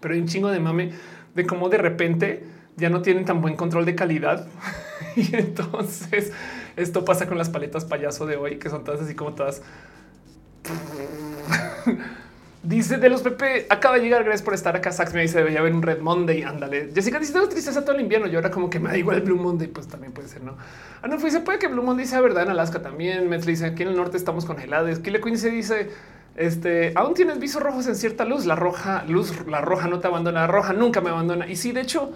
[0.00, 0.92] pero hay un chingo de mame
[1.34, 4.46] de cómo de repente ya no tienen tan buen control de calidad.
[5.16, 6.32] y entonces
[6.76, 9.62] esto pasa con las paletas payaso de hoy, que son todas así como todas.
[12.66, 14.90] Dice de los Pepe, acaba de llegar, gracias por estar acá.
[14.90, 16.90] Sax me dice, debería haber un Red Monday, ándale.
[16.92, 19.22] Jessica dice, tengo tristeza todo el invierno, yo ahora como que me da igual el
[19.22, 20.56] Blue Monday, pues también puede ser, ¿no?
[21.00, 23.28] Ah, no, se puede que Blue Monday sea verdad en Alaska también.
[23.28, 24.98] Me dice, aquí en el norte estamos congelados.
[24.98, 25.90] Kile Queen se dice,
[26.34, 30.08] este, aún tienes visos rojos en cierta luz, la roja, luz, la roja no te
[30.08, 31.46] abandona, la roja nunca me abandona.
[31.46, 32.10] Y sí, de hecho,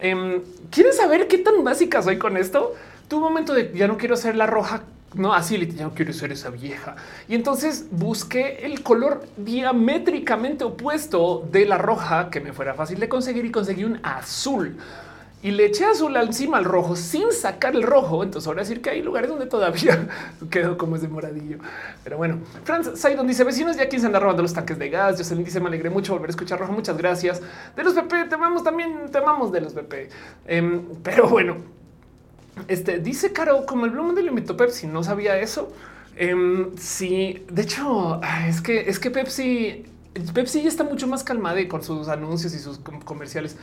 [0.00, 2.74] Eh, ¿Quieres saber qué tan básica soy con esto?
[3.08, 4.82] Tu momento de ya no quiero ser la roja.
[5.14, 6.96] No, así ya no quiero ser esa vieja.
[7.28, 13.08] Y entonces busqué el color diamétricamente opuesto de la roja que me fuera fácil de
[13.08, 14.76] conseguir y conseguí un azul
[15.42, 18.22] y le eché azul encima al rojo sin sacar el rojo.
[18.22, 20.08] Entonces ahora decir que hay lugares donde todavía
[20.50, 21.58] quedó como ese moradillo.
[22.02, 25.18] Pero bueno, Franz Saidon dice vecinos ya quien se anda robando los tanques de gas.
[25.18, 26.72] Jocelyn dice me alegré mucho volver a escuchar rojo.
[26.72, 27.42] Muchas gracias.
[27.76, 30.08] De los PP te amamos también, te amamos de los PP.
[30.46, 31.56] Em, pero bueno,
[32.68, 34.86] este dice Caro como el Blue Monday le invitó Pepsi.
[34.86, 35.72] No sabía eso.
[36.18, 39.84] Um, sí, de hecho, es que es que Pepsi,
[40.32, 43.56] Pepsi ya está mucho más calmada con sus anuncios y sus comerciales.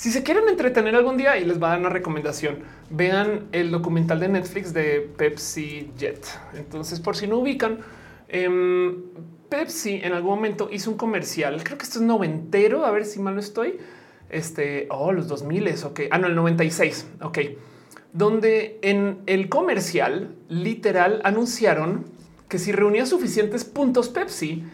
[0.00, 3.70] Si se quieren entretener algún día y les va a dar una recomendación, vean el
[3.70, 6.26] documental de Netflix de Pepsi Jet.
[6.54, 7.80] Entonces, por si no ubican,
[8.28, 9.02] em,
[9.50, 11.62] Pepsi en algún momento hizo un comercial.
[11.62, 12.86] Creo que esto es noventero.
[12.86, 13.76] A ver si mal no estoy.
[14.30, 16.00] Este, oh, los 2000 es ok.
[16.10, 17.06] Ah, no, el 96.
[17.20, 17.38] Ok,
[18.14, 22.06] donde en el comercial literal anunciaron
[22.48, 24.64] que si reunía suficientes puntos Pepsi,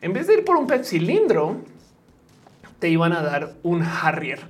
[0.00, 1.60] en vez de ir por un Pepsi cilindro,
[2.84, 4.40] te iban a dar un Harrier.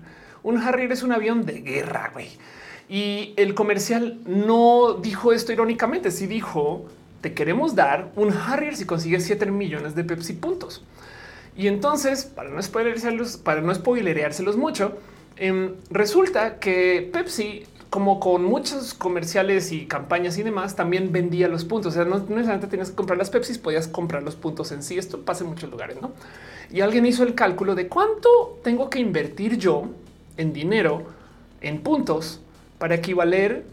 [0.43, 2.31] Un Harrier es un avión de guerra, güey.
[2.89, 6.85] Y el comercial no dijo esto irónicamente, sí dijo
[7.21, 10.83] te queremos dar un Harrier si consigues 7 millones de Pepsi puntos.
[11.57, 14.99] Y entonces, para no spoilerárselos, para no spoilereárselos mucho,
[15.37, 17.63] em, resulta que Pepsi
[17.95, 21.93] como con muchos comerciales y campañas y demás, también vendía los puntos.
[21.93, 24.99] O sea, no, necesariamente tenías que comprar las Pepsi, podías comprar los puntos en sí.
[24.99, 26.11] Esto pasa en muchos lugares, ¿no?
[26.73, 29.91] Y alguien hizo el cálculo de cuánto tengo que invertir yo
[30.37, 31.05] en dinero,
[31.61, 32.41] en puntos,
[32.79, 33.65] para equivaler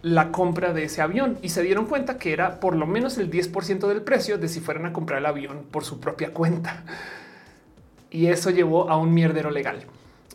[0.00, 1.36] la compra de ese avión.
[1.42, 4.60] Y se dieron cuenta que era por lo menos el 10% del precio de si
[4.60, 6.82] fueran a comprar el avión por su propia cuenta.
[8.10, 9.84] Y eso llevó a un mierdero legal.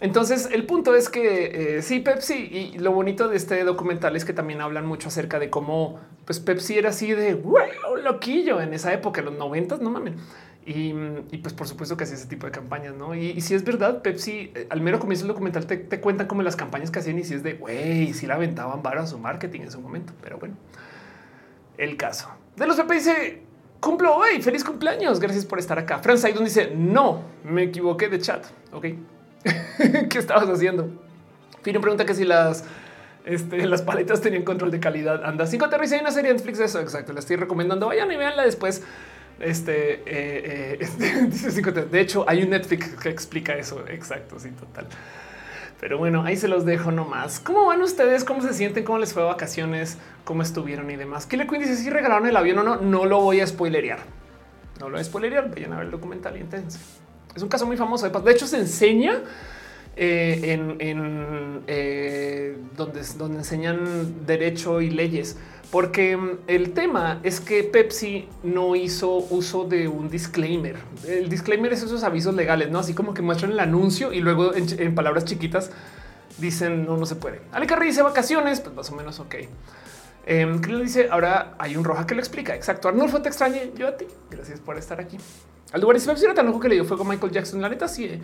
[0.01, 4.23] Entonces, el punto es que eh, sí, Pepsi y lo bonito de este documental es
[4.23, 8.73] que también hablan mucho acerca de cómo pues Pepsi era así de un loquillo en
[8.73, 10.13] esa época, en los noventas, no mames.
[10.65, 10.93] Y,
[11.41, 13.15] pues por supuesto que hacía ese tipo de campañas, ¿no?
[13.15, 16.55] Y, si es verdad, Pepsi, eh, al mero comienzo del documental te, cuentan como las
[16.55, 19.71] campañas que hacían y si es de, güey, si la aventaban para su marketing en
[19.71, 20.13] su momento.
[20.21, 20.55] Pero bueno,
[21.77, 22.29] el caso.
[22.55, 23.41] De los Pepe dice,
[23.79, 25.97] cumplo hoy, feliz cumpleaños, gracias por estar acá.
[25.99, 28.85] Franz Saidon dice, no, me equivoqué de chat, ok.
[30.09, 30.89] ¿Qué estabas haciendo?
[31.61, 32.63] Fino pregunta que si las,
[33.25, 35.23] este, las paletas tenían control de calidad.
[35.25, 36.79] Anda, cinco aterriza hay una serie de Netflix eso.
[36.79, 37.13] Exacto.
[37.13, 37.87] La estoy recomendando.
[37.87, 38.83] Vayan y veanla después.
[39.39, 41.71] Este, eh, eh, este dice cinco.
[41.71, 43.83] De hecho, hay un Netflix que explica eso.
[43.87, 44.39] Exacto.
[44.39, 44.87] Sí, total.
[45.79, 47.39] Pero bueno, ahí se los dejo nomás.
[47.39, 48.25] ¿Cómo van ustedes?
[48.25, 48.83] ¿Cómo se sienten?
[48.83, 49.97] ¿Cómo les fue vacaciones?
[50.25, 51.25] ¿Cómo estuvieron y demás?
[51.25, 52.77] Killer Queen dice si regalaron el avión o no.
[52.77, 53.99] No lo voy a spoilerear.
[54.79, 55.49] No lo voy a spoilerear.
[55.49, 56.79] Vayan a ver el documental intenso.
[57.35, 58.09] Es un caso muy famoso.
[58.09, 59.21] De hecho, se enseña
[60.01, 65.35] eh, en, eh, donde, donde enseñan derecho y leyes,
[65.71, 70.77] porque mm, el tema es que Pepsi no hizo uso de un disclaimer.
[71.05, 74.53] El disclaimer es esos avisos legales, no así como que muestran el anuncio y luego
[74.55, 75.69] en, palabras chiquitas
[76.37, 77.41] dicen no, no se puede.
[77.51, 79.35] Ale dice vacaciones, pues más o menos ok.
[80.27, 82.55] Eh, dice ahora hay un roja que lo explica.
[82.55, 82.87] Exacto.
[82.87, 83.73] Arnulfo te extrañe.
[83.75, 84.05] Yo a ti.
[84.29, 85.17] Gracias por estar aquí.
[85.71, 87.61] Al lugar Pepsi era tan loco que le dio fuego a Michael Jackson.
[87.61, 88.05] La neta, sí.
[88.05, 88.21] Eh.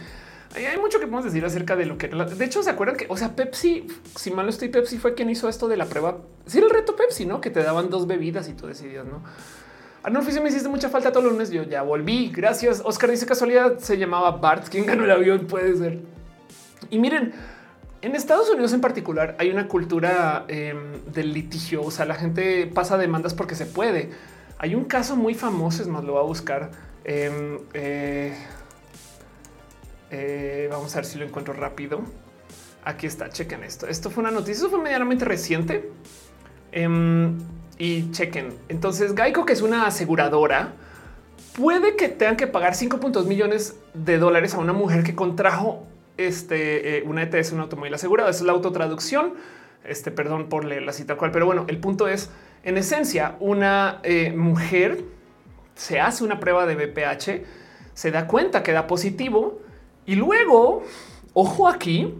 [0.56, 3.18] Hay mucho que podemos decir acerca de lo que de hecho se acuerdan que, o
[3.18, 6.20] sea, Pepsi, si mal no estoy, Pepsi fue quien hizo esto de la prueba.
[6.46, 9.22] Sí, el reto Pepsi, no que te daban dos bebidas y tú decidías, no?
[10.06, 11.50] Arnulfo me hiciste mucha falta todos los lunes.
[11.50, 12.30] Yo ya volví.
[12.30, 12.82] Gracias.
[12.86, 14.68] Oscar dice casualidad se llamaba Bart.
[14.70, 15.48] ¿Quién ganó el avión?
[15.48, 16.00] Puede ser.
[16.92, 17.34] Y miren,
[18.04, 21.82] en Estados Unidos en particular hay una cultura em, del litigio.
[21.82, 24.12] O sea, la gente pasa demandas porque se puede.
[24.60, 26.70] Hay un caso muy famoso, es más, lo voy a buscar
[27.08, 28.34] Em, eh,
[30.10, 32.02] eh, vamos a ver si lo encuentro rápido.
[32.84, 33.88] Aquí está, chequen esto.
[33.88, 35.92] Esto fue una noticia, eso fue medianamente reciente.
[36.72, 37.38] Em,
[37.78, 38.56] y chequen.
[38.70, 40.74] Entonces, Geico, que es una aseguradora,
[41.56, 45.86] puede que tengan que pagar 5.2 millones de dólares a una mujer que contrajo
[46.18, 48.32] este, eh, una ETS, un automóvil asegurado.
[48.32, 49.36] Es la autotraducción.
[49.84, 52.32] Este, perdón por leer la cita cual, pero bueno, el punto es,
[52.64, 54.02] en esencia, una
[54.34, 55.04] mujer
[55.76, 57.46] se hace una prueba de BPH,
[57.94, 59.62] se da cuenta que da positivo
[60.06, 60.84] y luego,
[61.34, 62.14] ojo aquí,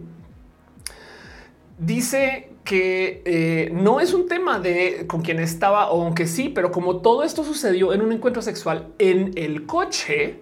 [1.78, 7.00] dice que eh, no es un tema de con quien estaba, aunque sí, pero como
[7.00, 10.40] todo esto sucedió en un encuentro sexual en el coche,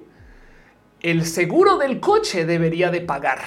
[1.00, 3.40] el seguro del coche debería de pagar.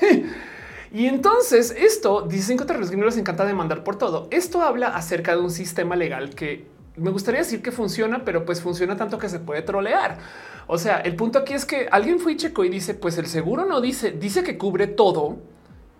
[0.92, 4.28] y entonces esto, dicen que no les encanta demandar por todo.
[4.30, 8.60] Esto habla acerca de un sistema legal que me gustaría decir que funciona, pero pues
[8.60, 10.18] funciona tanto que se puede trolear.
[10.66, 13.26] O sea, el punto aquí es que alguien fue y checo y dice, pues el
[13.26, 15.38] seguro no dice, dice que cubre todo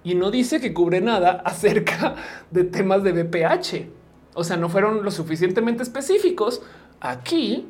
[0.02, 2.16] y no dice que cubre nada acerca
[2.51, 3.89] de temas de BPH.
[4.35, 6.62] O sea, no fueron lo suficientemente específicos
[7.01, 7.68] aquí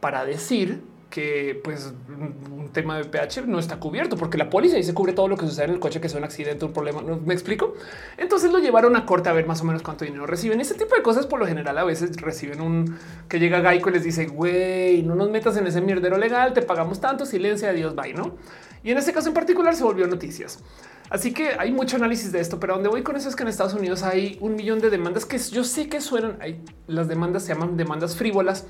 [0.00, 4.92] para decir que pues un tema de PH no está cubierto porque la póliza se
[4.94, 7.00] cubre todo lo que sucede en el coche que es un accidente, un problema.
[7.02, 7.74] ¿Me explico?
[8.18, 10.60] Entonces lo llevaron a corte a ver más o menos cuánto dinero reciben.
[10.60, 12.98] Este tipo de cosas por lo general a veces reciben un
[13.28, 16.62] que llega Gaico y les dice güey, no nos metas en ese mierdero legal, te
[16.62, 18.36] pagamos tanto, silencio, adiós, bye, no?
[18.84, 20.62] Y en este caso en particular se volvió noticias.
[21.10, 23.48] Así que hay mucho análisis de esto, pero donde voy con eso es que en
[23.48, 26.36] Estados Unidos hay un millón de demandas que yo sé que suenan.
[26.40, 28.66] Hay, las demandas se llaman demandas frívolas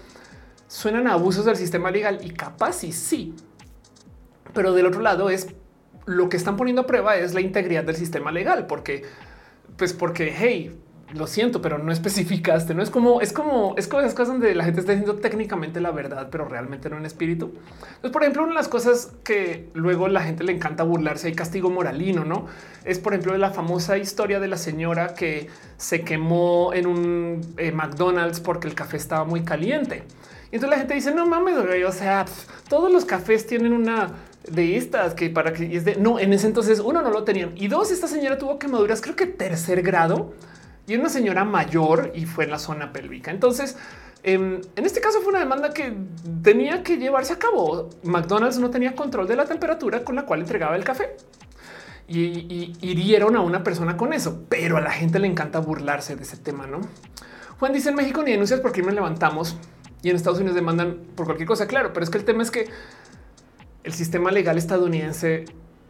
[0.69, 3.35] suenan a abusos del sistema legal y capaz y sí.
[4.55, 5.49] Pero del otro lado es
[6.07, 9.03] lo que están poniendo a prueba es la integridad del sistema legal, porque
[9.77, 10.79] pues porque hey,
[11.15, 12.75] lo siento, pero no especificaste.
[12.75, 15.81] No es como es como es como esas cosas donde la gente está diciendo técnicamente
[15.81, 17.47] la verdad, pero realmente no en espíritu.
[17.47, 21.35] Entonces, por ejemplo, una de las cosas que luego la gente le encanta burlarse hay
[21.35, 22.47] castigo moralino, no
[22.85, 27.73] es, por ejemplo, la famosa historia de la señora que se quemó en un eh,
[27.73, 30.05] McDonald's porque el café estaba muy caliente.
[30.51, 32.25] Y entonces la gente dice, no mames, o sea,
[32.69, 34.11] todos los cafés tienen una
[34.51, 37.53] de estas que para que es de no, en ese entonces uno no lo tenían
[37.55, 40.33] y dos, esta señora tuvo quemaduras, creo que tercer grado
[40.87, 43.31] y una señora mayor y fue en la zona pélvica.
[43.31, 43.77] Entonces,
[44.23, 45.95] Em, en este caso fue una demanda que
[46.43, 47.89] tenía que llevarse a cabo.
[48.03, 51.17] McDonald's no tenía control de la temperatura con la cual entregaba el café
[52.09, 56.23] y, hirieron a una persona con eso, pero a la gente le encanta burlarse de
[56.23, 56.67] ese tema.
[56.67, 56.81] No
[57.61, 59.57] Juan dice en México ni denuncias por crimen levantamos
[60.03, 61.67] y en Estados Unidos demandan por cualquier cosa.
[61.67, 62.69] Claro, pero es que el tema es que
[63.85, 65.47] el sistema legal estadounidense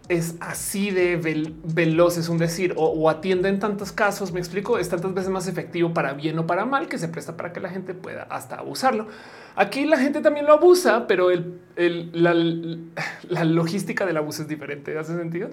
[0.09, 1.16] es así de
[1.64, 5.48] veloz, es un decir, o, atiende en tantos casos, me explico, es tantas veces más
[5.48, 8.56] efectivo para bien o para mal que se presta para que la gente pueda hasta
[8.56, 9.09] abusarlo.
[9.55, 11.28] Aquí la gente también lo abusa, pero
[11.76, 14.97] la, logística del abuso es diferente.
[14.97, 15.51] ¿Hace sentido?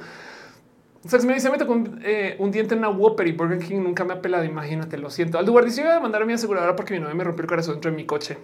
[1.06, 4.04] O sea, me dice, me tocó un, diente en una Whopper y Burger King nunca
[4.04, 4.44] me ha pelado.
[4.44, 5.38] Imagínate, lo siento.
[5.38, 7.48] Al lugar dice, iba a mandar a mi aseguradora porque mi novia me rompió el
[7.48, 8.38] corazón dentro de mi coche.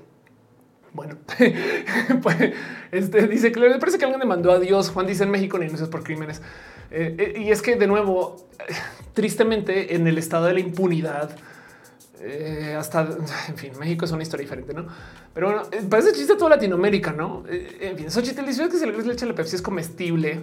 [0.93, 1.17] Bueno,
[2.21, 2.35] pues
[2.91, 4.89] este dice que le parece que alguien demandó a Dios.
[4.91, 6.41] Juan dice en México denuncias por crímenes.
[6.91, 8.47] Eh, eh, y es que de nuevo,
[9.13, 11.35] tristemente, en el estado de la impunidad,
[12.19, 13.07] eh, hasta
[13.47, 14.85] en fin, México es una historia diferente, no?
[15.33, 17.43] Pero bueno, parece chiste toda Latinoamérica, no?
[17.49, 20.41] en fin, eso chiste dice que si le leche a la Pepsi es comestible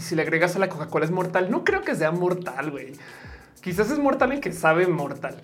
[0.00, 1.50] y si le agregas a la Coca-Cola es mortal.
[1.50, 2.94] No creo que sea mortal, güey.
[3.60, 5.36] Quizás es mortal en que sabe mortal.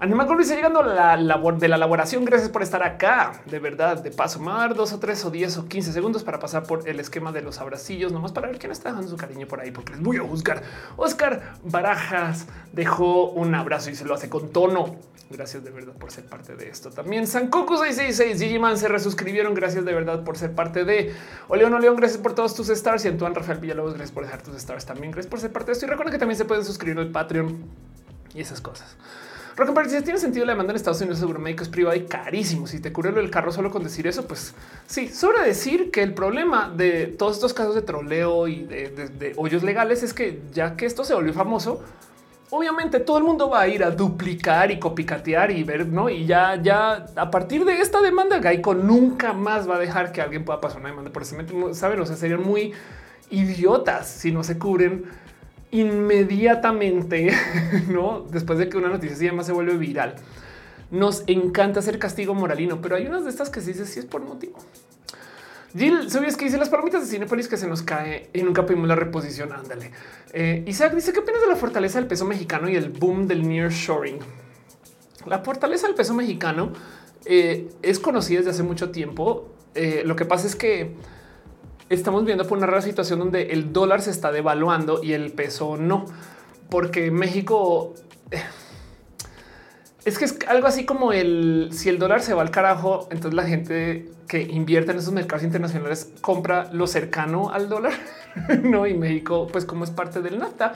[0.00, 2.24] Animal dice llegando a la labor de la elaboración.
[2.24, 3.42] Gracias por estar acá.
[3.44, 6.62] De verdad, de paso, mar dos o tres o diez o quince segundos para pasar
[6.62, 9.60] por el esquema de los abracillos, nomás para ver quién está dejando su cariño por
[9.60, 10.62] ahí, porque les voy a juzgar.
[10.96, 14.96] Oscar Barajas dejó un abrazo y se lo hace con tono.
[15.30, 16.90] Gracias de verdad por ser parte de esto.
[16.90, 19.54] También Sankoku 666 Gigiman se resuscribieron.
[19.54, 21.14] Gracias de verdad por ser parte de
[21.48, 21.96] Oleón Oleón.
[21.96, 23.94] Gracias por todos tus stars y Antoine Rafael Villalobos.
[23.94, 25.12] Gracias por dejar tus stars también.
[25.12, 25.86] Gracias por ser parte de esto.
[25.86, 27.62] Y recuerden que también se pueden suscribir al Patreon
[28.34, 28.96] y esas cosas.
[29.58, 32.04] Rock and si tiene sentido la demanda en Estados Unidos seguro médico es privado y
[32.04, 32.68] carísimo.
[32.68, 34.54] Si te cubre el carro solo con decir eso, pues
[34.86, 39.64] sí, sobra decir que el problema de todos estos casos de troleo y de, hoyos
[39.64, 41.82] legales es que ya que esto se volvió famoso,
[42.50, 46.08] obviamente todo el mundo va a ir a duplicar y copicatear y ver, no?
[46.08, 50.20] Y ya, ya a partir de esta demanda, Geico nunca más va a dejar que
[50.20, 51.36] alguien pueda pasar una demanda por ese
[51.74, 52.72] saben, o sea, serían muy
[53.30, 55.04] idiotas si no se cubren
[55.70, 57.30] inmediatamente,
[57.88, 60.14] no después de que una noticia se llama se vuelve viral.
[60.90, 64.06] Nos encanta hacer castigo moralino, pero hay unas de estas que se dice si es
[64.06, 64.58] por motivo.
[65.76, 68.88] Jill, ¿sabías que dice las palomitas de Cinepolis que se nos cae y nunca pedimos
[68.88, 69.52] la reposición?
[69.52, 69.90] Ándale.
[70.32, 73.46] Eh, Isaac dice que opinas de la fortaleza del peso mexicano y el boom del
[73.46, 74.18] nearshoring.
[75.26, 76.72] La fortaleza del peso mexicano
[77.26, 79.50] eh, es conocida desde hace mucho tiempo.
[79.74, 80.94] Eh, lo que pasa es que
[81.90, 85.76] estamos viendo por una rara situación donde el dólar se está devaluando y el peso
[85.76, 86.06] no,
[86.70, 87.94] porque México
[90.08, 93.34] es que es algo así como el si el dólar se va al carajo, entonces
[93.34, 97.92] la gente que invierte en esos mercados internacionales compra lo cercano al dólar,
[98.62, 98.86] no?
[98.86, 100.74] Y México, pues como es parte del NAFTA,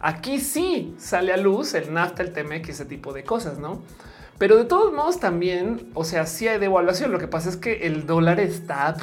[0.00, 3.82] aquí sí sale a luz el NAFTA, el TMX, ese tipo de cosas, no?
[4.38, 7.12] Pero de todos modos también, o sea, sí hay devaluación.
[7.12, 8.96] Lo que pasa es que el dólar está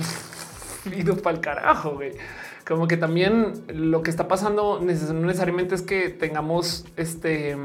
[0.95, 1.99] ido para el carajo.
[2.65, 4.85] Como que también lo que está pasando no
[5.27, 7.55] necesariamente es que tengamos este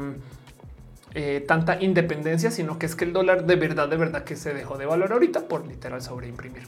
[1.15, 4.53] eh, tanta independencia, sino que es que el dólar de verdad, de verdad que se
[4.53, 6.63] dejó de valor ahorita por literal sobreimprimir.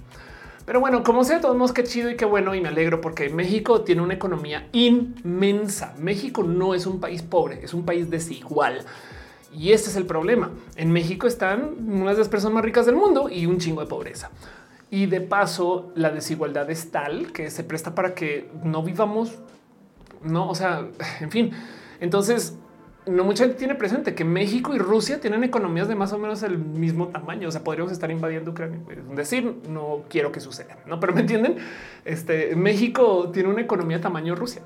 [0.65, 3.29] Pero bueno, como sea, todos modos, qué chido y qué bueno y me alegro porque
[3.29, 5.93] México tiene una economía inmensa.
[5.99, 8.83] México no es un país pobre, es un país desigual.
[9.53, 10.49] Y este es el problema.
[10.75, 13.87] En México están unas de las personas más ricas del mundo y un chingo de
[13.87, 14.31] pobreza.
[14.89, 19.37] Y de paso, la desigualdad es tal que se presta para que no vivamos,
[20.23, 20.87] no, o sea,
[21.21, 21.51] en fin.
[21.99, 22.55] Entonces,
[23.07, 26.41] no mucha gente tiene presente que México y Rusia tienen economías de más o menos
[26.43, 27.47] el mismo tamaño.
[27.47, 28.79] O sea, podríamos estar invadiendo Ucrania.
[28.89, 31.57] Es decir, no quiero que suceda, no, pero me entienden.
[32.03, 34.61] Este México tiene una economía tamaño Rusia.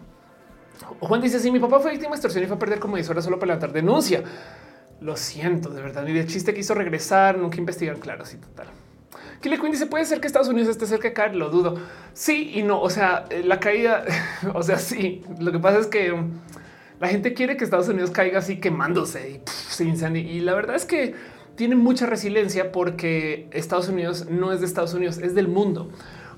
[0.99, 3.24] Juan dice: Si mi papá fue víctima de extorsión y fue a perder como horas
[3.24, 4.24] solo para levantar denuncia.
[5.02, 6.03] Lo siento, de verdad.
[6.03, 7.99] Ni de chiste quiso regresar, nunca investigan.
[7.99, 8.68] Claro, sí, total.
[9.41, 11.78] Killer Queen dice puede ser que Estados Unidos esté cerca de caer, lo dudo.
[12.14, 12.82] Sí y no.
[12.82, 14.03] O sea, eh, la caída,
[14.53, 15.24] o sea, sí.
[15.40, 16.32] Lo que pasa es que um,
[17.00, 20.22] la gente quiere que Estados Unidos caiga así quemándose y se incendie.
[20.22, 21.16] Y la verdad es que
[21.56, 25.90] tiene mucha resiliencia porque Estados Unidos no es de Estados Unidos, es del mundo.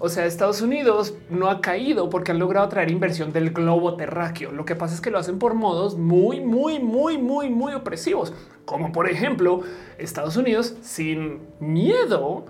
[0.03, 4.51] O sea, Estados Unidos no ha caído porque han logrado traer inversión del globo terráqueo.
[4.51, 8.33] Lo que pasa es que lo hacen por modos muy, muy, muy, muy, muy opresivos,
[8.65, 9.61] como por ejemplo
[9.99, 12.45] Estados Unidos sin miedo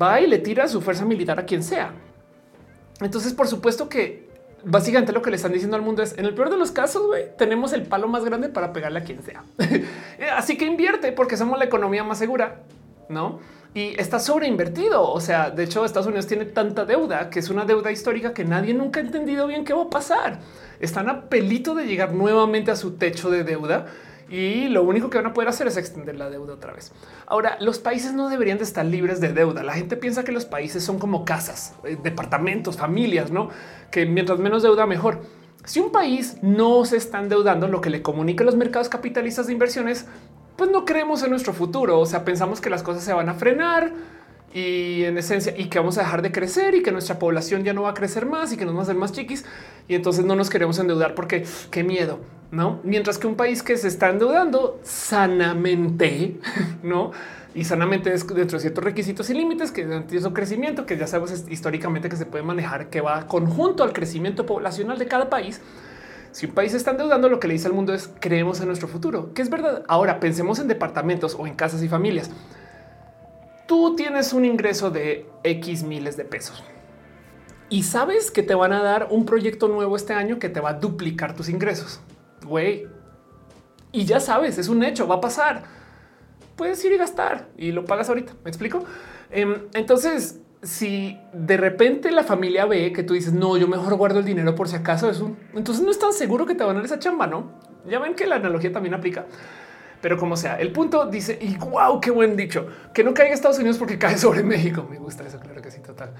[0.00, 1.94] va y le tira su fuerza militar a quien sea.
[3.00, 4.27] Entonces, por supuesto que
[4.64, 7.02] básicamente lo que le están diciendo al mundo es en el peor de los casos,
[7.36, 9.44] tenemos el palo más grande para pegarle a quien sea.
[10.36, 12.60] Así que invierte porque somos la economía más segura,
[13.08, 13.40] no?
[13.74, 15.10] Y está sobreinvertido.
[15.10, 18.44] O sea, de hecho, Estados Unidos tiene tanta deuda que es una deuda histórica que
[18.44, 20.40] nadie nunca ha entendido bien qué va a pasar.
[20.80, 23.86] Están a pelito de llegar nuevamente a su techo de deuda
[24.28, 26.92] y lo único que van a poder hacer es extender la deuda otra vez.
[27.26, 29.62] Ahora, los países no deberían de estar libres de deuda.
[29.62, 33.48] La gente piensa que los países son como casas, eh, departamentos, familias, no?
[33.90, 35.22] Que mientras menos deuda, mejor.
[35.64, 39.46] Si un país no se está endeudando, lo que le comunica a los mercados capitalistas
[39.46, 40.06] de inversiones,
[40.56, 41.98] pues no creemos en nuestro futuro.
[41.98, 43.92] O sea, pensamos que las cosas se van a frenar
[44.52, 47.74] y en esencia y que vamos a dejar de crecer y que nuestra población ya
[47.74, 49.44] no va a crecer más y que nos vamos a hacer más chiquis
[49.88, 52.20] y entonces no nos queremos endeudar porque qué miedo,
[52.50, 52.80] no?
[52.82, 56.38] Mientras que un país que se está endeudando sanamente,
[56.82, 57.10] no?
[57.54, 61.06] Y sanamente es dentro de ciertos requisitos y límites que es un crecimiento que ya
[61.06, 65.60] sabemos históricamente que se puede manejar, que va conjunto al crecimiento poblacional de cada país.
[66.30, 68.86] Si un país está endeudando, lo que le dice al mundo es creemos en nuestro
[68.86, 69.82] futuro, que es verdad.
[69.88, 72.30] Ahora pensemos en departamentos o en casas y familias
[73.68, 76.64] tú tienes un ingreso de X miles de pesos
[77.68, 80.70] y sabes que te van a dar un proyecto nuevo este año que te va
[80.70, 82.00] a duplicar tus ingresos.
[82.44, 82.86] Güey.
[83.92, 85.64] Y ya sabes, es un hecho, va a pasar.
[86.56, 88.32] Puedes ir y gastar y lo pagas ahorita.
[88.42, 88.84] ¿Me explico?
[89.30, 94.20] Em, entonces, si de repente la familia ve que tú dices, no, yo mejor guardo
[94.20, 95.36] el dinero por si acaso es un...
[95.54, 97.52] Entonces no es tan seguro que te van a dar esa chamba, ¿no?
[97.86, 99.26] Ya ven que la analogía también aplica.
[100.00, 103.58] Pero como sea, el punto dice y wow, qué buen dicho que no caiga Estados
[103.58, 104.86] Unidos porque cae sobre México.
[104.88, 105.40] Me gusta eso.
[105.40, 106.12] Claro que sí, total.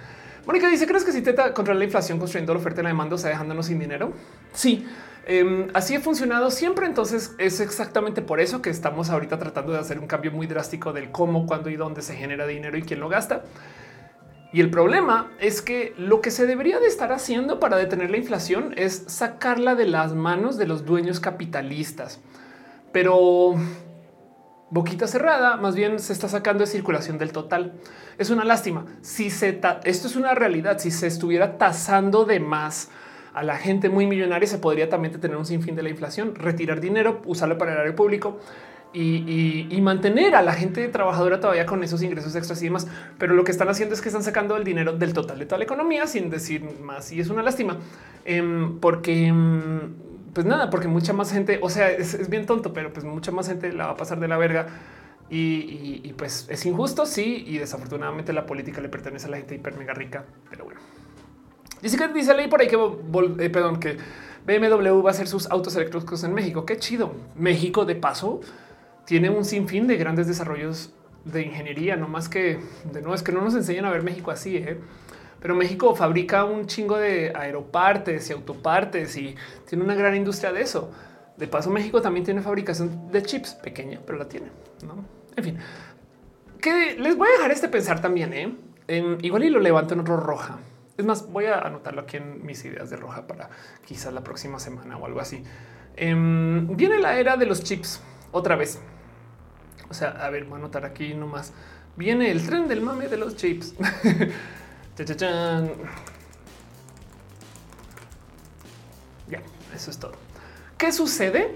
[0.47, 3.15] Mónica dice: ¿Crees que si intenta controlar la inflación construyendo la oferta y la demanda,
[3.15, 4.13] o sea, dejándonos sin dinero?
[4.53, 4.87] Sí,
[5.27, 6.87] em, así ha funcionado siempre.
[6.87, 10.93] Entonces es exactamente por eso que estamos ahorita tratando de hacer un cambio muy drástico
[10.93, 13.45] del cómo, cuándo y dónde se genera dinero y quién lo gasta.
[14.53, 18.17] Y el problema es que lo que se debería de estar haciendo para detener la
[18.17, 22.19] inflación es sacarla de las manos de los dueños capitalistas
[23.01, 23.55] pero
[24.71, 27.75] boquita cerrada, más bien se está sacando de circulación del total.
[28.19, 28.87] Es una lástima.
[29.03, 32.91] Si se esto es una realidad, si se estuviera tasando de más
[33.35, 36.81] a la gente muy millonaria, se podría también tener un sinfín de la inflación, retirar
[36.81, 38.41] dinero, usarlo para el área público.
[38.93, 42.89] Y, mantener a la gente trabajadora todavía con esos ingresos extras y demás.
[43.17, 45.59] Pero lo que están haciendo es que están sacando el dinero del total de toda
[45.59, 47.13] la economía sin decir más.
[47.13, 47.77] Y es una lástima
[48.25, 52.93] em, porque em, pues nada, porque mucha más gente, o sea, es, bien tonto, pero
[52.93, 54.67] pues mucha más gente la va a pasar de la verga.
[55.31, 59.77] Y, pues es injusto, sí, y desafortunadamente la política le pertenece a la gente hiper
[59.77, 60.81] mega rica, pero bueno.
[61.81, 63.99] Que dice ley por ahí que, eh, perdón, que
[64.47, 66.65] BMW va a hacer sus autos eléctricos en México.
[66.65, 67.13] Qué chido.
[67.37, 68.41] México, de paso,
[69.05, 70.95] tiene un sinfín de grandes desarrollos
[71.25, 72.59] de ingeniería, no más que
[72.91, 74.57] de nuevo es que no nos enseñan a ver México así.
[74.57, 74.79] ¿eh?
[75.41, 79.35] Pero México fabrica un chingo de aeropartes y autopartes y
[79.69, 80.91] tiene una gran industria de eso.
[81.37, 84.49] De paso, México también tiene fabricación de chips pequeña, pero la tiene.
[84.85, 85.05] ¿no?
[85.37, 85.59] En fin,
[86.61, 88.33] que les voy a dejar este pensar también.
[88.33, 88.57] ¿eh?
[89.23, 90.59] igual y lo levanto en otro roja.
[90.97, 93.51] Es más, voy a anotarlo aquí en mis ideas de roja para
[93.85, 95.45] quizás la próxima semana o algo así.
[95.95, 98.01] Em, viene la era de los chips
[98.33, 98.81] otra vez.
[99.89, 101.53] O sea, a ver, voy a anotar aquí nomás.
[101.97, 103.75] Viene el tren del mame de los chips.
[109.29, 109.43] Ya,
[109.75, 110.13] eso es todo.
[110.77, 111.55] ¿Qué sucede?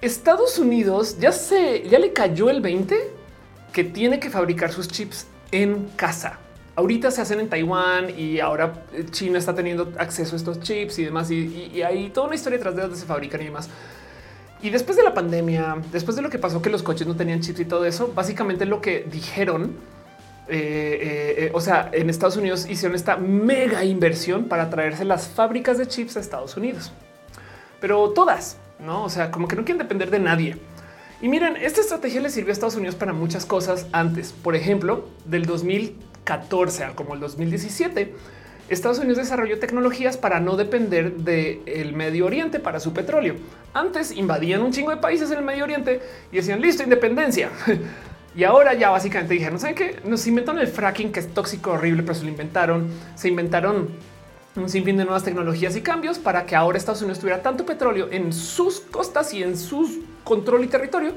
[0.00, 3.10] Estados Unidos ya se ya le cayó el 20
[3.72, 6.38] que tiene que fabricar sus chips en casa.
[6.74, 11.04] Ahorita se hacen en Taiwán y ahora China está teniendo acceso a estos chips y
[11.04, 11.30] demás.
[11.30, 13.68] Y, hay toda una historia detrás de donde se fabrican y demás.
[14.62, 17.40] Y después de la pandemia, después de lo que pasó que los coches no tenían
[17.40, 19.76] chips y todo eso, básicamente lo que dijeron
[20.48, 25.28] eh, eh, eh, o sea, en Estados Unidos hicieron esta mega inversión para traerse las
[25.28, 26.92] fábricas de chips a Estados Unidos,
[27.80, 29.04] pero todas, no?
[29.04, 30.56] O sea, como que no quieren depender de nadie.
[31.20, 34.32] Y miren, esta estrategia le sirvió a Estados Unidos para muchas cosas antes.
[34.32, 38.12] Por ejemplo, del 2014 al como el 2017,
[38.68, 43.36] Estados Unidos desarrolló tecnologías para no depender del Medio Oriente para su petróleo.
[43.72, 46.00] Antes invadían un chingo de países en el Medio Oriente
[46.32, 47.50] y decían listo, independencia.
[48.34, 50.00] Y ahora ya básicamente dijeron, ¿saben qué?
[50.04, 52.88] Nos inventaron el fracking, que es tóxico, horrible, pero se lo inventaron.
[53.14, 53.88] Se inventaron
[54.56, 58.08] un sinfín de nuevas tecnologías y cambios para que ahora Estados Unidos tuviera tanto petróleo
[58.10, 61.14] en sus costas y en su control y territorio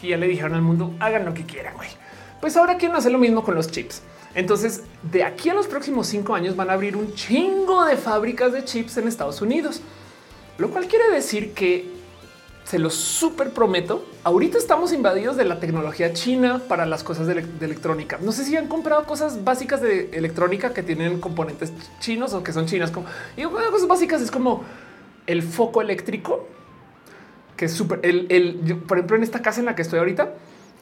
[0.00, 1.88] que ya le dijeron al mundo, hagan lo que quieran, güey.
[2.40, 4.02] Pues ahora quieren hacer lo mismo con los chips.
[4.34, 8.52] Entonces, de aquí a los próximos cinco años van a abrir un chingo de fábricas
[8.52, 9.80] de chips en Estados Unidos,
[10.58, 12.01] lo cual quiere decir que
[12.64, 14.04] se lo súper prometo.
[14.24, 18.18] Ahorita estamos invadidos de la tecnología china para las cosas de, electrónica.
[18.20, 22.52] No sé si han comprado cosas básicas de electrónica que tienen componentes chinos o que
[22.52, 22.90] son chinas.
[22.90, 23.06] Como
[23.36, 24.64] y una de cosas básicas es como
[25.26, 26.46] el foco eléctrico,
[27.56, 28.00] que es súper.
[28.02, 30.32] El, por ejemplo, en esta casa en la que estoy ahorita,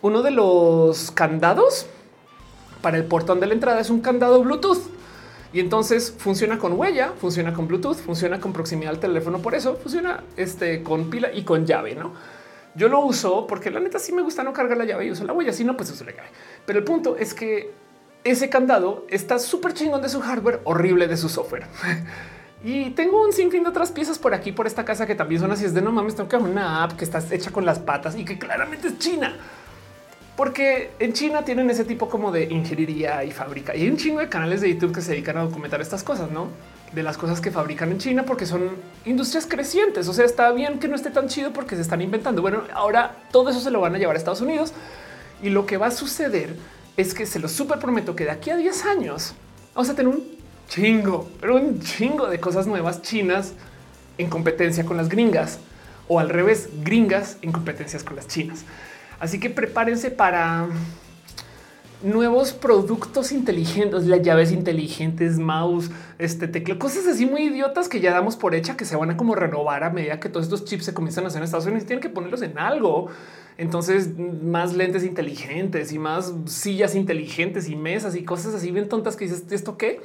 [0.02, 1.86] uno de los candados
[2.82, 4.99] para el portón de la entrada es un candado Bluetooth.
[5.52, 9.40] Y entonces funciona con huella, funciona con Bluetooth, funciona con proximidad al teléfono.
[9.40, 12.12] Por eso funciona este, con pila y con llave, ¿no?
[12.76, 15.24] Yo lo uso porque la neta sí me gusta no cargar la llave y uso
[15.24, 15.52] la huella.
[15.52, 16.28] Si no, pues uso la llave.
[16.66, 17.72] Pero el punto es que
[18.22, 21.66] ese candado está súper chingón de su hardware, horrible de su software.
[22.64, 25.50] y tengo un sinfín de otras piezas por aquí, por esta casa que también son
[25.50, 25.64] así.
[25.64, 28.24] Es de no mames, tengo que una app que está hecha con las patas y
[28.24, 29.36] que claramente es china.
[30.40, 33.76] Porque en China tienen ese tipo como de ingeniería y fábrica.
[33.76, 36.30] Y hay un chingo de canales de YouTube que se dedican a documentar estas cosas,
[36.30, 36.48] ¿no?
[36.94, 38.70] De las cosas que fabrican en China porque son
[39.04, 40.08] industrias crecientes.
[40.08, 42.40] O sea, está bien que no esté tan chido porque se están inventando.
[42.40, 44.72] Bueno, ahora todo eso se lo van a llevar a Estados Unidos.
[45.42, 46.56] Y lo que va a suceder
[46.96, 49.34] es que se lo súper prometo que de aquí a 10 años
[49.74, 50.24] vamos a tener un
[50.70, 53.52] chingo, pero un chingo de cosas nuevas chinas
[54.16, 55.58] en competencia con las gringas
[56.08, 58.64] o al revés, gringas en competencias con las chinas.
[59.20, 60.68] Así que prepárense para
[62.02, 68.12] nuevos productos inteligentes, las llaves inteligentes, mouse, este teclado, cosas así muy idiotas que ya
[68.12, 70.86] damos por hecha que se van a como renovar a medida que todos estos chips
[70.86, 71.84] se comienzan a hacer en Estados Unidos.
[71.84, 73.08] Tienen que ponerlos en algo.
[73.58, 79.16] Entonces, más lentes inteligentes y más sillas inteligentes y mesas y cosas así bien tontas
[79.16, 80.00] que dices esto qué,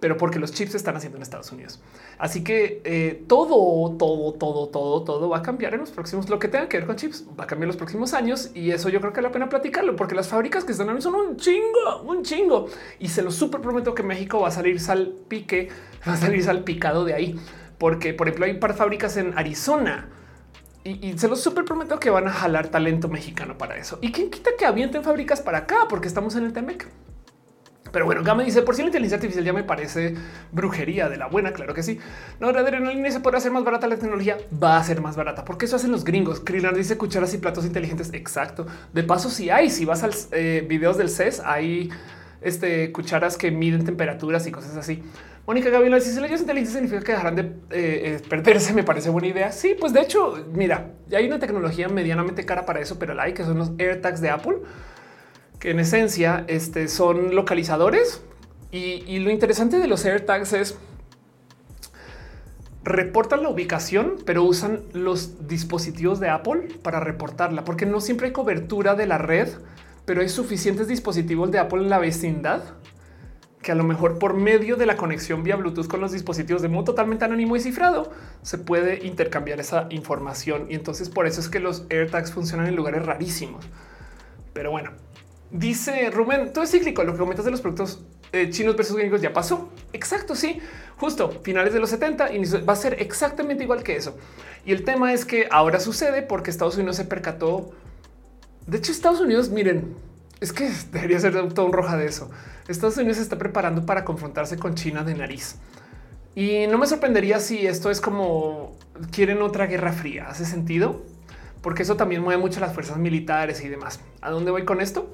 [0.00, 1.80] pero porque los chips se están haciendo en Estados Unidos.
[2.18, 6.38] Así que eh, todo, todo, todo, todo, todo va a cambiar en los próximos, lo
[6.38, 8.88] que tenga que ver con chips va a cambiar en los próximos años y eso
[8.88, 11.36] yo creo que vale la pena platicarlo porque las fábricas que están ahí son un
[11.36, 12.68] chingo, un chingo
[12.98, 15.68] y se lo súper prometo que México va a salir salpique,
[16.08, 17.40] va a salir salpicado de ahí
[17.78, 20.08] porque por ejemplo hay un par fábricas en Arizona
[20.84, 23.98] y, y, se los súper prometo que van a jalar talento mexicano para eso.
[24.02, 26.86] Y quién quita que avienten fábricas para acá porque estamos en el Temec.
[27.92, 30.14] Pero bueno, Gama dice por si la inteligencia artificial ya me parece
[30.52, 31.52] brujería de la buena.
[31.52, 31.98] Claro que sí.
[32.40, 34.38] No, la adrenalina se puede hacer más barata la tecnología.
[34.62, 36.40] Va a ser más barata porque eso hacen los gringos.
[36.40, 38.10] Krinar dice cucharas y platos inteligentes.
[38.12, 38.66] Exacto.
[38.92, 41.90] De paso, si hay, si vas al eh, videos del CES, hay
[42.40, 45.02] este, cucharas que miden temperaturas y cosas así.
[45.46, 48.72] Mónica Gabriela, si se leyes inteligentes significa que dejarán de eh, eh, perderse.
[48.72, 49.52] Me parece buena idea.
[49.52, 53.32] Sí, pues de hecho, mira, hay una tecnología medianamente cara para eso, pero la hay
[53.32, 54.56] que son los AirTags de Apple
[55.66, 58.22] en esencia este, son localizadores.
[58.70, 60.76] Y, lo interesante de los AirTags es
[62.84, 68.32] reportan la ubicación, pero usan los dispositivos de Apple para reportarla, porque no siempre hay
[68.32, 69.48] cobertura de la red,
[70.04, 72.62] pero hay suficientes dispositivos de Apple en la vecindad
[73.62, 76.68] que a lo mejor por medio de la conexión vía Bluetooth con los dispositivos de
[76.68, 78.12] modo totalmente anónimo y cifrado
[78.42, 80.66] se puede intercambiar esa información.
[80.70, 83.64] Y entonces por eso es que los AirTags funcionan en lugares rarísimos.
[84.52, 84.92] Pero bueno,
[85.50, 87.04] Dice Rubén, todo es cíclico.
[87.04, 88.00] Lo que comentas de los productos
[88.32, 89.70] eh, chinos versus gringos ya pasó.
[89.92, 90.58] Exacto, sí,
[90.98, 94.16] justo finales de los 70 y va a ser exactamente igual que eso.
[94.64, 97.72] Y el tema es que ahora sucede porque Estados Unidos se percató.
[98.66, 99.94] De hecho, Estados Unidos, miren,
[100.40, 102.30] es que debería ser todo un roja de eso.
[102.68, 105.56] Estados Unidos se está preparando para confrontarse con China de nariz.
[106.34, 108.76] Y no me sorprendería si esto es como
[109.10, 110.26] quieren otra guerra fría.
[110.28, 111.02] ¿Hace sentido?
[111.62, 114.00] Porque eso también mueve mucho las fuerzas militares y demás.
[114.20, 115.10] ¿A dónde voy con esto?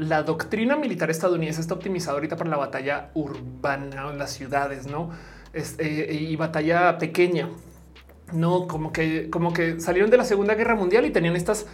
[0.00, 5.10] La doctrina militar estadounidense está optimizada ahorita para la batalla urbana en las ciudades, no?
[5.52, 7.50] Eh, y batalla pequeña,
[8.32, 11.66] no como que, como que salieron de la Segunda Guerra Mundial y tenían estas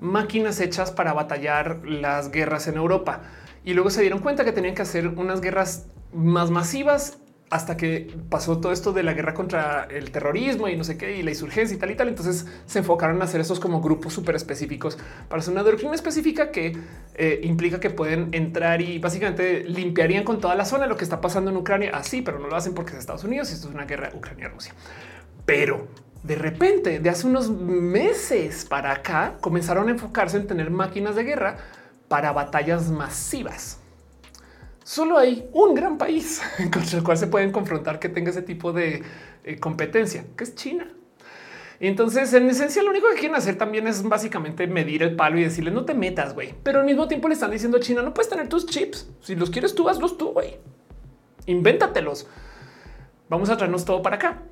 [0.00, 3.22] máquinas hechas para batallar las guerras en Europa.
[3.64, 7.18] Y luego se dieron cuenta que tenían que hacer unas guerras más masivas
[7.52, 11.18] hasta que pasó todo esto de la guerra contra el terrorismo y no sé qué,
[11.18, 12.08] y la insurgencia y tal y tal.
[12.08, 14.96] Entonces se enfocaron a hacer esos como grupos súper específicos
[15.28, 16.74] para hacer una doctrina específica que
[17.14, 21.20] eh, implica que pueden entrar y básicamente limpiarían con toda la zona lo que está
[21.20, 21.90] pasando en Ucrania.
[21.92, 24.72] Así, pero no lo hacen porque es Estados Unidos y esto es una guerra Ucrania-Rusia.
[25.44, 25.88] Pero
[26.22, 31.24] de repente, de hace unos meses para acá, comenzaron a enfocarse en tener máquinas de
[31.24, 31.58] guerra
[32.08, 33.81] para batallas masivas
[34.84, 36.40] solo hay un gran país
[36.72, 39.02] contra el cual se pueden confrontar que tenga ese tipo de
[39.44, 40.88] eh, competencia, que es China.
[41.80, 45.42] Entonces, en esencia, lo único que quieren hacer también es básicamente medir el palo y
[45.42, 46.54] decirle no te metas, güey.
[46.62, 49.10] Pero al mismo tiempo le están diciendo a China no puedes tener tus chips.
[49.20, 50.58] Si los quieres tú, hazlos tú, güey.
[51.46, 52.28] Invéntatelos.
[53.28, 54.42] Vamos a traernos todo para acá.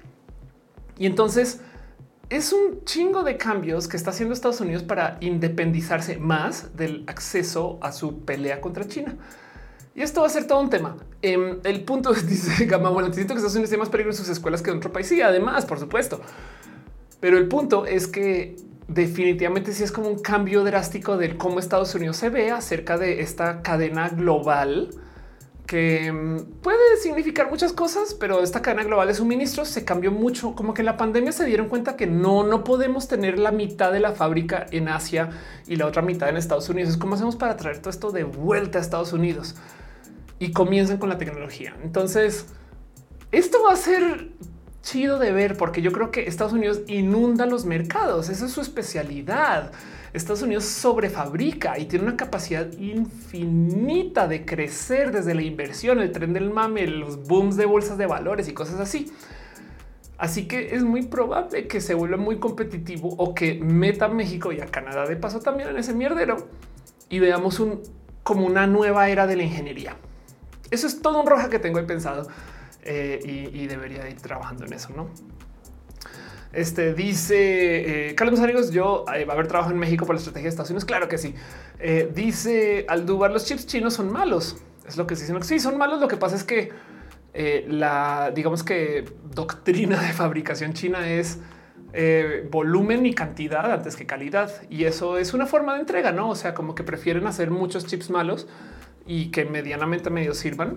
[0.99, 1.61] Y entonces
[2.31, 7.79] es un chingo de cambios que está haciendo Estados Unidos para independizarse más del acceso
[7.81, 9.17] a su pelea contra China.
[9.95, 10.97] Y esto va a ser todo un tema.
[11.23, 14.17] Em, el punto es, dice Gama, bueno, siento que Estados Unidos tiene más peligro en
[14.17, 15.07] sus escuelas que en otro país.
[15.09, 16.21] Sí, además, por supuesto.
[17.21, 18.57] Pero el punto es que
[18.89, 23.21] definitivamente sí es como un cambio drástico de cómo Estados Unidos se ve acerca de
[23.21, 24.91] esta cadena global
[25.71, 30.57] que em, puede significar muchas cosas, pero esta cadena global de suministros se cambió mucho.
[30.57, 33.93] Como que en la pandemia se dieron cuenta que no, no podemos tener la mitad
[33.93, 35.31] de la fábrica en Asia
[35.69, 36.97] y la otra mitad en Estados Unidos.
[36.97, 39.55] ¿Cómo hacemos para traer todo esto de vuelta a Estados Unidos?
[40.41, 41.77] Y comienzan con la tecnología.
[41.85, 42.47] Entonces,
[43.31, 44.31] esto va a ser
[44.83, 48.31] chido de ver porque yo creo que Estados Unidos inunda los mercados.
[48.31, 49.71] Esa es su especialidad.
[50.15, 56.33] Estados Unidos sobrefabrica y tiene una capacidad infinita de crecer desde la inversión, el tren
[56.33, 59.13] del mame, los booms de bolsas de valores y cosas así.
[60.17, 64.53] Así que es muy probable que se vuelva muy competitivo o que meta a México
[64.53, 66.49] y a Canadá de paso también en ese mierdero
[67.09, 67.83] y veamos un
[68.23, 69.97] como una nueva era de la ingeniería.
[70.71, 72.29] Eso es todo un roja que tengo ahí pensado
[72.83, 75.11] eh, y, debería ir trabajando en eso, ¿no?
[76.53, 80.19] Este dice eh, Carlos amigos, yo eh, va a haber trabajo en México por la
[80.19, 80.85] estrategia de Estados Unidos.
[80.85, 81.35] Claro que sí.
[81.79, 84.57] Eh, dice Aldubar, los chips chinos son malos.
[84.87, 86.01] Es lo que sí, sí son malos.
[86.01, 86.73] Lo que pasa es que
[87.69, 91.39] la digamos que doctrina de fabricación china es
[92.51, 94.51] volumen y cantidad antes que calidad.
[94.69, 96.31] Y eso es una forma de entrega, no?
[96.31, 98.49] O sea, como que prefieren hacer muchos chips malos
[99.07, 100.77] y que medianamente medio sirvan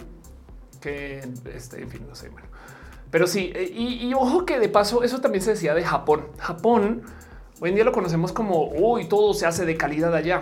[0.82, 1.22] que
[1.56, 2.30] este, en fin, no sé.
[2.30, 2.48] Bueno,
[3.10, 6.28] pero sí, eh, y, ojo que de paso eso también se decía de Japón.
[6.40, 7.04] Japón
[7.62, 10.41] hoy en día lo conocemos como hoy todo se hace de calidad allá.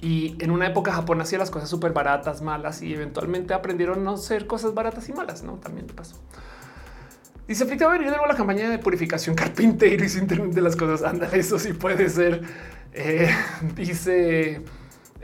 [0.00, 4.02] Y en una época Japón hacía las cosas súper baratas, malas y eventualmente aprendieron a
[4.02, 5.54] no ser cosas baratas y malas, no?
[5.54, 6.16] También de paso.
[7.46, 11.08] Dice Frita venir de la campaña de purificación carpintero y sin de las cosas.
[11.08, 12.42] Anda, eso sí puede ser.
[12.92, 13.30] Eh,
[13.76, 14.62] dice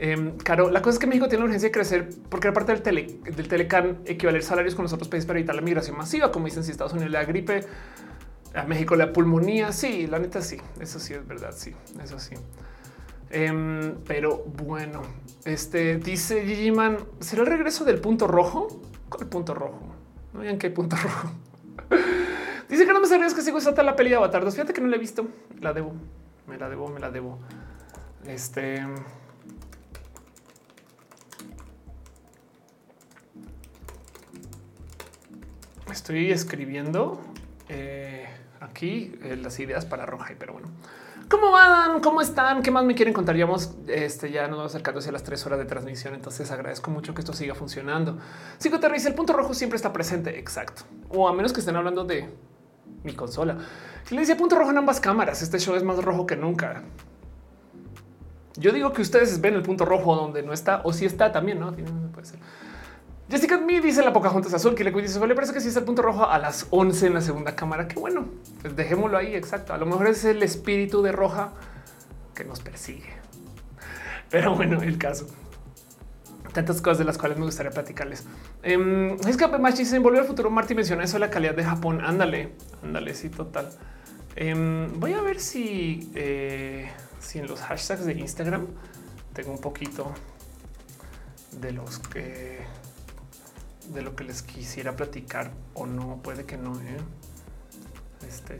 [0.05, 2.73] Em, claro, la cosa es que México tiene la urgencia de crecer porque la parte
[2.73, 6.33] del, tele, del Telecan equivaler salarios con los otros países para evitar la migración masiva,
[6.33, 7.61] como dicen si Estados Unidos le da gripe,
[8.53, 9.71] a México la pulmonía.
[9.71, 11.53] Sí, la neta sí, eso sí es verdad.
[11.57, 11.73] Sí,
[12.03, 12.35] eso sí.
[13.31, 15.03] Em, pero bueno,
[15.45, 18.83] este dice Gigi Man, ¿será el regreso del punto rojo?
[19.09, 19.79] ¿Cuál punto rojo?
[20.35, 21.31] No vean qué punto rojo.
[22.69, 24.89] dice que no me sabías que sigo hasta la peli de Avatar Fíjate que no
[24.89, 25.29] la he visto.
[25.61, 25.93] La debo,
[26.49, 27.39] me la debo, me la debo.
[28.27, 28.83] Este.
[35.93, 37.21] Estoy escribiendo
[37.69, 38.27] eh,
[38.61, 40.69] aquí eh, las ideas para Roja, pero bueno.
[41.29, 42.01] ¿Cómo van?
[42.01, 42.63] ¿Cómo están?
[42.63, 43.37] ¿Qué más me quieren contar?
[43.87, 47.21] Este, ya nos vamos acercando hacia las tres horas de transmisión, entonces agradezco mucho que
[47.21, 48.19] esto siga funcionando.
[48.61, 50.83] Dice el punto rojo siempre está presente, exacto.
[51.09, 52.29] O a menos que estén hablando de
[53.03, 53.57] mi consola.
[54.11, 56.83] Le dice punto rojo en ambas cámaras, este show es más rojo que nunca.
[58.57, 61.59] Yo digo que ustedes ven el punto rojo donde no está, o si está también,
[61.59, 61.73] ¿no?
[62.13, 62.39] Puede ser.
[63.33, 65.85] Jessica me dice la Pocahontas azul que le dice, le parece que sí es el
[65.85, 67.89] punto rojo a las 11 en la segunda cámara.
[67.89, 68.27] Que bueno,
[68.61, 69.35] pues dejémoslo ahí.
[69.35, 69.73] Exacto.
[69.73, 71.55] A lo mejor es el espíritu de roja
[72.35, 73.09] que nos persigue.
[74.29, 75.27] Pero bueno, el caso.
[76.53, 78.27] Tantas cosas de las cuales me gustaría platicarles.
[78.65, 80.51] Eh, es que más se volvió al futuro.
[80.51, 82.03] Marty menciona eso, la calidad de Japón.
[82.05, 82.53] Ándale,
[82.83, 83.71] ándale, sí, total.
[84.37, 88.67] Em, voy a ver si, eh, si en los hashtags de Instagram
[89.33, 90.13] tengo un poquito
[91.59, 92.62] de los que
[93.89, 96.81] de lo que les quisiera platicar o no, puede que no.
[96.81, 96.99] ¿eh?
[98.27, 98.59] Este,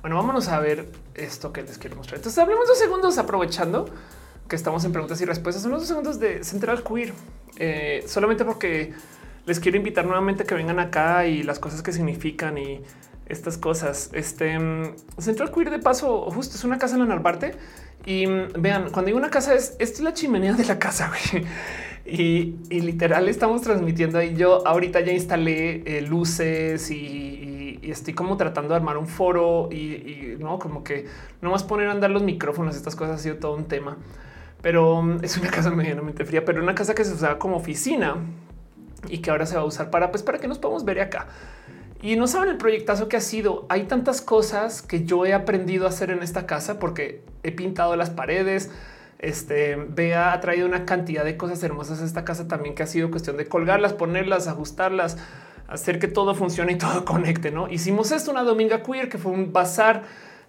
[0.00, 2.16] Bueno, vámonos a ver esto que les quiero mostrar.
[2.16, 3.86] Entonces, hablemos dos segundos aprovechando
[4.48, 5.62] que estamos en preguntas y respuestas.
[5.62, 7.12] Son los dos segundos de Central Queer,
[7.58, 8.92] eh, solamente porque
[9.46, 12.82] les quiero invitar nuevamente que vengan acá y las cosas que significan y
[13.26, 14.10] estas cosas.
[14.12, 14.58] Este
[15.18, 17.56] Central Queer de paso, justo es una casa en la Narvarte
[18.04, 21.10] y mm, vean, cuando hay una casa es, esta es la chimenea de la casa.
[22.04, 24.34] Y, literal estamos transmitiendo ahí.
[24.34, 30.36] Yo ahorita ya instalé eh, luces y, estoy como tratando de armar un foro y,
[30.38, 31.06] no como que
[31.40, 32.74] no más poner a andar los micrófonos.
[32.76, 33.98] Estas cosas ha sido todo un tema,
[34.62, 38.16] pero mm, es una casa medianamente fría, pero una casa que se usaba como oficina
[39.08, 41.28] y que ahora se va a usar para pues para que nos podamos ver acá.
[42.02, 43.64] Y no saben el proyectazo que ha sido.
[43.68, 47.94] Hay tantas cosas que yo he aprendido a hacer en esta casa porque he pintado
[47.94, 48.72] las paredes.
[49.20, 49.76] Este
[50.16, 53.36] ha traído una cantidad de cosas hermosas a esta casa también que ha sido cuestión
[53.36, 55.16] de colgarlas, ponerlas, ajustarlas,
[55.68, 57.52] hacer que todo funcione y todo conecte.
[57.52, 60.02] No hicimos esto una dominga queer que fue un bazar.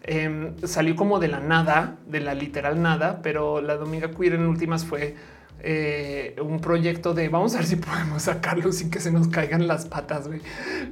[0.05, 4.47] Em, salió como de la nada, de la literal nada, pero la dominga queer en
[4.47, 5.15] últimas fue
[5.63, 9.67] eh, un proyecto de vamos a ver si podemos sacarlo sin que se nos caigan
[9.67, 10.29] las patas.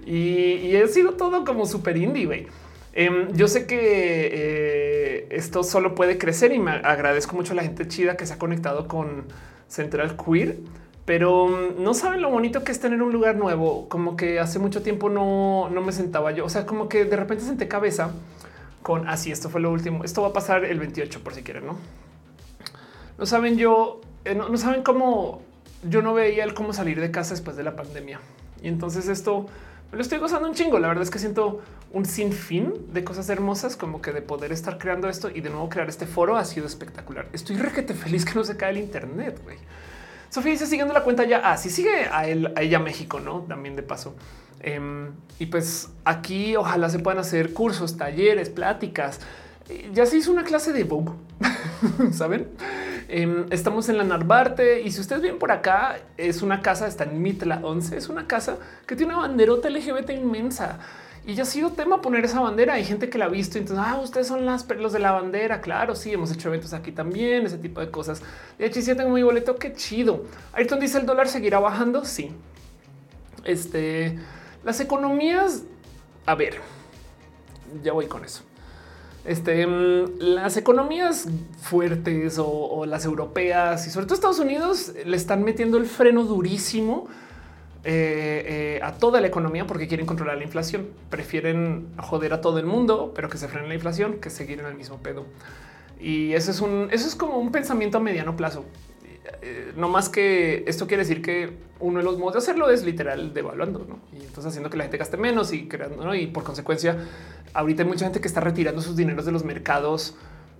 [0.06, 2.48] Y, y ha sido todo como súper indie.
[2.93, 7.64] Em, yo sé que eh, esto solo puede crecer y me agradezco mucho a la
[7.64, 9.26] gente chida que se ha conectado con
[9.68, 10.57] Central Queer,
[11.06, 13.88] pero mm, no saben lo bonito que es tener un lugar nuevo.
[13.89, 16.45] Como que hace mucho tiempo no, no me sentaba yo.
[16.45, 18.11] O sea, como que de repente senté cabeza
[18.84, 19.31] con así.
[19.31, 20.03] esto fue lo último.
[20.03, 21.77] Esto va a pasar el 28 por si quieren, no?
[23.18, 25.41] No saben yo eh, no, saben cómo
[25.84, 28.19] yo no veía el cómo salir de casa después de la pandemia.
[28.61, 29.48] Y entonces esto
[29.91, 30.80] lo estoy gozando un chingo.
[30.80, 31.61] La verdad es que siento
[31.91, 35.69] un sinfín de cosas hermosas, como que de poder estar creando esto y de nuevo
[35.69, 37.27] crear este foro ha sido espectacular.
[37.34, 39.41] Estoy requete feliz que no se cae el Internet.
[39.43, 39.57] güey.
[40.30, 41.41] Sofía dice siguiendo la cuenta ya.
[41.43, 43.41] Ah, sí sigue a, él, a ella México, no?
[43.41, 44.15] También de paso.
[44.61, 49.19] Em, y pues aquí ojalá se puedan hacer cursos, talleres, pláticas.
[49.93, 51.14] Ya se hizo una clase de Vogue,
[52.11, 52.48] saben?
[53.07, 57.03] Em, estamos en la Narvarte y si ustedes ven por acá, es una casa, está
[57.03, 60.80] en Mitla 11, es una casa que tiene una banderota LGBT inmensa.
[61.26, 62.73] Y ya ha sido tema poner esa bandera.
[62.73, 63.60] Hay gente que la ha visto.
[63.60, 65.61] Entonces, ah, ustedes son las perlos de la bandera.
[65.61, 68.23] Claro, sí, hemos hecho eventos aquí también, ese tipo de cosas.
[68.57, 70.26] De hecho, si tengo mi boleto, qué chido.
[70.53, 72.06] Ayrton dice el dólar seguirá bajando.
[72.06, 72.31] Sí.
[73.43, 74.18] Este,
[74.64, 75.64] las economías,
[76.26, 76.60] a ver,
[77.84, 78.43] ya voy con eso.
[79.23, 81.27] Este, mm, las economías
[81.61, 87.07] fuertes o, las europeas y sobre todo Estados Unidos le están metiendo el freno durísimo
[87.84, 90.88] eh, eh, a toda la economía porque quieren controlar la inflación.
[91.10, 94.65] Prefieren joder a todo el mundo, pero que se frene la inflación que seguir en
[94.65, 95.26] el mismo pedo.
[95.99, 98.65] Y eso es un, eso es como un pensamiento a mediano plazo.
[99.41, 102.84] Eh, no más que esto quiere decir que uno de los modos de hacerlo es
[102.84, 103.99] literal devaluando ¿no?
[104.11, 106.15] y entonces haciendo que la gente gaste menos y creando ¿no?
[106.15, 106.98] y por consecuencia
[107.53, 110.15] ahorita hay mucha gente que está retirando sus dineros de los mercados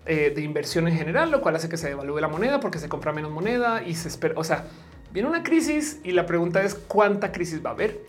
[0.06, 3.14] de inversión en general, lo cual hace que se devalúe la moneda porque se compra
[3.14, 4.34] menos moneda y se espera.
[4.36, 4.66] O sea,
[5.12, 8.00] Viene una crisis y la pregunta es cuánta crisis va a haber.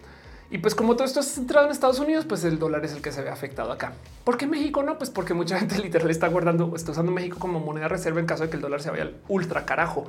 [0.53, 3.01] Y pues como todo esto es centrado en Estados Unidos, pues el dólar es el
[3.01, 3.95] que se ve afectado acá.
[4.23, 4.99] ¿Por qué México no?
[4.99, 8.45] Pues porque mucha gente literal está guardando, está usando México como moneda reserva en caso
[8.45, 10.05] de que el dólar se vaya al ultra carajo.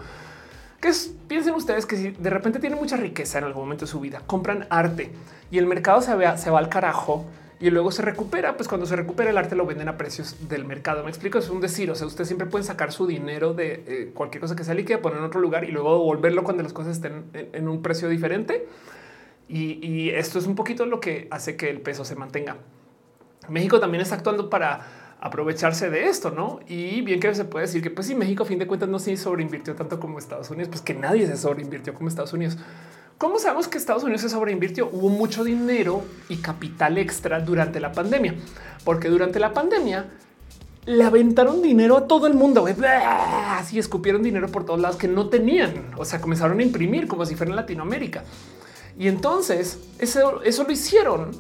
[0.82, 0.92] Que
[1.30, 4.22] piensen ustedes que si de repente tienen mucha riqueza en algún momento de su vida,
[4.28, 5.12] compran arte
[5.50, 7.26] y el mercado se, vea, se va al carajo,
[7.64, 8.58] y luego se recupera.
[8.58, 11.02] Pues cuando se recupera el arte lo venden a precios del mercado.
[11.04, 11.90] Me explico, es un decir.
[11.90, 15.02] O sea, usted siempre pueden sacar su dinero de eh, cualquier cosa que sea líquida,
[15.02, 18.68] poner en otro lugar y luego devolverlo cuando las cosas estén en, un precio diferente.
[19.54, 22.58] Y, esto es un poquito lo que hace que el peso se mantenga.
[23.50, 26.60] México también está actuando para aprovecharse de esto, ¿no?
[26.68, 28.98] Y bien que se puede decir que pues sí, México a fin de cuentas no
[28.98, 32.58] se sobreinvirtió tanto como Estados Unidos, pues que nadie se sobreinvirtió como Estados Unidos.
[33.20, 34.90] ¿Cómo sabemos que Estados Unidos se sobreinvirtió?
[34.92, 38.34] Hubo mucho dinero y capital extra durante la pandemia,
[38.84, 40.08] porque durante la pandemia
[40.86, 42.66] le aventaron dinero a todo el mundo.
[43.50, 45.92] Así escupieron dinero por todos lados que no tenían.
[45.96, 48.24] O sea, comenzaron a imprimir como si fuera en Latinoamérica.
[48.98, 51.32] Y entonces eso, lo hicieron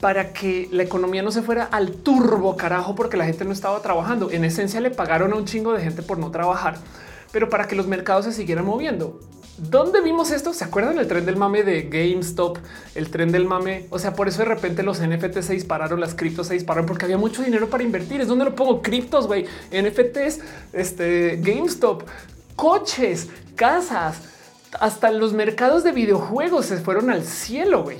[0.00, 3.80] para que la economía no se fuera al turbo carajo porque la gente no estaba
[3.82, 4.30] trabajando.
[4.30, 6.78] En esencia le pagaron a un chingo de gente por no trabajar,
[7.30, 9.20] pero para que los mercados se siguieran moviendo.
[9.58, 10.54] ¿Dónde vimos esto?
[10.54, 12.58] ¿Se acuerdan el tren del mame de GameStop?
[12.94, 13.86] El tren del mame.
[13.90, 17.04] O sea, por eso de repente los NFT se dispararon, las criptos se dispararon porque
[17.04, 18.20] había mucho dinero para invertir.
[18.22, 20.40] Es donde lo pongo criptos, güey, NFTs,
[20.72, 22.02] este GameStop,
[22.56, 24.22] coches, casas,
[24.80, 27.98] hasta los mercados de videojuegos se fueron al cielo, güey.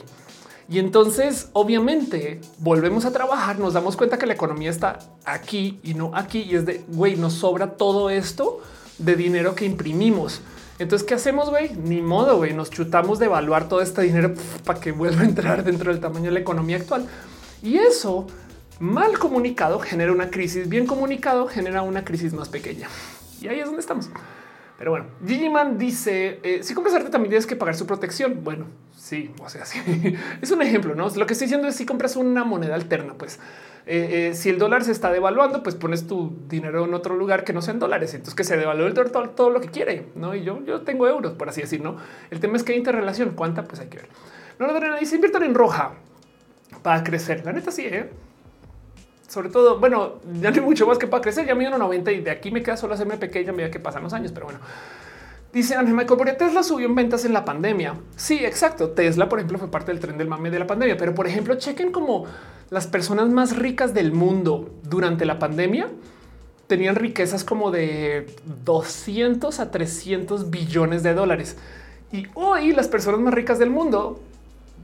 [0.68, 5.94] Y entonces, obviamente, volvemos a trabajar, nos damos cuenta que la economía está aquí y
[5.94, 6.40] no aquí.
[6.42, 8.60] Y es de, güey, nos sobra todo esto
[8.98, 10.40] de dinero que imprimimos.
[10.78, 11.74] Entonces, ¿qué hacemos, güey?
[11.74, 12.54] Ni modo, güey.
[12.54, 14.34] Nos chutamos de evaluar todo este dinero
[14.64, 17.06] para que vuelva a entrar dentro del tamaño de la economía actual.
[17.62, 18.26] Y eso,
[18.80, 20.68] mal comunicado, genera una crisis.
[20.68, 22.88] Bien comunicado, genera una crisis más pequeña.
[23.40, 24.08] Y ahí es donde estamos.
[24.82, 28.42] Pero bueno, Gigiman dice, eh, si compras arte también tienes que pagar su protección.
[28.42, 29.78] Bueno, sí, o sea, sí.
[30.42, 31.08] es un ejemplo, ¿no?
[31.08, 33.38] Lo que estoy diciendo es si compras una moneda alterna, pues
[33.86, 37.44] eh, eh, si el dólar se está devaluando, pues pones tu dinero en otro lugar
[37.44, 38.12] que no sean dólares.
[38.14, 40.06] Entonces que se devalúe el dólar todo, lo que quiere.
[40.16, 41.80] No, y yo, yo tengo euros, por así decir.
[41.80, 41.98] No,
[42.32, 43.34] el tema es que hay interrelación.
[43.36, 44.08] Cuánta, pues hay que ver.
[44.58, 45.92] No, no, no, inviertan en roja
[46.82, 47.46] para crecer.
[47.46, 48.10] La neta, sí, ¿eh?
[49.32, 51.46] Sobre todo, bueno, ya no hay mucho más que para crecer.
[51.46, 54.02] Ya me 90 y de aquí me queda solo hacerme pequeña a medida que pasan
[54.02, 54.60] los años, pero bueno.
[55.54, 57.94] Dice Ángel Michael, porque Tesla subió en ventas en la pandemia.
[58.14, 58.90] Sí, exacto.
[58.90, 60.98] Tesla, por ejemplo, fue parte del tren del mame de la pandemia.
[60.98, 62.26] Pero, por ejemplo, chequen como
[62.68, 65.88] las personas más ricas del mundo durante la pandemia
[66.66, 68.26] tenían riquezas como de
[68.64, 71.56] 200 a 300 billones de dólares.
[72.12, 74.20] Y hoy las personas más ricas del mundo,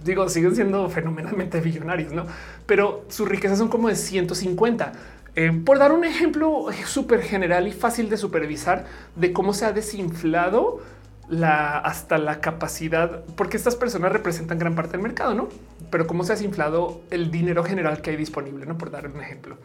[0.04, 2.26] digo, siguen siendo fenomenalmente billonarios, ¿no?
[2.66, 4.92] Pero sus riquezas son como de 150.
[5.34, 9.72] Eh, por dar un ejemplo súper general y fácil de supervisar de cómo se ha
[9.72, 10.80] desinflado
[11.28, 15.48] la, hasta la capacidad, porque estas personas representan gran parte del mercado, ¿no?
[15.90, 18.78] Pero cómo se ha desinflado el dinero general que hay disponible, ¿no?
[18.78, 19.58] Por dar un ejemplo.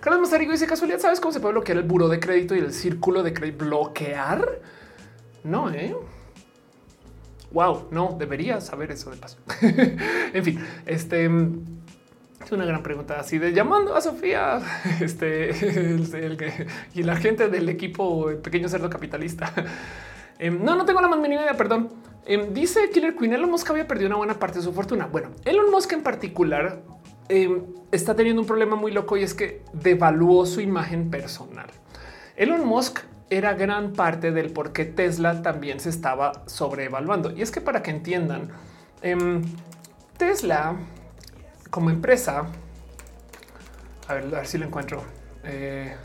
[0.00, 2.72] Carlos Mazarigo dice casualidad, ¿sabes cómo se puede bloquear el buro de crédito y el
[2.72, 3.66] círculo de crédito?
[3.66, 4.60] ¿Bloquear?
[5.44, 5.94] No, ¿eh?
[7.52, 9.38] Wow, no, debería saber eso de paso.
[10.32, 11.28] en fin, este...
[12.44, 14.60] Es una gran pregunta así de llamando a Sofía
[15.00, 15.50] este,
[16.94, 19.52] y la gente del equipo pequeño cerdo capitalista.
[20.42, 21.90] Em, no, no tengo la más mínima idea, perdón.
[22.24, 25.04] Em, dice Killer Queen, Elon Musk había perdido una buena parte de su fortuna.
[25.04, 26.80] Bueno, Elon Musk en particular
[27.28, 31.66] em, está teniendo un problema muy loco y es que devaluó su imagen personal.
[32.36, 33.00] Elon Musk
[33.30, 37.30] era gran parte del por qué Tesla también se estaba sobrevaluando.
[37.30, 38.50] Y es que para que entiendan,
[39.02, 39.42] em,
[40.18, 40.76] Tesla
[41.70, 42.46] como empresa,
[44.08, 45.04] a ver, a ver si lo encuentro.
[45.44, 45.96] Eh,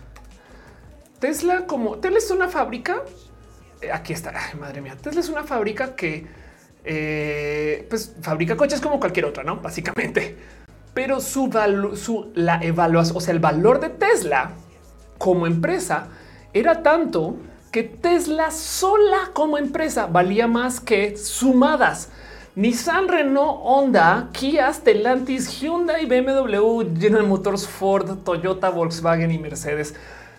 [1.19, 3.01] Tesla como Tesla es una fábrica.
[3.81, 4.31] Eh, aquí está.
[4.59, 4.95] madre mía.
[5.01, 6.27] Tesla es una fábrica que
[6.83, 9.57] eh, pues fabrica coches como cualquier otra, no?
[9.57, 10.37] Básicamente,
[10.93, 11.51] pero su,
[11.95, 14.51] su la evaluación, o sea, el valor de Tesla
[15.17, 16.09] como empresa
[16.55, 17.35] era tanto
[17.69, 22.09] que Tesla sola como empresa valía más que sumadas.
[22.55, 29.93] Nissan, Renault, Honda, Kia, Stellantis, Hyundai, BMW, General Motors, Ford, Toyota, Volkswagen y Mercedes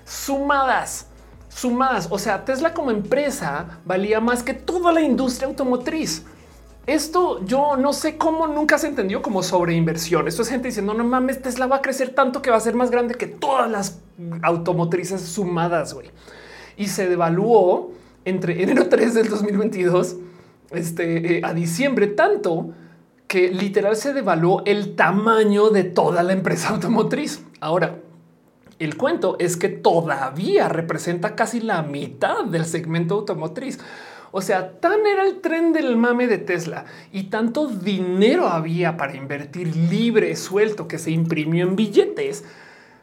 [0.06, 1.08] sumadas,
[1.50, 2.08] sumadas.
[2.10, 6.24] O sea, Tesla como empresa valía más que toda la industria automotriz.
[6.86, 10.28] Esto yo no sé cómo nunca se entendió como sobreinversión.
[10.28, 12.74] Esto es gente diciendo no mames, Tesla va a crecer tanto que va a ser
[12.74, 14.00] más grande que todas las
[14.42, 15.94] automotrices sumadas.
[15.94, 16.10] güey.
[16.76, 17.90] Y se devaluó
[18.24, 20.16] entre enero 3 del 2022
[20.70, 22.72] este, eh, a diciembre tanto
[23.26, 27.42] que literal se devaluó el tamaño de toda la empresa automotriz.
[27.60, 27.98] Ahora,
[28.78, 33.80] el cuento es que todavía representa casi la mitad del segmento automotriz.
[34.38, 39.16] O sea, tan era el tren del mame de Tesla y tanto dinero había para
[39.16, 42.44] invertir libre, suelto, que se imprimió en billetes,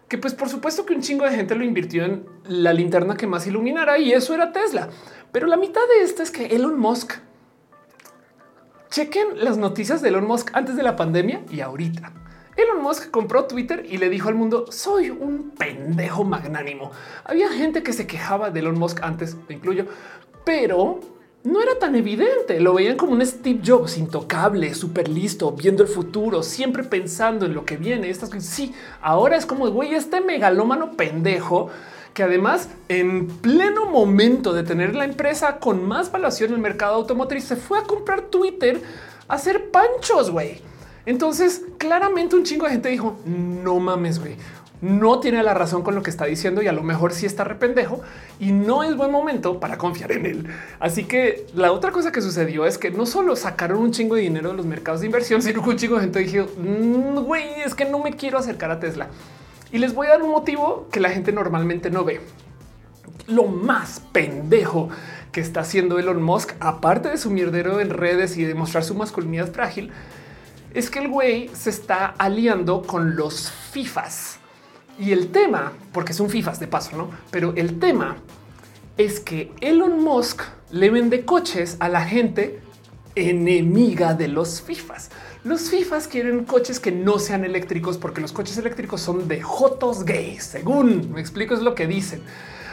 [0.08, 3.26] que pues por supuesto que un chingo de gente lo invirtió en la linterna que
[3.26, 4.90] más iluminara y eso era Tesla.
[5.32, 7.14] Pero la mitad de esto es que Elon Musk,
[8.92, 12.14] chequen las noticias de Elon Musk antes de la pandemia y ahorita.
[12.56, 16.92] Elon Musk compró Twitter y le dijo al mundo soy un pendejo magnánimo.
[17.24, 19.88] Había gente que se quejaba de Elon Musk antes, me incluyo,
[20.46, 21.00] pero
[21.44, 22.60] no era tan evidente.
[22.60, 27.54] Lo veían como un Steve Jobs intocable, súper listo, viendo el futuro, siempre pensando en
[27.54, 28.10] lo que viene.
[28.10, 31.70] Estas sí, ahora es como güey, este megalómano pendejo
[32.14, 36.94] que además en pleno momento de tener la empresa con más valuación en el mercado
[36.96, 38.82] automotriz se fue a comprar Twitter
[39.28, 40.30] a hacer panchos.
[40.30, 40.62] Güey,
[41.08, 44.38] entonces claramente un chingo de gente dijo no mames, güey
[44.84, 47.46] no tiene la razón con lo que está diciendo y a lo mejor sí está
[47.46, 48.02] rependejo
[48.38, 50.48] y no es buen momento para confiar en él.
[50.82, 54.22] Así que la otra cosa que sucedió es que no solo sacaron un chingo de
[54.24, 57.62] dinero de los mercados de inversión, sino que un chingo de gente dijo, mm, güey,
[57.66, 59.08] es que no me quiero acercar a Tesla.
[59.72, 62.20] Y les voy a dar un motivo que la gente normalmente no ve.
[63.28, 64.90] Lo más pendejo
[65.32, 69.50] que está haciendo Elon Musk, aparte de su mierdero en redes y demostrar su masculinidad
[69.50, 69.92] frágil,
[70.74, 74.43] es que el güey se está aliando con los FIFAs.
[75.00, 77.10] Y el tema, porque es un FIFAs de paso, no?
[77.32, 78.18] Pero el tema
[78.98, 80.42] es que Elon Musk
[80.72, 82.60] le vende coches a la gente
[83.16, 85.10] enemiga de los FIFAs.
[85.44, 90.04] Los FIFAs quieren coches que no sean eléctricos porque los coches eléctricos son de jotos
[90.06, 90.44] gays.
[90.44, 92.22] Según me explico, es lo que dicen.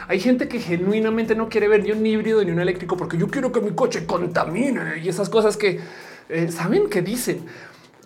[0.08, 3.28] Hay gente que genuinamente no quiere ver ni un híbrido ni un eléctrico porque yo
[3.28, 5.80] quiero que mi coche contamine y esas cosas que
[6.28, 7.44] eh, saben que dicen.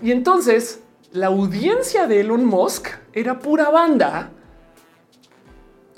[0.03, 0.81] Y entonces
[1.15, 4.33] la audiencia de Elon Musk era pura banda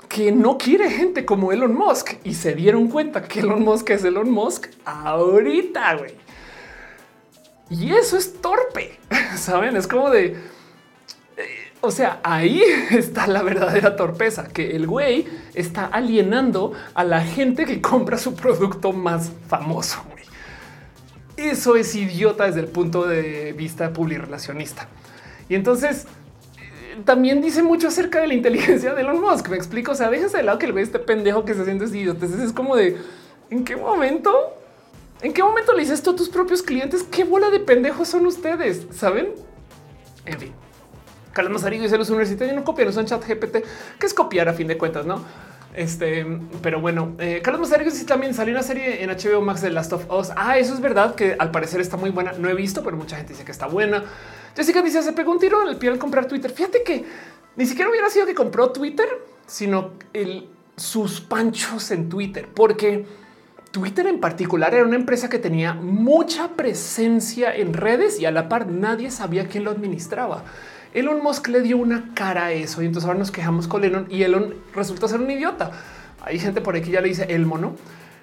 [0.07, 4.03] que no quiere gente como Elon Musk y se dieron cuenta que Elon Musk es
[4.03, 6.13] Elon Musk ahorita, güey.
[7.71, 8.99] Y eso es torpe,
[9.35, 9.75] saben?
[9.75, 10.37] Es como de, eh,
[11.81, 12.61] o sea, ahí
[12.91, 18.35] está la verdadera torpeza, que el güey está alienando a la gente que compra su
[18.35, 20.03] producto más famoso.
[21.37, 24.87] Eso es idiota desde el punto de vista publirelacionista.
[25.49, 26.05] Y entonces
[26.57, 29.49] eh, también dice mucho acerca de la inteligencia de Elon Musk.
[29.49, 29.91] Me explico.
[29.91, 32.01] O sea, déjense de lado que el ve este pendejo que se siente así.
[32.01, 32.97] Entonces es como de
[33.49, 34.53] en qué momento,
[35.21, 37.03] en qué momento le dices esto a tus propios clientes.
[37.03, 39.33] Qué bola de pendejos son ustedes, saben?
[40.25, 40.53] En fin.
[41.37, 43.63] Carlos Mazarigo dice los universitarios no copian, son chat GPT,
[43.99, 45.23] que es copiar a fin de cuentas, no?
[45.75, 46.25] Este,
[46.63, 49.93] pero bueno, eh, Carlos Mazarigo sí también salió una serie en HBO Max de Last
[49.93, 50.31] of Us.
[50.35, 52.31] Ah, eso es verdad que al parecer está muy buena.
[52.31, 54.03] No he visto, pero mucha gente dice que está buena.
[54.57, 56.49] Jessica dice se pegó un tiro en el pie al comprar Twitter.
[56.49, 57.05] Fíjate que
[57.55, 59.07] ni siquiera hubiera sido que compró Twitter,
[59.45, 63.05] sino el, sus panchos en Twitter, porque
[63.69, 68.49] Twitter en particular era una empresa que tenía mucha presencia en redes y a la
[68.49, 70.43] par nadie sabía quién lo administraba.
[70.91, 74.07] Elon Musk le dio una cara a eso y entonces ahora nos quejamos con Elon
[74.09, 75.69] y Elon resulta ser un idiota.
[76.25, 77.75] Hay gente por aquí ya le dice Elmo, ¿no?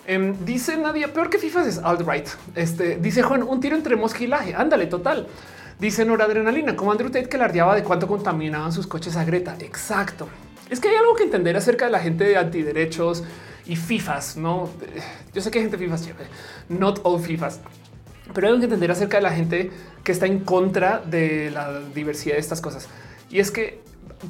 [0.07, 2.27] Em, dice nadie peor que FIFA es alt-right.
[2.57, 4.55] Este dice Juan, un tiro entre Musk y Laje.
[4.57, 5.29] Ándale, total.
[5.79, 9.57] Dice Noradrenalina, como Andrew Tate que lardeaba de cuánto contaminaban sus coches a Greta.
[9.61, 10.29] Exacto.
[10.71, 13.25] Es que hay algo que entender acerca de la gente de antiderechos
[13.67, 14.37] y FIFAs.
[14.37, 14.69] No,
[15.33, 16.09] yo sé que hay gente FIFAs,
[16.69, 17.61] not all FIFAs,
[18.33, 19.71] pero hay algo que entender acerca de la gente
[20.03, 22.89] que está en contra de la diversidad de estas cosas.
[23.31, 23.81] Y es que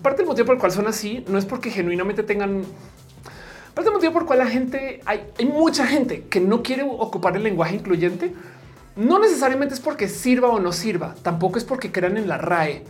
[0.02, 2.64] parte del motivo por el cual son así no es porque genuinamente tengan
[3.74, 7.36] Pero el motivo por cual la gente, hay, hay mucha gente que no quiere ocupar
[7.36, 8.32] el lenguaje incluyente,
[8.96, 12.84] no necesariamente es porque sirva o no sirva, tampoco es porque crean en la RAE,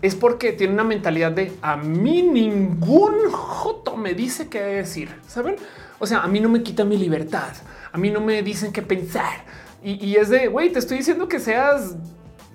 [0.00, 5.56] es porque tiene una mentalidad de a mí ningún joto me dice qué decir, ¿saben?
[5.98, 7.52] O sea, a mí no me quita mi libertad,
[7.92, 9.44] a mí no me dicen qué pensar.
[9.84, 11.96] Y, y es de, güey, te estoy diciendo que seas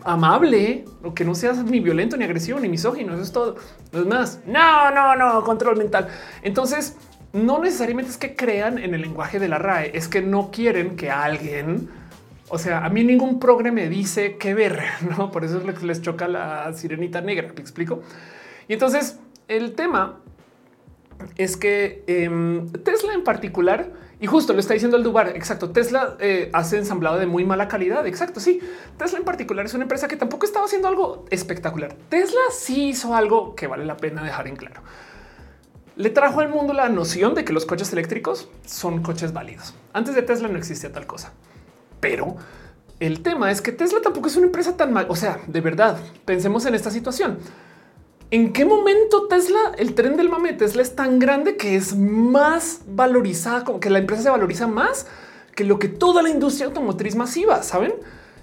[0.03, 3.13] amable o que no seas ni violento, ni agresivo, ni misógino.
[3.13, 3.55] Eso es todo.
[3.91, 4.39] No es más.
[4.45, 6.07] No, no, no, control mental.
[6.41, 6.95] Entonces,
[7.33, 10.95] no necesariamente es que crean en el lenguaje de la RAE, es que no quieren
[10.95, 11.89] que alguien,
[12.49, 14.81] o sea, a mí ningún progre me dice qué ver,
[15.17, 15.31] no?
[15.31, 17.51] Por eso es lo que les choca la sirenita negra.
[17.53, 18.01] Me explico.
[18.67, 20.19] Y entonces el tema
[21.35, 22.29] es que eh,
[22.83, 25.29] Tesla en particular, y justo lo está diciendo el Dubar.
[25.35, 25.69] Exacto.
[25.69, 28.05] Tesla eh, hace ensamblado de muy mala calidad.
[28.07, 28.39] Exacto.
[28.39, 28.59] Sí.
[28.97, 31.95] Tesla en particular es una empresa que tampoco estaba haciendo algo espectacular.
[32.09, 34.81] Tesla sí hizo algo que vale la pena dejar en claro.
[35.95, 39.73] Le trajo al mundo la noción de que los coches eléctricos son coches válidos.
[39.93, 41.33] Antes de Tesla no existía tal cosa,
[41.99, 42.35] pero
[42.99, 45.05] el tema es que Tesla tampoco es una empresa tan mal.
[45.09, 47.37] O sea, de verdad, pensemos en esta situación.
[48.29, 51.95] ¿En qué momento Tesla, el tren del mame de Tesla es tan grande que es
[51.95, 55.07] más valorizada, como que la empresa se valoriza más
[55.55, 57.93] que lo que toda la industria automotriz masiva, ¿saben?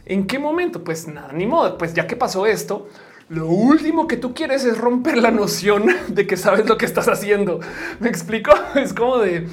[0.06, 0.82] ¿En qué momento?
[0.82, 1.78] Pues nada, ni modo.
[1.78, 2.88] Pues ya que pasó esto,
[3.28, 7.08] lo último que tú quieres es romper la noción de que sabes lo que estás
[7.08, 7.60] haciendo.
[8.00, 8.52] ¿Me explico?
[8.74, 9.46] Es como de,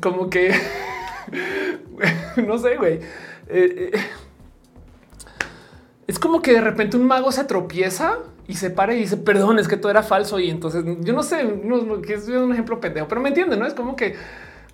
[0.00, 0.52] como que,
[2.46, 2.94] no sé, güey.
[3.48, 4.00] Eh, eh,
[6.06, 9.58] es como que de repente un mago se tropieza y se para y dice, perdón,
[9.58, 10.38] es que todo era falso.
[10.38, 13.74] Y entonces yo no sé, no, es un ejemplo pendejo, pero me entienden, no es
[13.74, 14.16] como que,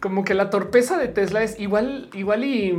[0.01, 2.77] como que la torpeza de Tesla es igual, igual y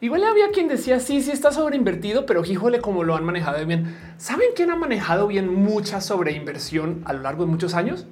[0.00, 3.96] igual había quien decía sí, sí está sobreinvertido, pero híjole, cómo lo han manejado bien.
[4.18, 8.06] ¿Saben quién ha manejado bien mucha sobreinversión a lo largo de muchos años?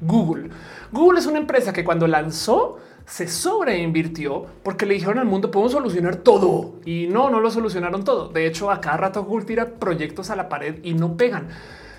[0.00, 0.50] Google.
[0.92, 2.78] Google es una empresa que cuando lanzó
[3.10, 8.04] se sobreinvirtió porque le dijeron al mundo podemos solucionar todo y no, no lo solucionaron
[8.04, 8.28] todo.
[8.28, 11.48] De hecho, a cada rato Google tira proyectos a la pared y no pegan.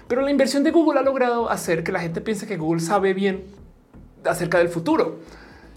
[0.08, 3.14] Pero la inversión de Google ha logrado hacer que la gente piense que Google sabe
[3.14, 3.44] bien
[4.24, 5.20] acerca del futuro.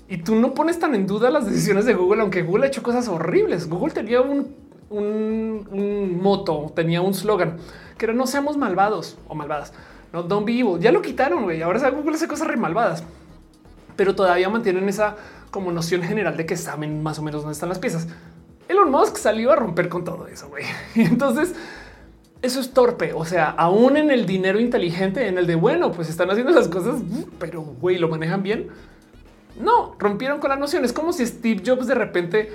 [0.09, 2.85] Y tú no pones tan en duda las decisiones de Google, aunque Google ha hecho
[2.85, 3.69] cosas horribles.
[3.69, 4.55] Google tenía un,
[4.89, 7.56] un, moto, tenía un slogan
[7.98, 9.73] que era no seamos malvados o malvadas.
[10.12, 10.78] No, don't be evil.
[10.78, 11.61] Ya lo quitaron, güey.
[11.61, 13.02] Ahora Google hace cosas re malvadas
[13.96, 15.16] pero todavía mantienen esa
[15.50, 18.08] como noción general de que saben más o menos dónde están las piezas.
[18.68, 20.64] Elon Musk salió a romper con todo eso, güey.
[20.94, 21.54] Y entonces
[22.42, 23.12] eso es torpe.
[23.14, 26.68] O sea, aún en el dinero inteligente, en el de bueno, pues están haciendo las
[26.68, 27.00] cosas,
[27.38, 28.68] pero güey, lo manejan bien.
[29.60, 30.84] No rompieron con la noción.
[30.84, 32.50] Es como si Steve Jobs de repente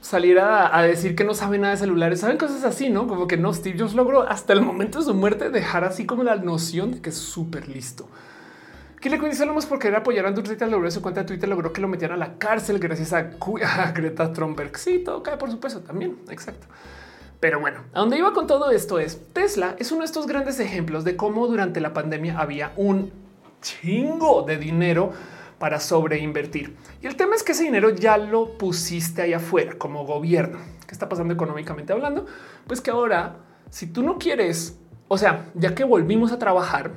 [0.00, 2.20] saliera a decir que no sabe nada de celulares.
[2.20, 3.52] Saben cosas así, no como que no.
[3.52, 7.00] Steve Jobs logró hasta el momento de su muerte dejar así como la noción de
[7.00, 8.08] que es súper listo.
[9.00, 11.80] ¿Qué le más por querer apoyar a Andrew logró su cuenta de Twitter, logró que
[11.80, 13.22] lo metieran a la cárcel gracias a,
[13.92, 14.76] Greta Thunberg.
[14.76, 16.18] Sí, todo cae, por supuesto, también.
[16.28, 16.66] Exacto.
[17.40, 20.60] Pero bueno, a donde iba con todo esto es Tesla es uno de estos grandes
[20.60, 23.10] ejemplos de cómo durante la pandemia había un
[23.62, 25.12] chingo de dinero
[25.58, 26.76] para sobreinvertir.
[27.00, 30.58] Y el tema es que ese dinero ya lo pusiste ahí afuera como gobierno.
[30.86, 32.26] ¿Qué está pasando económicamente hablando?
[32.66, 33.36] Pues que ahora,
[33.70, 34.78] si tú no quieres,
[35.08, 36.92] o sea, ya que volvimos a trabajar,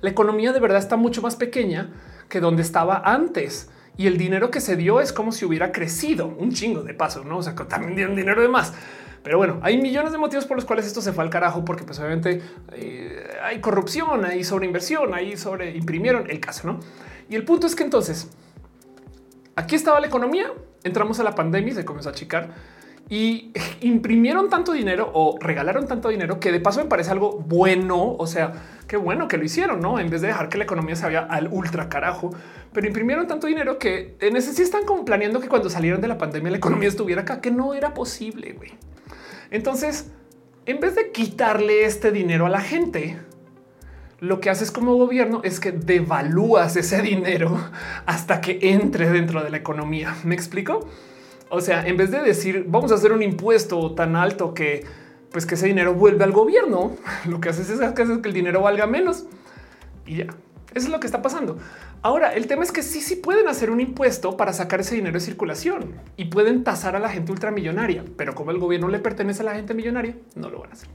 [0.00, 1.90] la economía de verdad está mucho más pequeña
[2.28, 3.70] que donde estaba antes.
[3.96, 7.24] Y el dinero que se dio es como si hubiera crecido un chingo de paso,
[7.24, 7.38] no?
[7.38, 8.72] O sea, también dieron dinero de más.
[9.22, 11.84] Pero bueno, hay millones de motivos por los cuales esto se fue al carajo, porque
[11.84, 12.40] pues obviamente
[12.72, 16.80] eh, hay corrupción, hay sobreinversión, hay sobre imprimieron el caso, no?
[17.28, 18.30] Y el punto es que entonces
[19.56, 20.50] aquí estaba la economía,
[20.82, 22.54] entramos a la pandemia y se comenzó a achicar
[23.10, 23.52] y
[23.82, 28.14] imprimieron tanto dinero o regalaron tanto dinero que de paso me parece algo bueno.
[28.18, 28.52] O sea,
[28.90, 30.00] qué bueno que lo hicieron, no?
[30.00, 32.34] En vez de dejar que la economía se vaya al ultra carajo,
[32.72, 36.08] pero imprimieron tanto dinero que en ese sí están como planeando que cuando salieron de
[36.08, 38.52] la pandemia la economía estuviera acá, que no era posible.
[38.54, 38.72] güey.
[39.52, 40.10] Entonces,
[40.66, 43.20] en vez de quitarle este dinero a la gente,
[44.18, 47.60] lo que haces como gobierno es que devalúas ese dinero
[48.06, 50.16] hasta que entre dentro de la economía.
[50.24, 50.88] ¿Me explico?
[51.48, 54.84] O sea, en vez de decir vamos a hacer un impuesto tan alto que
[55.32, 56.96] pues que ese dinero vuelve al gobierno,
[57.26, 59.26] lo que haces es que, el dinero valga menos
[60.06, 60.26] y ya.
[60.72, 61.58] Eso es lo que está pasando.
[62.00, 65.14] Ahora, el tema es que sí, sí pueden hacer un impuesto para sacar ese dinero
[65.14, 69.42] de circulación y pueden tasar a la gente ultramillonaria, pero como el gobierno le pertenece
[69.42, 70.88] a la gente millonaria, no lo van a hacer.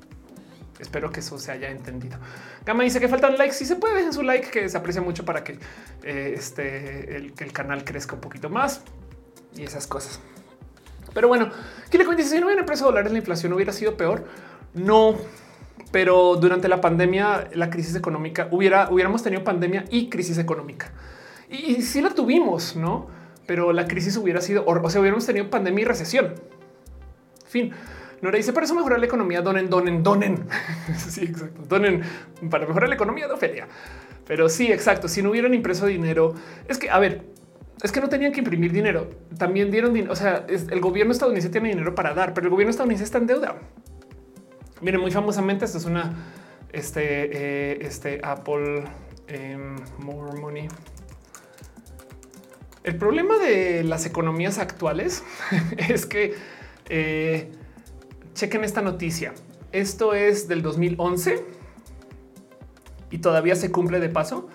[0.80, 2.18] Espero que eso se haya entendido.
[2.66, 3.56] Gama dice que faltan likes.
[3.56, 5.58] Si se puede, dejen su like, que se aprecia mucho para que
[6.04, 8.82] eh, este, el canal crezca un poquito más
[9.56, 10.20] y esas cosas.
[11.14, 11.50] Pero bueno,
[11.90, 12.24] ¿qué le cuenta?
[12.24, 14.26] Si no hubiera precio dólares, la inflación hubiera sido peor.
[14.74, 15.16] No,
[15.92, 20.92] pero durante la pandemia, la crisis económica hubiera, hubiéramos tenido pandemia y crisis económica.
[21.50, 23.08] Y, sí la tuvimos, no?
[23.46, 26.34] Pero la crisis hubiera sido, o sea, hubiéramos tenido pandemia y recesión.
[27.46, 27.72] Fin.
[28.22, 30.48] Nora dice, para eso mejorar la economía, donen, donen, donen.
[30.98, 31.62] sí, exacto.
[31.68, 32.02] Donen
[32.50, 33.68] para mejorar la economía de Ofelia.
[34.28, 35.08] Pero sí, exacto.
[35.08, 36.34] Si no hubieran impreso dinero,
[36.68, 37.24] es que, a ver,
[37.84, 39.10] es que no tenían que imprimir dinero.
[39.38, 40.14] También dieron dinero.
[40.14, 43.28] O sea, el gobierno estadounidense tiene dinero para dar, pero el gobierno estadounidense está en
[43.28, 43.56] deuda.
[44.82, 46.14] Miren, muy famosamente, esto es una
[46.72, 48.84] este, eh, este Apple
[49.28, 50.68] em, More Money.
[52.84, 55.24] El problema de las economías actuales
[55.78, 56.36] es que
[56.90, 57.52] eh,
[58.34, 59.34] chequen esta noticia.
[59.72, 61.44] Esto es del 2011
[63.10, 64.48] y todavía se cumple de paso.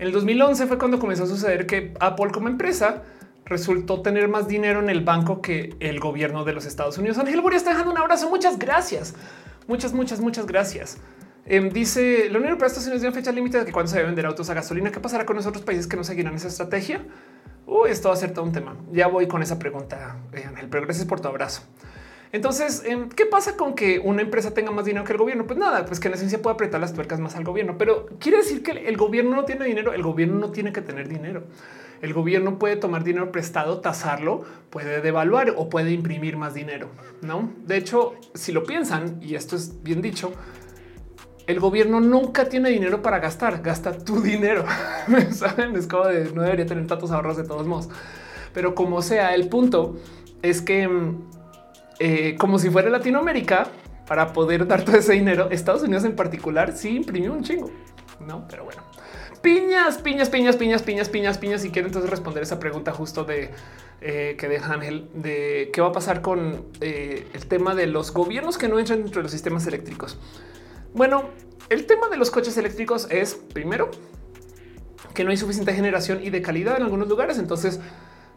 [0.00, 3.02] En el 2011 fue cuando comenzó a suceder que Apple como empresa
[3.44, 7.18] resultó tener más dinero en el banco que el gobierno de los Estados Unidos.
[7.18, 8.30] Ángel Boria está dejando un abrazo.
[8.30, 9.14] Muchas gracias.
[9.68, 10.96] Muchas, muchas, muchas gracias.
[11.44, 14.06] Em, dice la Unión Europea Estados Unidos una fecha límite de que cuando se debe
[14.06, 17.04] vender autos a gasolina, ¿qué pasará con los otros países que no seguirán esa estrategia?
[17.66, 18.78] Uy, esto va a ser todo un tema.
[18.92, 21.60] Ya voy con esa pregunta, Ángel, pero gracias por tu abrazo.
[22.32, 25.46] Entonces, em, ¿qué pasa con que una empresa tenga más dinero que el gobierno?
[25.46, 28.38] Pues nada, pues que en esencia puede apretar las tuercas más al gobierno, pero quiere
[28.38, 29.92] decir que el gobierno no tiene dinero.
[29.92, 31.42] El gobierno no tiene que tener dinero.
[32.02, 36.88] El gobierno puede tomar dinero prestado, tasarlo, puede devaluar o puede imprimir más dinero.
[37.20, 40.32] No, de hecho, si lo piensan, y esto es bien dicho,
[41.46, 44.64] el gobierno nunca tiene dinero para gastar, gasta tu dinero.
[45.32, 47.88] Saben, es como de no debería tener tantos ahorros de todos modos,
[48.54, 49.96] pero como sea, el punto
[50.42, 51.39] es que mm,
[52.00, 53.68] eh, como si fuera Latinoamérica,
[54.10, 57.70] para poder dar todo ese dinero, Estados Unidos en particular sí imprimió un chingo,
[58.26, 58.44] no?
[58.48, 58.82] Pero bueno,
[59.40, 61.62] piñas, piñas, piñas, piñas, piñas, piñas, piñas.
[61.62, 63.50] Si quiero entonces responder esa pregunta justo de
[64.00, 68.12] eh, que deja Ángel de qué va a pasar con eh, el tema de los
[68.12, 70.18] gobiernos que no entran dentro de los sistemas eléctricos.
[70.92, 71.30] Bueno,
[71.68, 73.90] el tema de los coches eléctricos es primero
[75.14, 77.38] que no hay suficiente generación y de calidad en algunos lugares.
[77.38, 77.78] Entonces,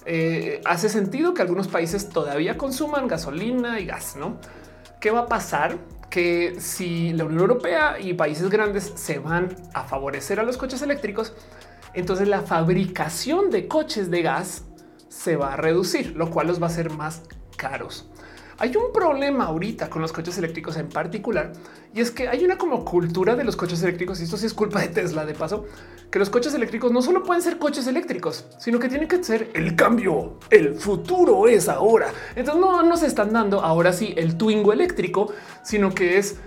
[0.05, 4.37] eh, hace sentido que algunos países todavía consuman gasolina y gas, ¿no?
[4.99, 5.77] ¿Qué va a pasar?
[6.09, 10.81] Que si la Unión Europea y países grandes se van a favorecer a los coches
[10.81, 11.33] eléctricos,
[11.93, 14.63] entonces la fabricación de coches de gas
[15.09, 17.23] se va a reducir, lo cual los va a hacer más
[17.57, 18.09] caros.
[18.59, 21.53] Hay un problema ahorita con los coches eléctricos en particular
[21.93, 24.53] y es que hay una como cultura de los coches eléctricos y esto sí es
[24.53, 25.65] culpa de Tesla de paso,
[26.11, 29.49] que los coches eléctricos no solo pueden ser coches eléctricos, sino que tienen que ser
[29.53, 30.33] el cambio.
[30.49, 32.13] El futuro es ahora.
[32.35, 36.37] Entonces no nos están dando ahora sí el Twingo eléctrico, sino que es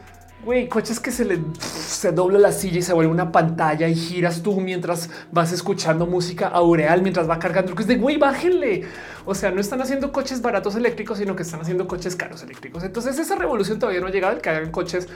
[0.44, 3.94] Güey, coches que se le se dobla la silla y se vuelve una pantalla y
[3.94, 7.74] giras tú mientras vas escuchando música aureal mientras va cargando.
[7.74, 8.84] Que es de güey, bájenle.
[9.24, 12.84] O sea, no están haciendo coches baratos eléctricos, sino que están haciendo coches caros eléctricos.
[12.84, 15.08] Entonces, esa revolución todavía no ha llegado el que hagan coches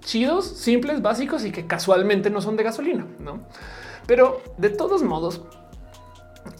[0.00, 3.40] chidos, simples, básicos y que casualmente no son de gasolina, no?
[4.06, 5.42] Pero de todos modos,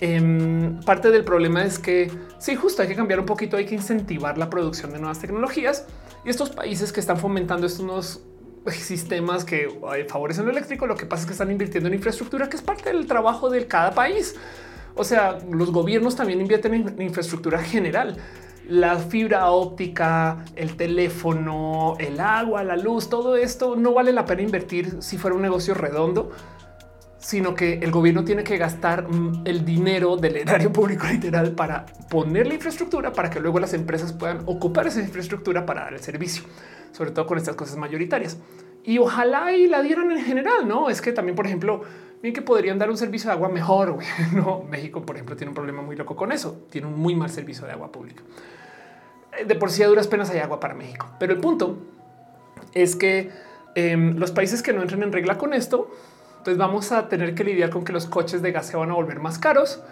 [0.00, 3.74] em, parte del problema es que sí, justo hay que cambiar un poquito, hay que
[3.74, 5.86] incentivar la producción de nuevas tecnologías
[6.24, 8.20] y estos países que están fomentando estos nuevos
[8.72, 9.64] sistemas que
[9.96, 12.62] eh, favorecen lo eléctrico, lo que pasa es que están invirtiendo en infraestructura, que es
[12.62, 14.34] parte del trabajo de cada país.
[14.94, 18.16] O sea, los gobiernos también invierten en infraestructura general.
[18.68, 24.42] La fibra óptica, el teléfono, el agua, la luz, todo esto no vale la pena
[24.42, 26.30] invertir si fuera un negocio redondo
[27.18, 31.84] sino que el gobierno tiene que gastar mm, el dinero del erario público literal para
[32.08, 36.00] poner la infraestructura para que luego las empresas puedan ocupar esa infraestructura para dar el
[36.00, 36.44] servicio,
[36.92, 38.38] sobre todo con estas cosas mayoritarias.
[38.84, 40.88] Y ojalá y la dieran en general, ¿no?
[40.88, 41.82] Es que también, por ejemplo,
[42.22, 43.98] bien que podrían dar un servicio de agua mejor.
[44.32, 46.66] No, México, por ejemplo, tiene un problema muy loco con eso.
[46.70, 48.22] Tiene un muy mal servicio de agua pública.
[49.38, 51.06] Eh, de por sí a duras penas hay agua para México.
[51.18, 51.78] Pero el punto
[52.72, 53.30] es que
[53.74, 55.90] em, los países que no entren en regla con esto
[56.44, 58.94] pues vamos a tener que lidiar con que los coches de gas se van a
[58.94, 59.82] volver más caros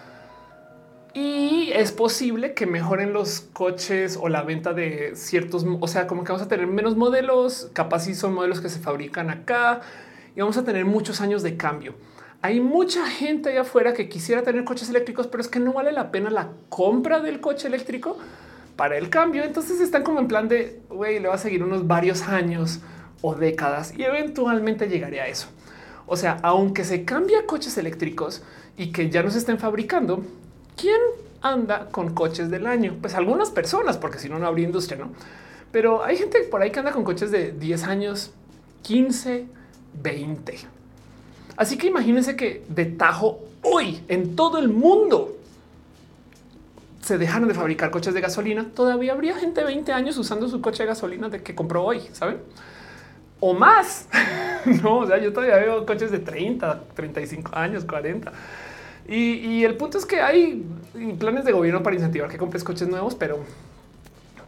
[1.16, 6.24] y es posible que mejoren los coches o la venta de ciertos, o sea, como
[6.24, 9.80] que vamos a tener menos modelos, capaz si son modelos que se fabrican acá
[10.34, 11.94] y vamos a tener muchos años de cambio.
[12.42, 15.90] Hay mucha gente allá afuera que quisiera tener coches eléctricos, pero es que no vale
[15.90, 18.18] la pena la compra del coche eléctrico
[18.76, 19.42] para el cambio.
[19.42, 22.80] Entonces están como en plan de, güey, le va a seguir unos varios años
[23.22, 25.48] o décadas y eventualmente llegaré a eso.
[26.06, 28.42] O sea, aunque se cambia coches eléctricos
[28.76, 30.22] y que ya no se estén fabricando,
[30.76, 31.00] ¿quién
[31.42, 32.96] anda con coches del año?
[33.00, 35.12] Pues algunas personas, porque si no, no habría industria, ¿no?
[35.72, 38.30] Pero hay gente por ahí que anda con coches de 10 años,
[38.82, 39.46] 15,
[40.02, 40.58] 20.
[41.56, 45.36] Así que imagínense que de tajo hoy en todo el mundo
[47.02, 48.66] se dejaron de fabricar coches de gasolina.
[48.74, 52.02] Todavía habría gente de 20 años usando su coche de gasolina de que compró hoy,
[52.12, 52.38] ¿saben?
[53.40, 54.08] O más.
[54.82, 58.32] no, o sea, yo todavía veo coches de 30, 35 años, 40.
[59.08, 60.64] Y, el punto es que hay
[61.18, 63.38] planes de gobierno para incentivar que compres coches nuevos, pero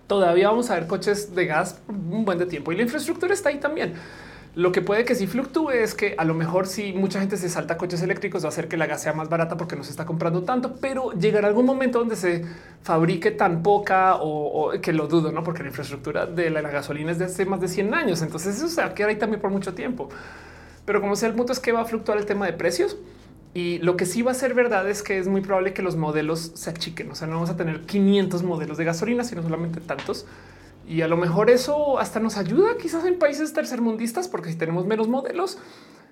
[0.09, 3.51] todavía vamos a ver coches de gas un buen de tiempo y la infraestructura está
[3.51, 3.94] ahí también.
[4.59, 7.48] Lo que puede que si fluctúe es que a lo mejor si mucha gente se
[7.48, 9.93] salta coches eléctricos va a hacer que la gas sea más barata porque no se
[9.93, 12.44] está comprando tanto, pero llegará algún momento donde se
[12.82, 15.44] fabrique tan poca o, que lo dudo, no?
[15.44, 18.20] Porque la infraestructura de la, gasolina es de hace más de 100 años.
[18.20, 20.09] Entonces eso se va a quedar ahí también por mucho tiempo.
[20.85, 22.97] Pero como sea, el punto es que va a fluctuar el tema de precios.
[23.55, 25.94] Y lo que sí va a ser verdad es que es muy probable que los
[25.94, 27.12] modelos se achiquen.
[27.12, 30.26] O sea, no vamos a tener 500 modelos de gasolina, sino solamente tantos.
[30.89, 34.86] Y a lo mejor eso hasta nos ayuda quizás en países tercermundistas, porque si tenemos
[34.86, 35.59] menos modelos,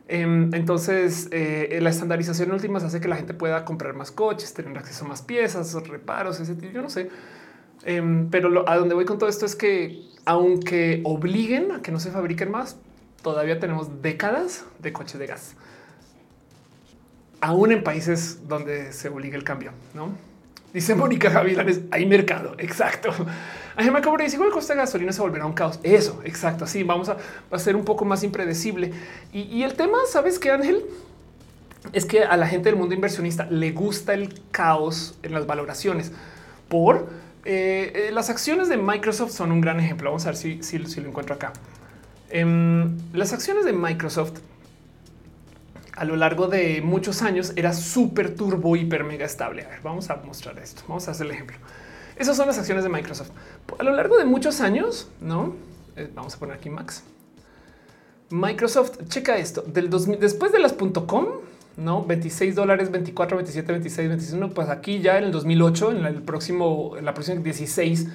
[0.06, 4.76] em, entonces eh, la estandarización última hace que la gente pueda comprar más coches, tener
[4.76, 7.08] acceso a más piezas, reparos, ese tipo, yo no sé.
[7.84, 11.98] Em, pero a donde voy con todo esto es que aunque obliguen a que no
[11.98, 12.76] se fabriquen más,
[13.22, 15.56] todavía tenemos décadas de coches de gas.
[17.40, 20.10] Aún en países donde se obliga el cambio, ¿no?
[20.72, 22.54] Dice Mónica Javilanes, hay mercado.
[22.58, 23.10] Exacto.
[23.76, 25.80] me Cobre dice igual el coste de gasolina se volverá un caos.
[25.82, 26.64] Eso, exacto.
[26.64, 27.16] Así vamos a,
[27.50, 28.92] a ser un poco más impredecible.
[29.32, 30.84] Y, el tema, sabes qué, Ángel,
[31.92, 36.12] es que a la gente del mundo inversionista le gusta el caos en las valoraciones
[36.68, 37.08] por
[37.48, 40.10] eh, eh, las acciones de Microsoft son un gran ejemplo.
[40.10, 41.52] Vamos a ver si, si, lo encuentro acá.
[42.28, 44.40] Em, las acciones de Microsoft
[45.96, 49.64] a lo largo de muchos años era súper turbo, hiper mega estable.
[49.64, 50.82] A ver, vamos a mostrar esto.
[50.86, 51.56] Vamos a hacer el ejemplo.
[52.16, 53.30] Esas son las acciones de Microsoft.
[53.78, 55.54] A lo largo de muchos años, no
[55.96, 57.02] eh, vamos a poner aquí Max.
[58.30, 61.26] Microsoft, checa esto del 2000, después de las .com,
[61.76, 64.50] no 26 dólares, 24, 27, 26, 21.
[64.50, 68.08] Pues aquí ya en el 2008, en el próximo, en la próxima 16,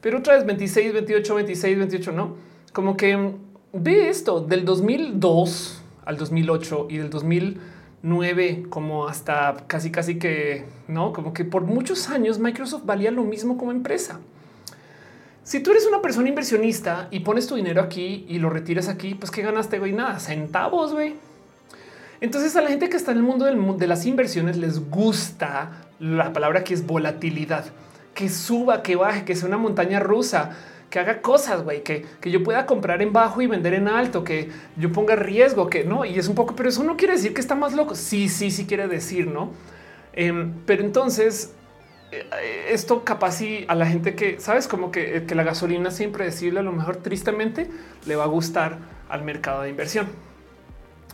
[0.00, 2.12] pero otra vez 26, 28, 26, 28.
[2.12, 3.34] No como que
[3.72, 11.12] ve esto del 2002 al 2008 y del 2009 como hasta casi casi que no,
[11.12, 14.20] como que por muchos años Microsoft valía lo mismo como empresa.
[15.44, 19.14] Si tú eres una persona inversionista y pones tu dinero aquí y lo retiras aquí,
[19.14, 19.92] pues qué ganaste, güey?
[19.92, 21.14] Nada, centavos, güey.
[22.20, 26.32] Entonces a la gente que está en el mundo de las inversiones les gusta la
[26.32, 27.64] palabra que es volatilidad,
[28.14, 30.50] que suba, que baje, que sea una montaña rusa
[30.92, 34.22] que haga cosas, güey, que, que yo pueda comprar en bajo y vender en alto,
[34.24, 37.32] que yo ponga riesgo, que no, y es un poco, pero eso no quiere decir
[37.32, 37.94] que está más loco.
[37.94, 39.52] Sí, sí, sí quiere decir, no?
[40.12, 41.54] Em, pero entonces
[42.10, 45.88] eh, esto capaz y a la gente que sabes como que, eh, que la gasolina
[45.88, 47.70] es impredecible, a lo mejor tristemente
[48.04, 48.76] le va a gustar
[49.08, 50.08] al mercado de inversión.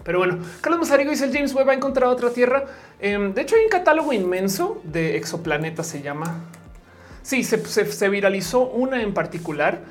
[0.02, 2.64] Pero bueno, Carlos Mazarigo dice el James Webb ha encontrado otra tierra.
[2.98, 6.50] Em, de hecho, hay un catálogo inmenso de exoplanetas, se llama
[7.28, 9.82] Sí, se, viralizó una en particular,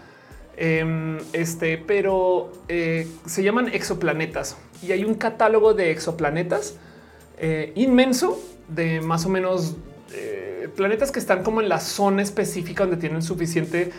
[0.55, 6.77] em, este, pero eh, se llaman exoplanetas y hay un catálogo de exoplanetas
[7.37, 9.75] eh, inmenso de más o menos
[10.13, 13.91] eh, planetas que están como en la zona específica donde tienen suficiente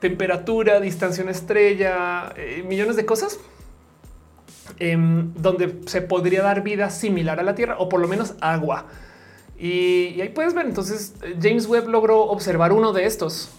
[0.00, 2.32] temperatura, distancia a estrella,
[2.66, 3.38] millones de cosas.
[4.78, 8.86] Em, donde se podría dar vida similar a la Tierra o por lo menos agua.
[9.58, 10.66] Y, ahí puedes ver.
[10.66, 13.50] Entonces, James Webb logró observar uno de estos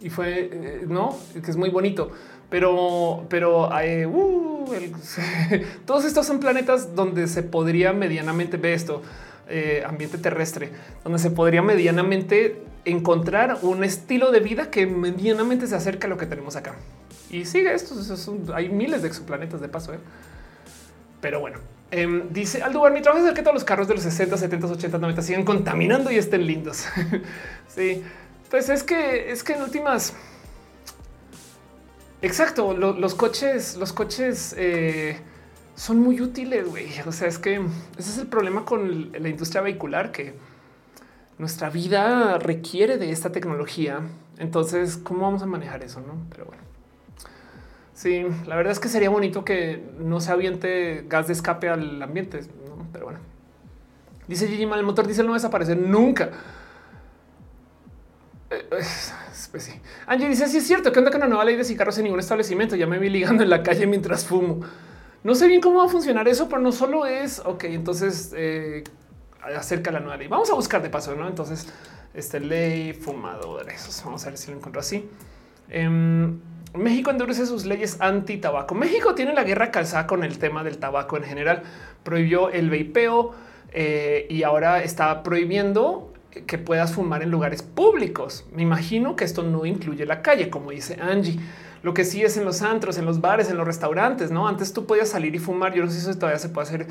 [0.00, 2.10] y fue eh, no, que es muy bonito,
[2.50, 4.66] pero, pero uh,
[5.86, 9.02] todos estos son planetas donde se podría medianamente ver esto.
[9.46, 10.70] Eh, ambiente terrestre,
[11.02, 16.16] donde se podría medianamente encontrar un estilo de vida que medianamente se acerca a lo
[16.16, 16.76] que tenemos acá.
[17.30, 17.94] Y sigue esto.
[18.54, 19.92] hay miles de exoplanetas de paso.
[19.92, 19.98] ¿eh?
[21.20, 21.58] Pero bueno,
[21.96, 24.66] Em, dice Aldo mi trabajo es hacer que todos los carros de los 60, 70,
[24.66, 26.86] 80, 90 sigan contaminando y estén lindos.
[27.68, 28.02] sí,
[28.50, 30.12] pues es que es que en últimas,
[32.20, 35.20] exacto, los coches, los coches eh,
[35.76, 36.88] son muy útiles, güey.
[37.06, 37.64] O sea, es que
[37.96, 40.34] ese es el problema con la industria vehicular que
[41.38, 44.00] nuestra vida requiere de esta tecnología.
[44.38, 46.00] Entonces, ¿cómo vamos a manejar eso?
[46.00, 46.73] No, pero bueno.
[47.94, 52.02] Sí, la verdad es que sería bonito que no se aviente gas de escape al
[52.02, 52.40] ambiente,
[52.92, 53.20] pero bueno.
[54.26, 56.30] Dice Gigi el motor dice no desaparecer nunca.
[58.50, 58.66] Eh,
[59.50, 59.72] pues sí.
[60.06, 62.20] Angie dice: Sí, es cierto que anda con una nueva ley de cigarros en ningún
[62.20, 62.76] establecimiento.
[62.76, 64.60] Ya me vi ligando en la calle mientras fumo.
[65.22, 67.64] No sé bien cómo va a funcionar eso, pero no solo es ok.
[67.64, 68.84] Entonces eh,
[69.56, 70.28] acerca la nueva ley.
[70.28, 71.28] Vamos a buscar de paso, no?
[71.28, 71.66] Entonces,
[72.14, 74.02] este ley fumadores.
[74.04, 75.08] Vamos a ver si lo encuentro así.
[75.68, 76.40] Em,
[76.74, 78.74] México endurece sus leyes anti tabaco.
[78.74, 81.62] México tiene la guerra calzada con el tema del tabaco en general.
[82.02, 83.32] Prohibió el vapeo
[83.72, 86.12] eh, y ahora está prohibiendo
[86.46, 88.44] que puedas fumar en lugares públicos.
[88.52, 91.38] Me imagino que esto no incluye la calle, como dice Angie.
[91.84, 94.48] Lo que sí es en los antros, en los bares, en los restaurantes, no?
[94.48, 95.74] Antes tú podías salir y fumar.
[95.74, 96.86] Yo no sé si eso todavía se puede hacer.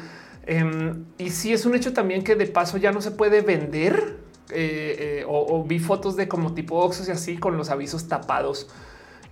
[0.46, 4.18] Em, y sí es un hecho también que de paso ya no se puede vender.
[4.52, 8.70] Eh, eh, o, vi fotos de como tipo Oxos y así con los avisos tapados.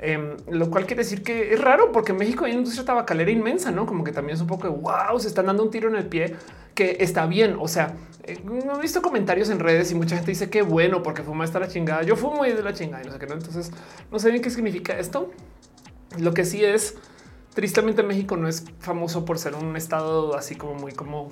[0.04, 3.30] Em, lo cual quiere decir que es raro porque en México hay una industria tabacalera
[3.30, 5.90] inmensa, no como que también es un poco de wow, se están dando un tiro
[5.90, 6.36] en el pie
[6.74, 7.56] que está bien.
[7.60, 11.04] O sea, eh, no he visto comentarios en redes y mucha gente dice que bueno
[11.04, 12.02] porque fuma está la chingada.
[12.02, 13.28] Yo fumo y de la chingada y no sé qué.
[13.28, 13.36] ¿no?
[13.36, 13.72] Entonces
[14.12, 15.30] no sé bien qué significa esto.
[16.18, 16.98] Lo que sí es
[17.54, 21.32] tristemente México no es famoso por ser un estado así como muy como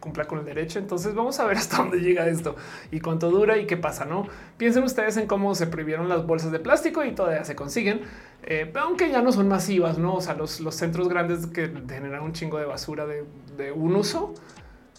[0.00, 0.78] cumpla con el derecho.
[0.78, 2.56] Entonces vamos a ver hasta dónde llega esto
[2.90, 4.04] y cuánto dura y qué pasa.
[4.04, 8.00] No piensen ustedes en cómo se prohibieron las bolsas de plástico y todavía se consiguen,
[8.42, 9.98] eh, aunque ya no son masivas.
[9.98, 13.94] No, o sea, los, los centros grandes que generan un chingo de basura de, un
[13.94, 14.34] uso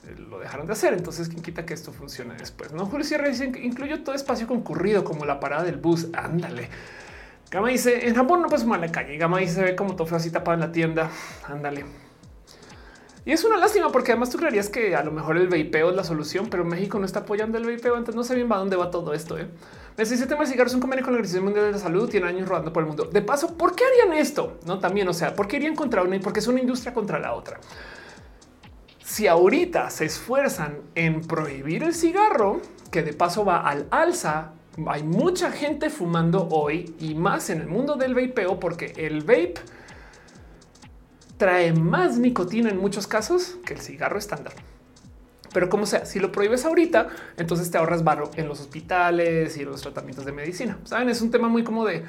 [0.07, 0.93] eh, lo dejaron de hacer.
[0.93, 2.71] Entonces, quién quita que esto funcione después?
[2.71, 6.07] No, Julio Sierra dice incluyo todo espacio concurrido como la parada del bus.
[6.13, 6.69] Ándale.
[7.49, 9.17] Gama dice en Japón no puedes fumar en la calle.
[9.17, 11.09] Gama dice ve como todo así tapado en la tienda.
[11.47, 12.10] Ándale.
[13.25, 15.95] Y es una lástima porque además tú creerías que a lo mejor el vapeo es
[15.95, 17.97] la solución, pero México no está apoyando el vapeo.
[17.97, 19.37] Entonces no sé bien a dónde va todo esto.
[19.37, 19.47] ¿eh?
[19.95, 22.09] De cigarros es un convenio con la Organización Mundial de la Salud.
[22.09, 23.05] Tiene años rodando por el mundo.
[23.05, 24.57] De paso, ¿por qué harían esto?
[24.65, 26.19] No también, o sea, ¿por qué irían contra una?
[26.19, 27.59] Porque es una industria contra la otra
[29.11, 32.61] si ahorita se esfuerzan en prohibir el cigarro,
[32.91, 34.53] que de paso va al alza,
[34.87, 39.55] hay mucha gente fumando hoy y más en el mundo del vapeo porque el vape
[41.41, 44.53] trae más nicotina en muchos casos que el cigarro estándar.
[45.51, 49.65] Pero como sea, si lo prohíbes ahorita, entonces te ahorras barro en los hospitales y
[49.65, 50.77] los tratamientos de medicina.
[50.83, 52.03] Saben, es un tema muy como de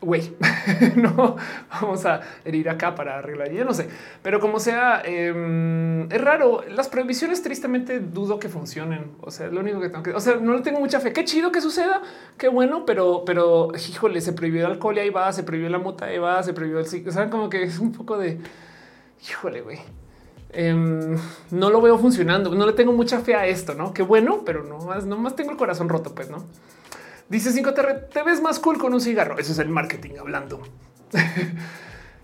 [0.00, 0.36] güey,
[0.96, 1.36] no
[1.70, 3.50] vamos a herir acá para arreglar.
[3.50, 3.88] Yo no sé,
[4.22, 6.62] pero como sea, em, es raro.
[6.68, 9.12] Las prohibiciones tristemente dudo que funcionen.
[9.20, 11.12] O sea, lo único que tengo que, o sea, no le tengo mucha fe.
[11.12, 12.02] Qué chido que suceda,
[12.36, 15.78] qué bueno, pero, pero híjole, se prohibió el alcohol y ahí va, se prohibió la
[15.78, 18.38] mota, ahí va, se prohibió el sea, como que es un poco de
[19.28, 19.78] híjole, güey.
[20.50, 21.16] Em,
[21.50, 22.54] no lo veo funcionando.
[22.54, 23.92] No le tengo mucha fe a esto, no?
[23.92, 26.44] Qué bueno, pero no más, no más tengo el corazón roto, pues no.
[27.28, 29.38] Dice 5 te ves más cool con un cigarro.
[29.38, 30.62] Eso es el marketing hablando.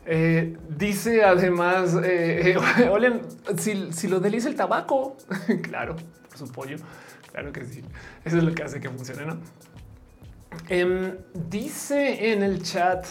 [0.07, 3.21] Eh, dice además, eh, eh
[3.59, 5.17] si, si, lo delice el tabaco,
[5.63, 5.97] claro,
[6.29, 6.77] por su pollo,
[7.33, 7.83] claro que sí.
[8.23, 9.39] Eso es lo que hace que funcione, ¿no?
[10.69, 13.07] Em, dice en el chat,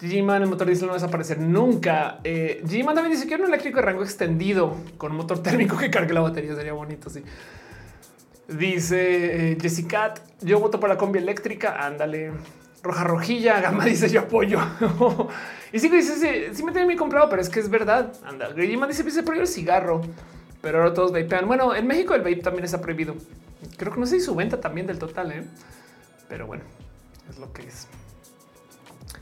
[0.00, 2.20] G-Man, el motor dice no va a desaparecer nunca.
[2.24, 6.14] Eh, G-Man también dice que un eléctrico de rango extendido con motor térmico que cargue
[6.14, 7.22] la batería sería bonito, sí.
[8.50, 11.86] Dice eh, Jessica, yo voto por la combi eléctrica.
[11.86, 12.32] Ándale.
[12.82, 14.58] Roja rojilla, gama dice yo apoyo.
[15.72, 18.12] y sigo dice, sí, me tiene mi comprado, pero es que es verdad.
[18.24, 20.00] Anda, Grima dice, se prohibió el cigarro,
[20.62, 21.46] pero ahora todos vapean.
[21.46, 23.14] Bueno, en México el vape también está prohibido.
[23.76, 25.44] Creo que no sé si su venta también del total, ¿eh?
[26.28, 26.64] pero bueno,
[27.28, 27.86] es lo que es.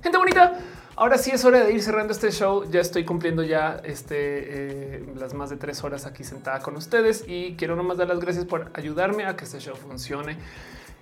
[0.02, 0.58] Gente bonita,
[1.00, 2.68] Ahora sí es hora de ir cerrando este show.
[2.68, 4.16] Ya estoy cumpliendo ya este,
[4.96, 8.18] eh, las más de tres horas aquí sentada con ustedes y quiero nomás dar las
[8.18, 10.38] gracias por ayudarme a que este show funcione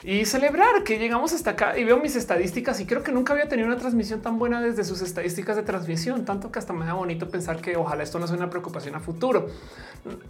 [0.05, 3.49] y celebrar que llegamos hasta acá y veo mis estadísticas y creo que nunca había
[3.49, 6.93] tenido una transmisión tan buena desde sus estadísticas de transmisión, tanto que hasta me da
[6.93, 9.49] bonito pensar que ojalá esto no sea una preocupación a futuro.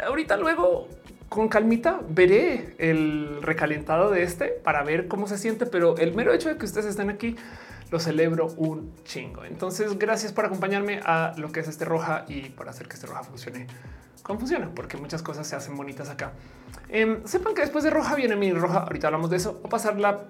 [0.07, 0.87] Ahorita luego
[1.29, 6.33] con calmita veré el recalentado de este para ver cómo se siente, pero el mero
[6.33, 7.35] hecho de que ustedes estén aquí
[7.91, 9.45] lo celebro un chingo.
[9.45, 13.07] Entonces, gracias por acompañarme a lo que es este roja y por hacer que este
[13.07, 13.67] roja funcione
[14.27, 16.33] como funciona, porque muchas cosas se hacen bonitas acá.
[16.89, 18.81] Em, sepan que después de roja viene mi roja.
[18.81, 19.61] Ahorita hablamos de eso.
[19.63, 20.25] O pasar la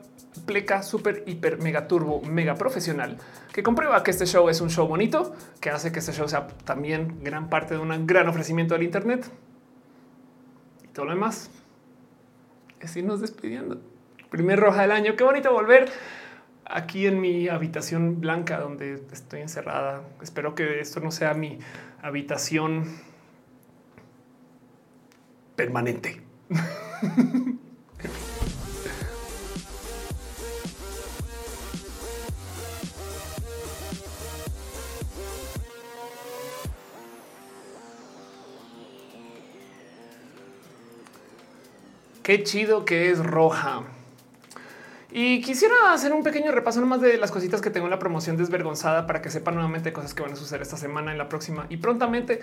[0.44, 3.17] pleca super, hiper, mega turbo, mega profesional
[3.55, 6.47] que comprueba que este show es un show bonito, que hace que este show sea
[6.65, 9.31] también gran parte de un gran ofrecimiento del Internet
[10.85, 11.51] y todo lo demás.
[12.81, 13.81] Es despidiendo.
[14.28, 15.17] Primer roja del año.
[15.17, 15.91] Qué bonito volver
[16.68, 20.02] aquí en mi habitación blanca donde estoy encerrada.
[20.22, 21.58] Espero que esto no sea mi
[22.02, 22.84] habitación
[25.54, 26.22] permanente.
[42.22, 43.84] Qué chido que es roja.
[45.18, 48.36] Y quisiera hacer un pequeño repaso nomás de las cositas que tengo en la promoción
[48.36, 51.64] desvergonzada para que sepan nuevamente cosas que van a suceder esta semana, en la próxima
[51.70, 52.42] y prontamente.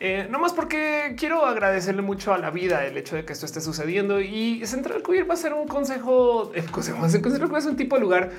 [0.00, 3.44] Eh, no más porque quiero agradecerle mucho a la vida el hecho de que esto
[3.44, 7.66] esté sucediendo y Central Queer va a ser un consejo, el consejo, Central Queer es
[7.66, 8.30] un tipo de lugar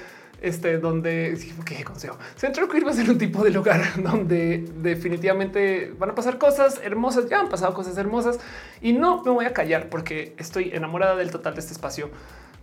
[0.41, 5.93] este, donde qué consejo Central Queer va a ser un tipo de lugar donde definitivamente
[5.99, 7.29] van a pasar cosas hermosas.
[7.29, 8.39] Ya han pasado cosas hermosas
[8.81, 12.09] y no me voy a callar porque estoy enamorada del total de este espacio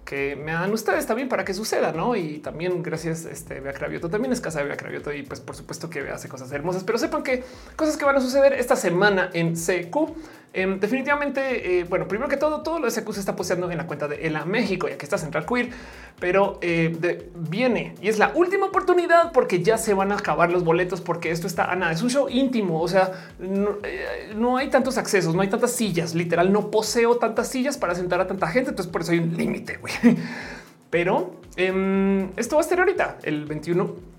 [0.05, 2.15] que me dan ustedes también para que suceda, ¿no?
[2.17, 5.57] Y también gracias, este, Bea Cravioto, también es casa de Bea Cravioto y pues por
[5.57, 7.43] supuesto que hace cosas hermosas, pero sepan que
[7.77, 10.15] cosas que van a suceder esta semana en CQ
[10.57, 13.77] Em, definitivamente, eh, bueno, primero que todo, todo lo de SQ se está posteando en
[13.77, 15.71] la cuenta de ELA México y aquí está Central Queer,
[16.21, 20.63] pero eh, viene y es la última oportunidad porque ya se van a acabar los
[20.63, 21.91] boletos porque esto está a nada.
[21.91, 22.81] Es un show íntimo.
[22.81, 23.11] O sea,
[23.41, 26.15] no, eh, no, hay tantos accesos, no hay tantas sillas.
[26.15, 28.71] Literal, no poseo tantas sillas para sentar a tanta gente.
[28.71, 29.81] Entonces, por eso hay un límite.
[30.91, 34.14] Pero eh, esto va a ser ahorita el 21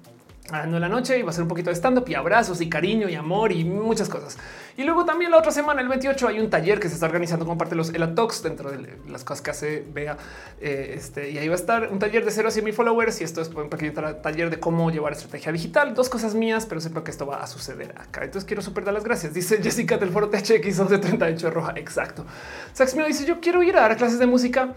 [0.53, 2.69] en la noche y va a ser un poquito de stand up y abrazos y
[2.69, 4.37] cariño y amor y muchas cosas.
[4.77, 7.45] Y luego también la otra semana, el 28, hay un taller que se está organizando
[7.45, 10.17] con parte de los Elatox dentro de las cosas que hace Bea.
[10.61, 13.21] Eh, este, y ahí va a estar un taller de cero a 100 mil followers.
[13.21, 15.95] Y esto es un pequeño taller de cómo llevar estrategia digital.
[15.95, 18.23] Dos cosas mías, pero sepa que esto va a suceder acá.
[18.23, 19.33] Entonces quiero super dar las gracias.
[19.33, 21.73] Dice Jessica del foro THX 1138 roja.
[21.77, 22.25] Exacto.
[22.73, 24.73] Sax me dice: Yo quiero ir a dar clases de música.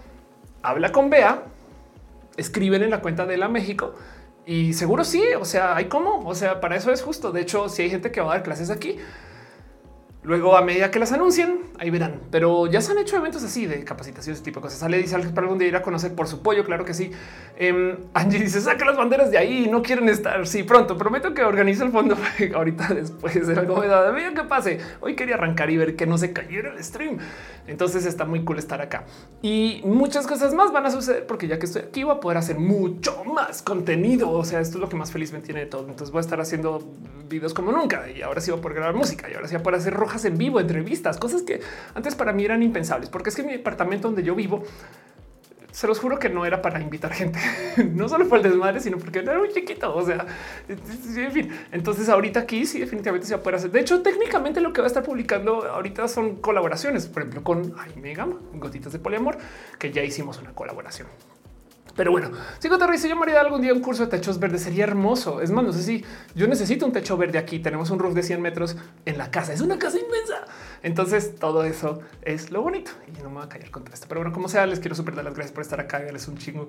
[0.63, 1.43] Habla con Bea.
[2.37, 3.95] Escriben en la cuenta de la México
[4.49, 7.33] y seguro sí, o sea, hay cómo, o sea, para eso es justo.
[7.33, 8.99] De hecho, si hay gente que va a dar clases aquí,
[10.29, 12.21] Luego, a medida que las anuncien, ahí verán.
[12.31, 14.81] Pero ya se han hecho eventos así de capacitaciones, tipo de cosas.
[14.81, 16.65] Sale dice para algún día ir a conocer por su pollo.
[16.65, 17.13] Claro que sí.
[17.57, 19.69] Em, Angie dice saca las banderas de ahí.
[19.71, 20.47] No quieren estar.
[20.47, 22.15] Sí, pronto prometo que organice el fondo
[22.55, 24.81] ahorita después de algo de Mira que pase.
[25.01, 27.19] Hoy quería arrancar y ver que no se cayera el stream.
[27.69, 29.05] Entonces está muy cool estar acá
[29.43, 32.39] y muchas cosas más van a suceder porque ya que estoy aquí voy a poder
[32.39, 34.31] hacer mucho más contenido.
[34.31, 35.83] O sea, esto es lo que más feliz me tiene de todo.
[35.83, 36.83] Entonces voy a estar haciendo
[37.29, 39.61] videos como nunca y ahora sí voy a poder grabar música y ahora sí voy
[39.61, 41.61] a poder hacer rojas en vivo, entrevistas, cosas que
[41.95, 44.65] antes para mí eran impensables, porque es que mi departamento donde yo vivo
[45.79, 47.39] se los juro que no era para invitar gente,
[47.95, 49.95] no solo por el desmadre, sino porque era muy chiquito.
[49.95, 50.27] O sea,
[50.69, 53.71] en fin, entonces ahorita aquí sí, definitivamente se poder hacer.
[53.71, 57.75] De hecho, técnicamente lo que va a estar publicando ahorita son colaboraciones, por ejemplo, con
[57.75, 59.39] Jaime Gama, Gotitas de Poliamor,
[59.79, 61.07] que ya hicimos una colaboración.
[61.99, 64.63] Pero bueno, si te dice yo me haría algún día un curso de techos verdes,
[64.63, 65.43] sería hermoso.
[65.43, 66.05] Es más, no sé si
[66.37, 67.59] yo necesito un techo verde aquí.
[67.59, 69.53] Tenemos un roof de 100 metros en la casa.
[69.53, 70.45] Es una casa inmensa.
[70.85, 74.07] Entonces todo eso es lo bonito y no me voy a callar contra esto.
[74.09, 75.99] Pero bueno, como sea, les quiero súper dar las gracias por estar acá.
[75.99, 76.69] Darles un chingo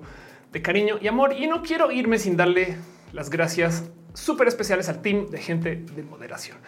[0.50, 1.32] de cariño y amor.
[1.32, 2.76] Y no quiero irme sin darle
[3.12, 3.84] las gracias
[4.14, 6.58] súper especiales al team de gente de moderación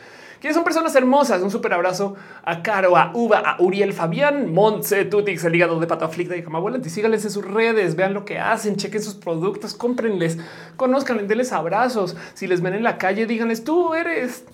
[0.43, 1.41] que son personas hermosas.
[1.41, 5.87] Un súper abrazo a Caro, a Uva, a Uriel, Fabián, Montse, Tutix, el hígado de
[5.87, 6.91] pato aflicta y Camabuelante.
[6.91, 10.39] Síganles en sus redes, vean lo que hacen, chequen sus productos, cómprenles,
[10.77, 12.17] conozcan, denles abrazos.
[12.35, 14.45] Si les ven en la calle, díganles tú eres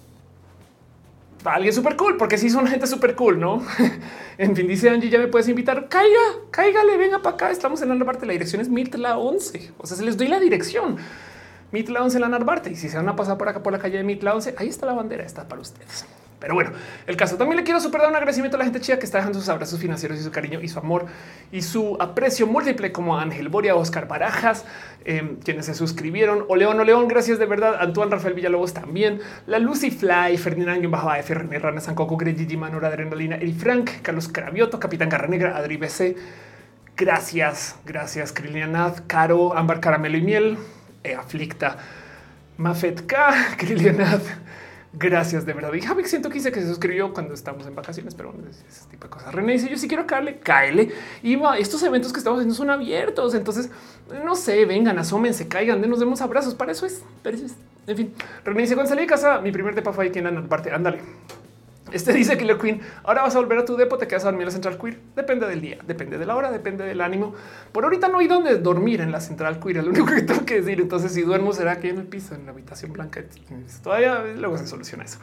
[1.44, 3.62] alguien súper cool, porque si son gente súper cool, ¿no?
[4.38, 5.88] en fin, dice Angie, ya me puedes invitar.
[5.88, 7.50] Caiga, cáigale, venga para acá.
[7.50, 8.26] Estamos en la parte.
[8.26, 9.72] La dirección es Mitla 11.
[9.78, 10.98] O sea, se les doy la dirección.
[11.72, 12.70] Mitla 11 la Narvarte.
[12.70, 14.68] Y si se van a pasar por acá por la calle de Mitla 11, ahí
[14.68, 16.06] está la bandera, está para ustedes.
[16.40, 16.70] Pero bueno,
[17.06, 19.18] el caso también le quiero super dar un agradecimiento a la gente chida que está
[19.18, 21.06] dejando sus abrazos financieros y su cariño y su amor
[21.50, 24.64] y su aprecio múltiple como Ángel Boria, Oscar Barajas,
[25.04, 26.44] em, quienes se suscribieron.
[26.48, 27.76] O León, o León, gracias de verdad.
[27.80, 29.20] Antoine Rafael Villalobos también.
[29.46, 34.28] La Lucy Fly, Ferdinand Bajo F, René Rana, Sancoco, Gigi Manora, Adrenalina, Eri Frank, Carlos
[34.28, 36.14] Cravioto, Capitán Garra Negra, Adri BC.
[36.96, 40.58] Gracias, gracias, Krilianad, Caro, Ámbar Caramelo y Miel,
[41.02, 41.76] e aflicta.
[42.56, 43.56] Mafet K.
[44.92, 45.72] Gracias de verdad.
[45.74, 48.88] Y Javi siento que dice que se suscribió cuando estamos en vacaciones, pero bueno, ese
[48.90, 49.34] tipo de cosas.
[49.34, 50.90] René dice yo sí quiero caerle, cáele.
[51.22, 53.34] Y estos eventos que estamos haciendo son abiertos.
[53.34, 53.70] Entonces,
[54.24, 56.54] no sé, vengan, asómense, caigan, nos demos abrazos.
[56.54, 57.02] Para eso es.
[57.22, 57.54] Para eso es.
[57.86, 60.42] En fin, René dice cuando salí de casa, mi primer depa fue aquí en la
[60.48, 60.72] parte.
[60.72, 61.00] Ándale.
[61.92, 62.80] Este dice Killer Queen.
[63.04, 64.98] Ahora vas a volver a tu depo, te quedas a dormir en la Central Queer.
[65.16, 67.34] Depende del día, depende de la hora, depende del ánimo.
[67.72, 69.78] Por ahorita no hay donde dormir en la Central Queer.
[69.78, 70.80] Es lo único que tengo que decir.
[70.80, 73.22] Entonces, si duermo, será aquí en el piso, en la habitación blanca.
[73.82, 75.18] Todavía luego se soluciona eso.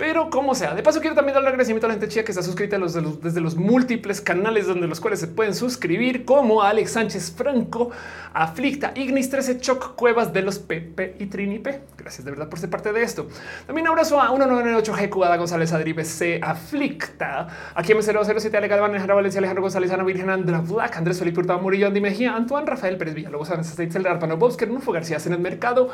[0.00, 2.32] Pero como sea, de paso quiero también dar un agradecimiento a la gente chida que
[2.32, 7.34] está suscrita desde los múltiples canales donde los cuales se pueden suscribir, como Alex Sánchez
[7.36, 7.90] Franco,
[8.32, 11.82] Aflicta, Ignis 13, Choc, Cuevas de los PP y Trinipe.
[11.98, 13.28] Gracias de verdad por ser parte de esto.
[13.66, 19.38] También abrazo a 1998 GQ, Ada González, Adribe C, Aflicta, aquí M007, Alejandro Alejandro Valencia,
[19.40, 23.12] Alejandro González, Ana Virgen, Andra Black, Andrés Felipe Hurtado Murillo, Andy Mejía, Antoine Rafael Pérez
[23.12, 25.90] Villalobos, Ana Steitzel, Arpano Bobsker, Nufo García, en el mercado,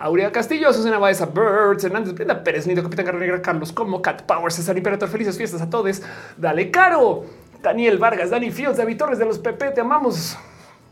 [0.00, 4.50] Aurea Castillo, Susana Baeza, Birds, Hernández, Brenda Pérez, Nido, Capitán Carrera Carlos como Cat Power,
[4.50, 6.00] César Imperator, felices fiestas a todos.
[6.38, 7.26] Dale caro.
[7.62, 10.38] Daniel Vargas, Dani Fields, David Torres de los PP, te amamos.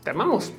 [0.03, 0.53] Te amamos.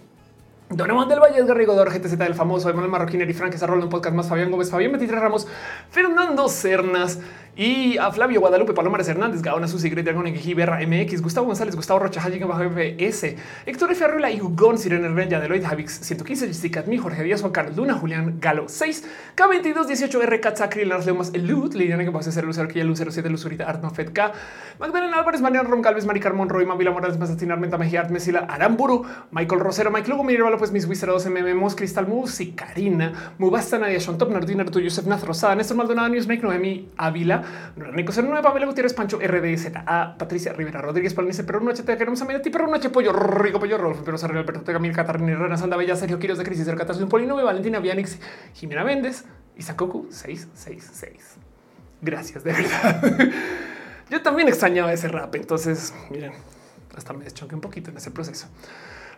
[0.68, 3.90] Don Juan del Valle, Edgar Rigodor, GTZ del famoso, Emanuel Marroquín, y Frank, Rolando, un
[3.90, 5.48] podcast más, Fabián Gómez, Fabián 23 Ramos,
[5.90, 7.18] Fernando Cernas
[7.56, 10.24] Y a Flavio Guadalupe, Palomares Hernández, Gaona Susi, Great Dragon,
[10.56, 14.04] Berra, MX, Gustavo González, Gustavo Rocha, Hajigan bajo FS, Héctor F.
[14.04, 18.38] Arrula, Hugón, Sirene Renja, Deloitte, Javix, 115, Jessica Mi, Jorge Díaz, Juan Carlos Luna, Julián
[18.40, 19.04] Galo 6,
[19.36, 22.84] K22, 18, R, Katsakri, Lars Leumas, Lut, Liliana, que va a ser Lucero, que ya
[22.84, 24.32] Lucero 7, Luzurita, Arno K,
[24.78, 29.04] Magdalena Álvarez, Mariano Ron Galvez, Mari Carmón, Roy, Mavila Morales, Mazatina, Armenta Mejía, Mesila, Aramburu,
[29.32, 33.98] Michael Rosero, Mike Lugo, Minerva López, Miss Wizard 12, MM, Cristal Music, Karina, Mubasta, Nadia,
[33.98, 37.39] Sean Top, Nardina, Naruto, Yosef Nath, Rosada, Néstor Maldonado, Newsmake, Noemi, Ávila,
[37.94, 42.24] Nico 09, Pamela Gutiérrez, Pancho, RDZA, Patricia Rivera, Rodríguez, Palmice, Perro Noche, te queremos a
[42.24, 45.76] media ti, Perro Noche, Pollo, Rico, Pollo, Rolfo, Pero Sarri, Alberto, Tegamil, Catarina, Rena, Sanda
[45.76, 48.18] Bella, Sergio Quiros de Crisis, Catástrofe, Polinove, Valentina, Vianix,
[48.54, 49.24] Jimena Méndez
[49.56, 51.36] y Sakoku 666.
[52.02, 53.02] Gracias, de verdad.
[54.10, 56.32] Yo también extrañaba ese rap, entonces, miren,
[56.96, 58.48] hasta me deschonqué un poquito en ese proceso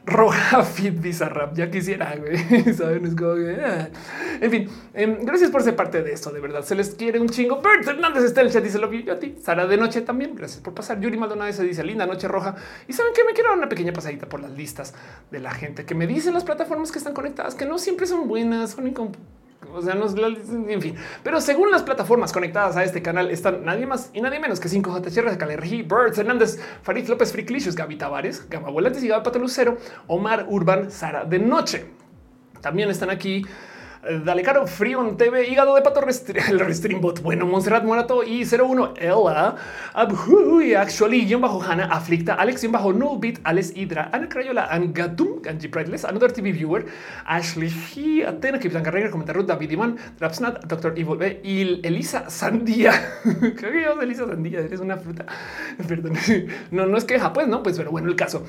[0.07, 1.55] roja fit bizarrap.
[1.57, 2.37] Ya quisiera, güey.
[2.75, 3.89] Saben, es como que, ah.
[4.41, 6.31] En fin, em, gracias por ser parte de esto.
[6.31, 7.61] De verdad, se les quiere un chingo.
[7.61, 8.63] Bert Hernández está en el chat.
[8.63, 9.37] Dice lo vi yo a ti.
[9.43, 10.35] Sara de noche también.
[10.35, 11.01] Gracias por pasar.
[11.01, 12.57] Yuri Maldonado se dice linda noche roja.
[12.89, 14.95] Y saben que me quiero dar una pequeña pasadita por las listas
[15.31, 18.29] de la gente que me dicen las plataformas que están conectadas, que no siempre son
[18.29, 18.87] buenas, son
[19.73, 20.97] o sea, no en fin.
[21.23, 24.69] Pero según las plataformas conectadas a este canal están nadie más y nadie menos que
[24.69, 30.91] 5JHR, Calergi, Birds, Hernández, Farid López, Friclicious, Gaby Tavares, Gama Volantes y Patalucero, Omar Urban,
[30.91, 31.87] Sara de Noche.
[32.61, 33.45] También están aquí
[34.03, 36.01] Dale Caro, Frion TV, Hígado de Pato,
[36.49, 39.55] el Restreambot, bueno, Monserrat Morato y 01 Ella,
[39.93, 45.41] Abhui, Actually, guion bajo Hanna, Aflicta, Alex, guion bajo Nullbit, Alex Hydra, Ana Crayola, Angatum,
[45.41, 46.85] Ganji Prideless, Another TV Viewer,
[47.27, 52.93] Ashley He, Atena, Capitán Carrera, Comentar David Iman, Drapsnat, Doctor Evil B y Elisa Sandía.
[53.23, 55.27] Creo que yo Elisa Sandía, eres una fruta.
[55.87, 56.15] Perdón.
[56.73, 58.43] No, no es queja, pues no, pues, pero bueno, el caso.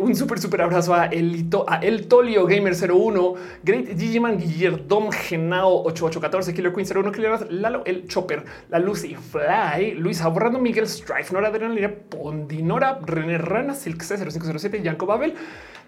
[0.00, 4.87] Un súper, súper abrazo a Elito, a El Tolio Gamer 01, Great Digiman Guillermo.
[4.88, 10.58] Dom Genao 8814, Killer Queen 01, Killer Lalo, el Chopper, la Lucy Fly, Luis Aborrando,
[10.58, 15.34] Miguel Strife, Nora Adrenalina, Pondinora, René Rana, Silk C 0507, Yanko Babel.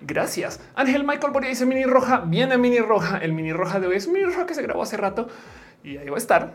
[0.03, 0.61] Gracias.
[0.75, 2.19] Ángel Michael Boria dice mini roja.
[2.27, 3.19] Viene mini roja.
[3.19, 5.29] El mini roja de hoy es mini roja que se grabó hace rato
[5.83, 6.53] y ahí va a estar.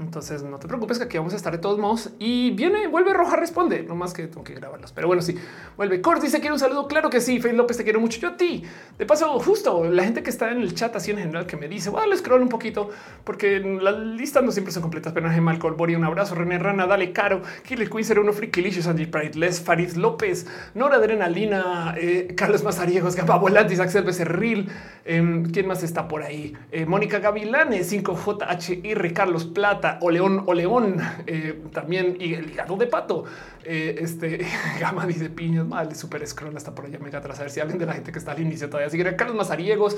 [0.00, 3.12] Entonces no te preocupes que aquí vamos a estar de todos modos y viene, vuelve
[3.12, 4.92] roja, responde, no más que tengo que grabarlos.
[4.92, 5.36] Pero bueno, sí,
[5.76, 6.00] vuelve.
[6.00, 6.88] Cort dice quiere un saludo.
[6.88, 7.40] Claro que sí.
[7.40, 8.18] Félix López, te quiero mucho.
[8.18, 8.64] Yo a ti.
[8.98, 11.68] De paso, justo la gente que está en el chat así en general que me
[11.68, 12.90] dice, bueno, le scroll un poquito
[13.22, 15.12] porque las listas no siempre son completas.
[15.12, 16.34] Pero Gemal Colbori, un abrazo.
[16.34, 17.42] René Rana, dale caro.
[17.62, 23.36] Killer Queen, uno Frikilicious, Angie Pride, Les Farid López, Nora Adrenalina, eh, Carlos Mazariegos, Gamba
[23.36, 24.68] Volantis, Axel Becerril.
[25.04, 26.56] Eh, ¿Quién más está por ahí?
[26.72, 32.86] Eh, Mónica Gavilanes, 5JHR, Carlos Plata, Oleón, Oleón león, eh, también y el hígado de
[32.86, 33.24] pato.
[33.64, 34.46] Eh, este
[34.80, 37.38] Gama dice piñas mal, super scroll hasta por allá mega atrás.
[37.38, 39.16] A ver si alguien de la gente que está al inicio todavía sigue.
[39.16, 39.96] Carlos Mazariegos,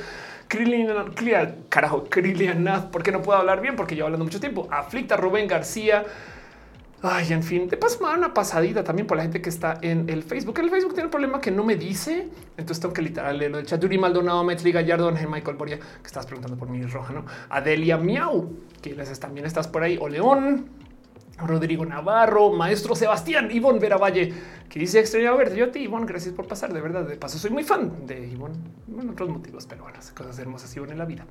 [0.48, 4.68] Krilian, carajo, Krilian Nath, porque no puedo hablar bien porque yo hablando mucho tiempo.
[4.70, 6.05] Aflicta Rubén García.
[7.02, 10.23] Ay, en fin, de paso una pasadita también por la gente que está en el
[10.23, 10.58] Facebook.
[10.58, 13.66] El Facebook tiene un problema que no me dice, entonces tengo que literal leerlo del
[13.66, 13.81] chat.
[13.81, 17.26] Yuri Maldonado, Metli Gallardo, Michael Boria, que estás preguntando por mi roja, ¿no?
[17.50, 18.50] Adelia Miau,
[19.20, 20.66] también estás por ahí, o León,
[21.39, 24.32] Rodrigo Navarro, Maestro Sebastián, Ivonne Vera Valle,
[24.68, 25.56] que dice extraño verte.
[25.56, 27.05] Yo a Ivonne, gracias por pasar, de verdad.
[27.05, 28.56] De paso, soy muy fan de Ivonne,
[28.86, 31.26] bueno, otros motivos, pero bueno, cosas hermosas Ivonne en la vida.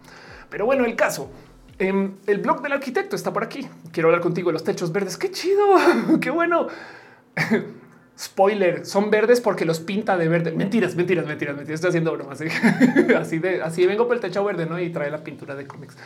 [0.50, 1.30] Pero bueno, el caso
[1.77, 3.67] Em, el blog del arquitecto está por aquí.
[3.92, 5.17] Quiero hablar contigo de los techos verdes.
[5.17, 5.64] Qué chido,
[6.22, 6.67] qué bueno.
[8.17, 10.53] Spoiler, son verdes porque los pinta de verde.
[10.53, 11.75] Mentiras, mentiras, mentiras, mentiras.
[11.75, 12.40] Estoy haciendo bromas.
[12.40, 12.50] ¿eh?
[13.19, 14.80] así de así vengo por el techo verde, ¿no?
[14.80, 15.98] Y trae la pintura de cómics.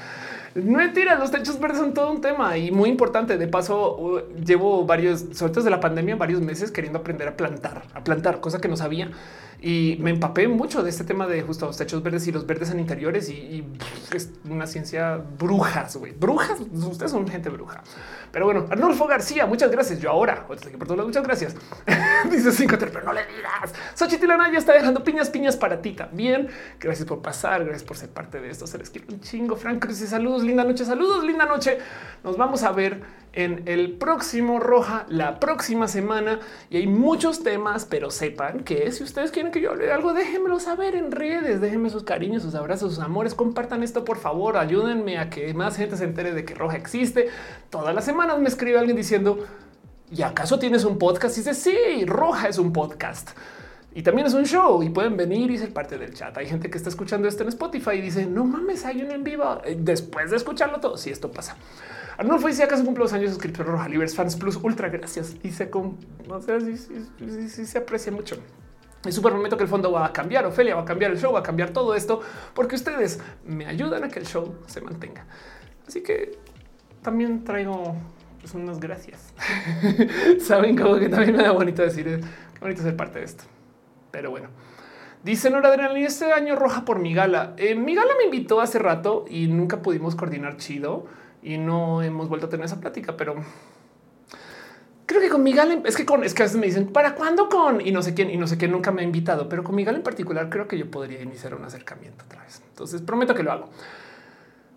[0.56, 3.38] Mentiras, los techos verdes son todo un tema y muy importante.
[3.38, 7.84] De paso, llevo varios, sobre todo de la pandemia, varios meses queriendo aprender a plantar,
[7.94, 9.12] a plantar, cosa que no sabía
[9.62, 12.72] y me empapé mucho de este tema de justo los techos verdes y los verdes
[12.72, 13.66] en interiores y,
[14.14, 16.14] es una ciencia brujas, güey.
[16.14, 17.84] Brujas, ustedes son gente bruja.
[18.32, 20.00] Pero bueno, Arnulfo García, muchas gracias.
[20.00, 21.56] Yo ahora, muchas gracias.
[22.32, 23.74] Dice cinco, pero no le digas.
[23.96, 26.48] Xochitlana ya está dejando piñas, piñas para ti también.
[26.80, 28.66] Gracias por pasar, gracias por ser parte de esto.
[28.66, 29.56] Se les quiere un chingo.
[29.56, 31.78] Frank dice saludos, linda noche, saludos, linda noche.
[32.24, 33.02] Nos vamos a ver
[33.34, 36.40] en el próximo Roja la próxima semana
[36.70, 40.60] y hay muchos temas, pero sepan que si ustedes quieren que yo hable algo, déjenmelo
[40.60, 45.18] saber en redes, déjenme sus cariños, sus abrazos, sus amores, compartan esto por favor, ayúdenme
[45.18, 47.30] a que más gente se entere de que Roja existe.
[47.70, 49.46] Todas las semanas me escribe alguien diciendo,
[50.12, 51.36] ¿y acaso tienes un podcast?
[51.38, 53.32] Y dice, sí, Roja es un podcast.
[53.94, 56.38] Y también es un show y pueden venir y ser parte del chat.
[56.38, 59.24] Hay gente que está escuchando esto en Spotify y dice, no mames, hay un en
[59.24, 59.62] vivo.
[59.66, 61.58] Eh, después de escucharlo todo, si esto pasa.
[62.18, 64.90] Arnulfo dice acaso cumple los años suscriptor Roja Libres Fans Plus Ultra.
[64.90, 65.36] Gracias.
[65.42, 65.72] Y se,
[66.28, 68.38] no sé, si se aprecia mucho.
[69.06, 71.32] Es súper momento que el fondo va a cambiar, Ofelia va a cambiar el show,
[71.32, 72.20] va a cambiar todo esto,
[72.54, 75.26] porque ustedes me ayudan a que el show se mantenga.
[75.88, 76.38] Así que
[77.02, 77.96] también traigo
[78.42, 79.34] pues unas gracias.
[80.42, 82.20] Saben como que también me da bonito decir, eh,
[82.54, 83.44] qué bonito ser parte de esto.
[84.12, 84.50] Pero bueno.
[85.24, 87.54] Dice Nora Adrenalina, este año roja por mi gala.
[87.58, 91.08] Eh, mi gala me invitó hace rato y nunca pudimos coordinar chido
[91.44, 93.36] y no hemos vuelto a tener esa plática, pero
[95.10, 97.50] creo que con Miguel es que con es que a veces me dicen para cuándo
[97.50, 99.74] con y no sé quién y no sé qué nunca me ha invitado, pero con
[99.74, 102.62] Miguel en particular creo que yo podría iniciar un acercamiento otra vez.
[102.70, 103.70] Entonces prometo que lo hago.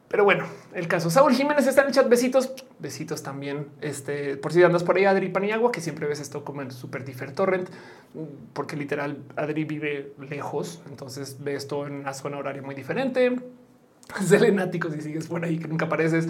[0.08, 2.08] Pero bueno, el caso Saúl Jiménez está en el chat.
[2.08, 3.68] Besitos, besitos también.
[3.82, 7.04] Este por si andas por ahí, Adri Paniagua, que siempre ves esto como en Super
[7.04, 7.68] Differ Torrent,
[8.54, 10.80] porque literal Adri vive lejos.
[10.88, 13.36] Entonces ve esto en una zona horaria muy diferente.
[14.24, 16.26] Selenáticos y sigues por ahí que nunca apareces.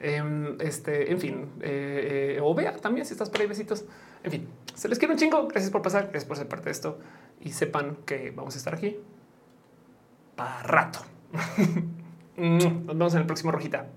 [0.00, 3.84] Em, este, en fin, eh, eh, o vea también si estás por ahí, besitos.
[4.22, 5.48] En fin, se les quiere un chingo.
[5.48, 6.98] Gracias por pasar, gracias por ser parte de esto
[7.40, 8.96] y sepan que vamos a estar aquí
[10.36, 11.00] para rato.
[12.36, 13.88] Nos vemos en el próximo rojita.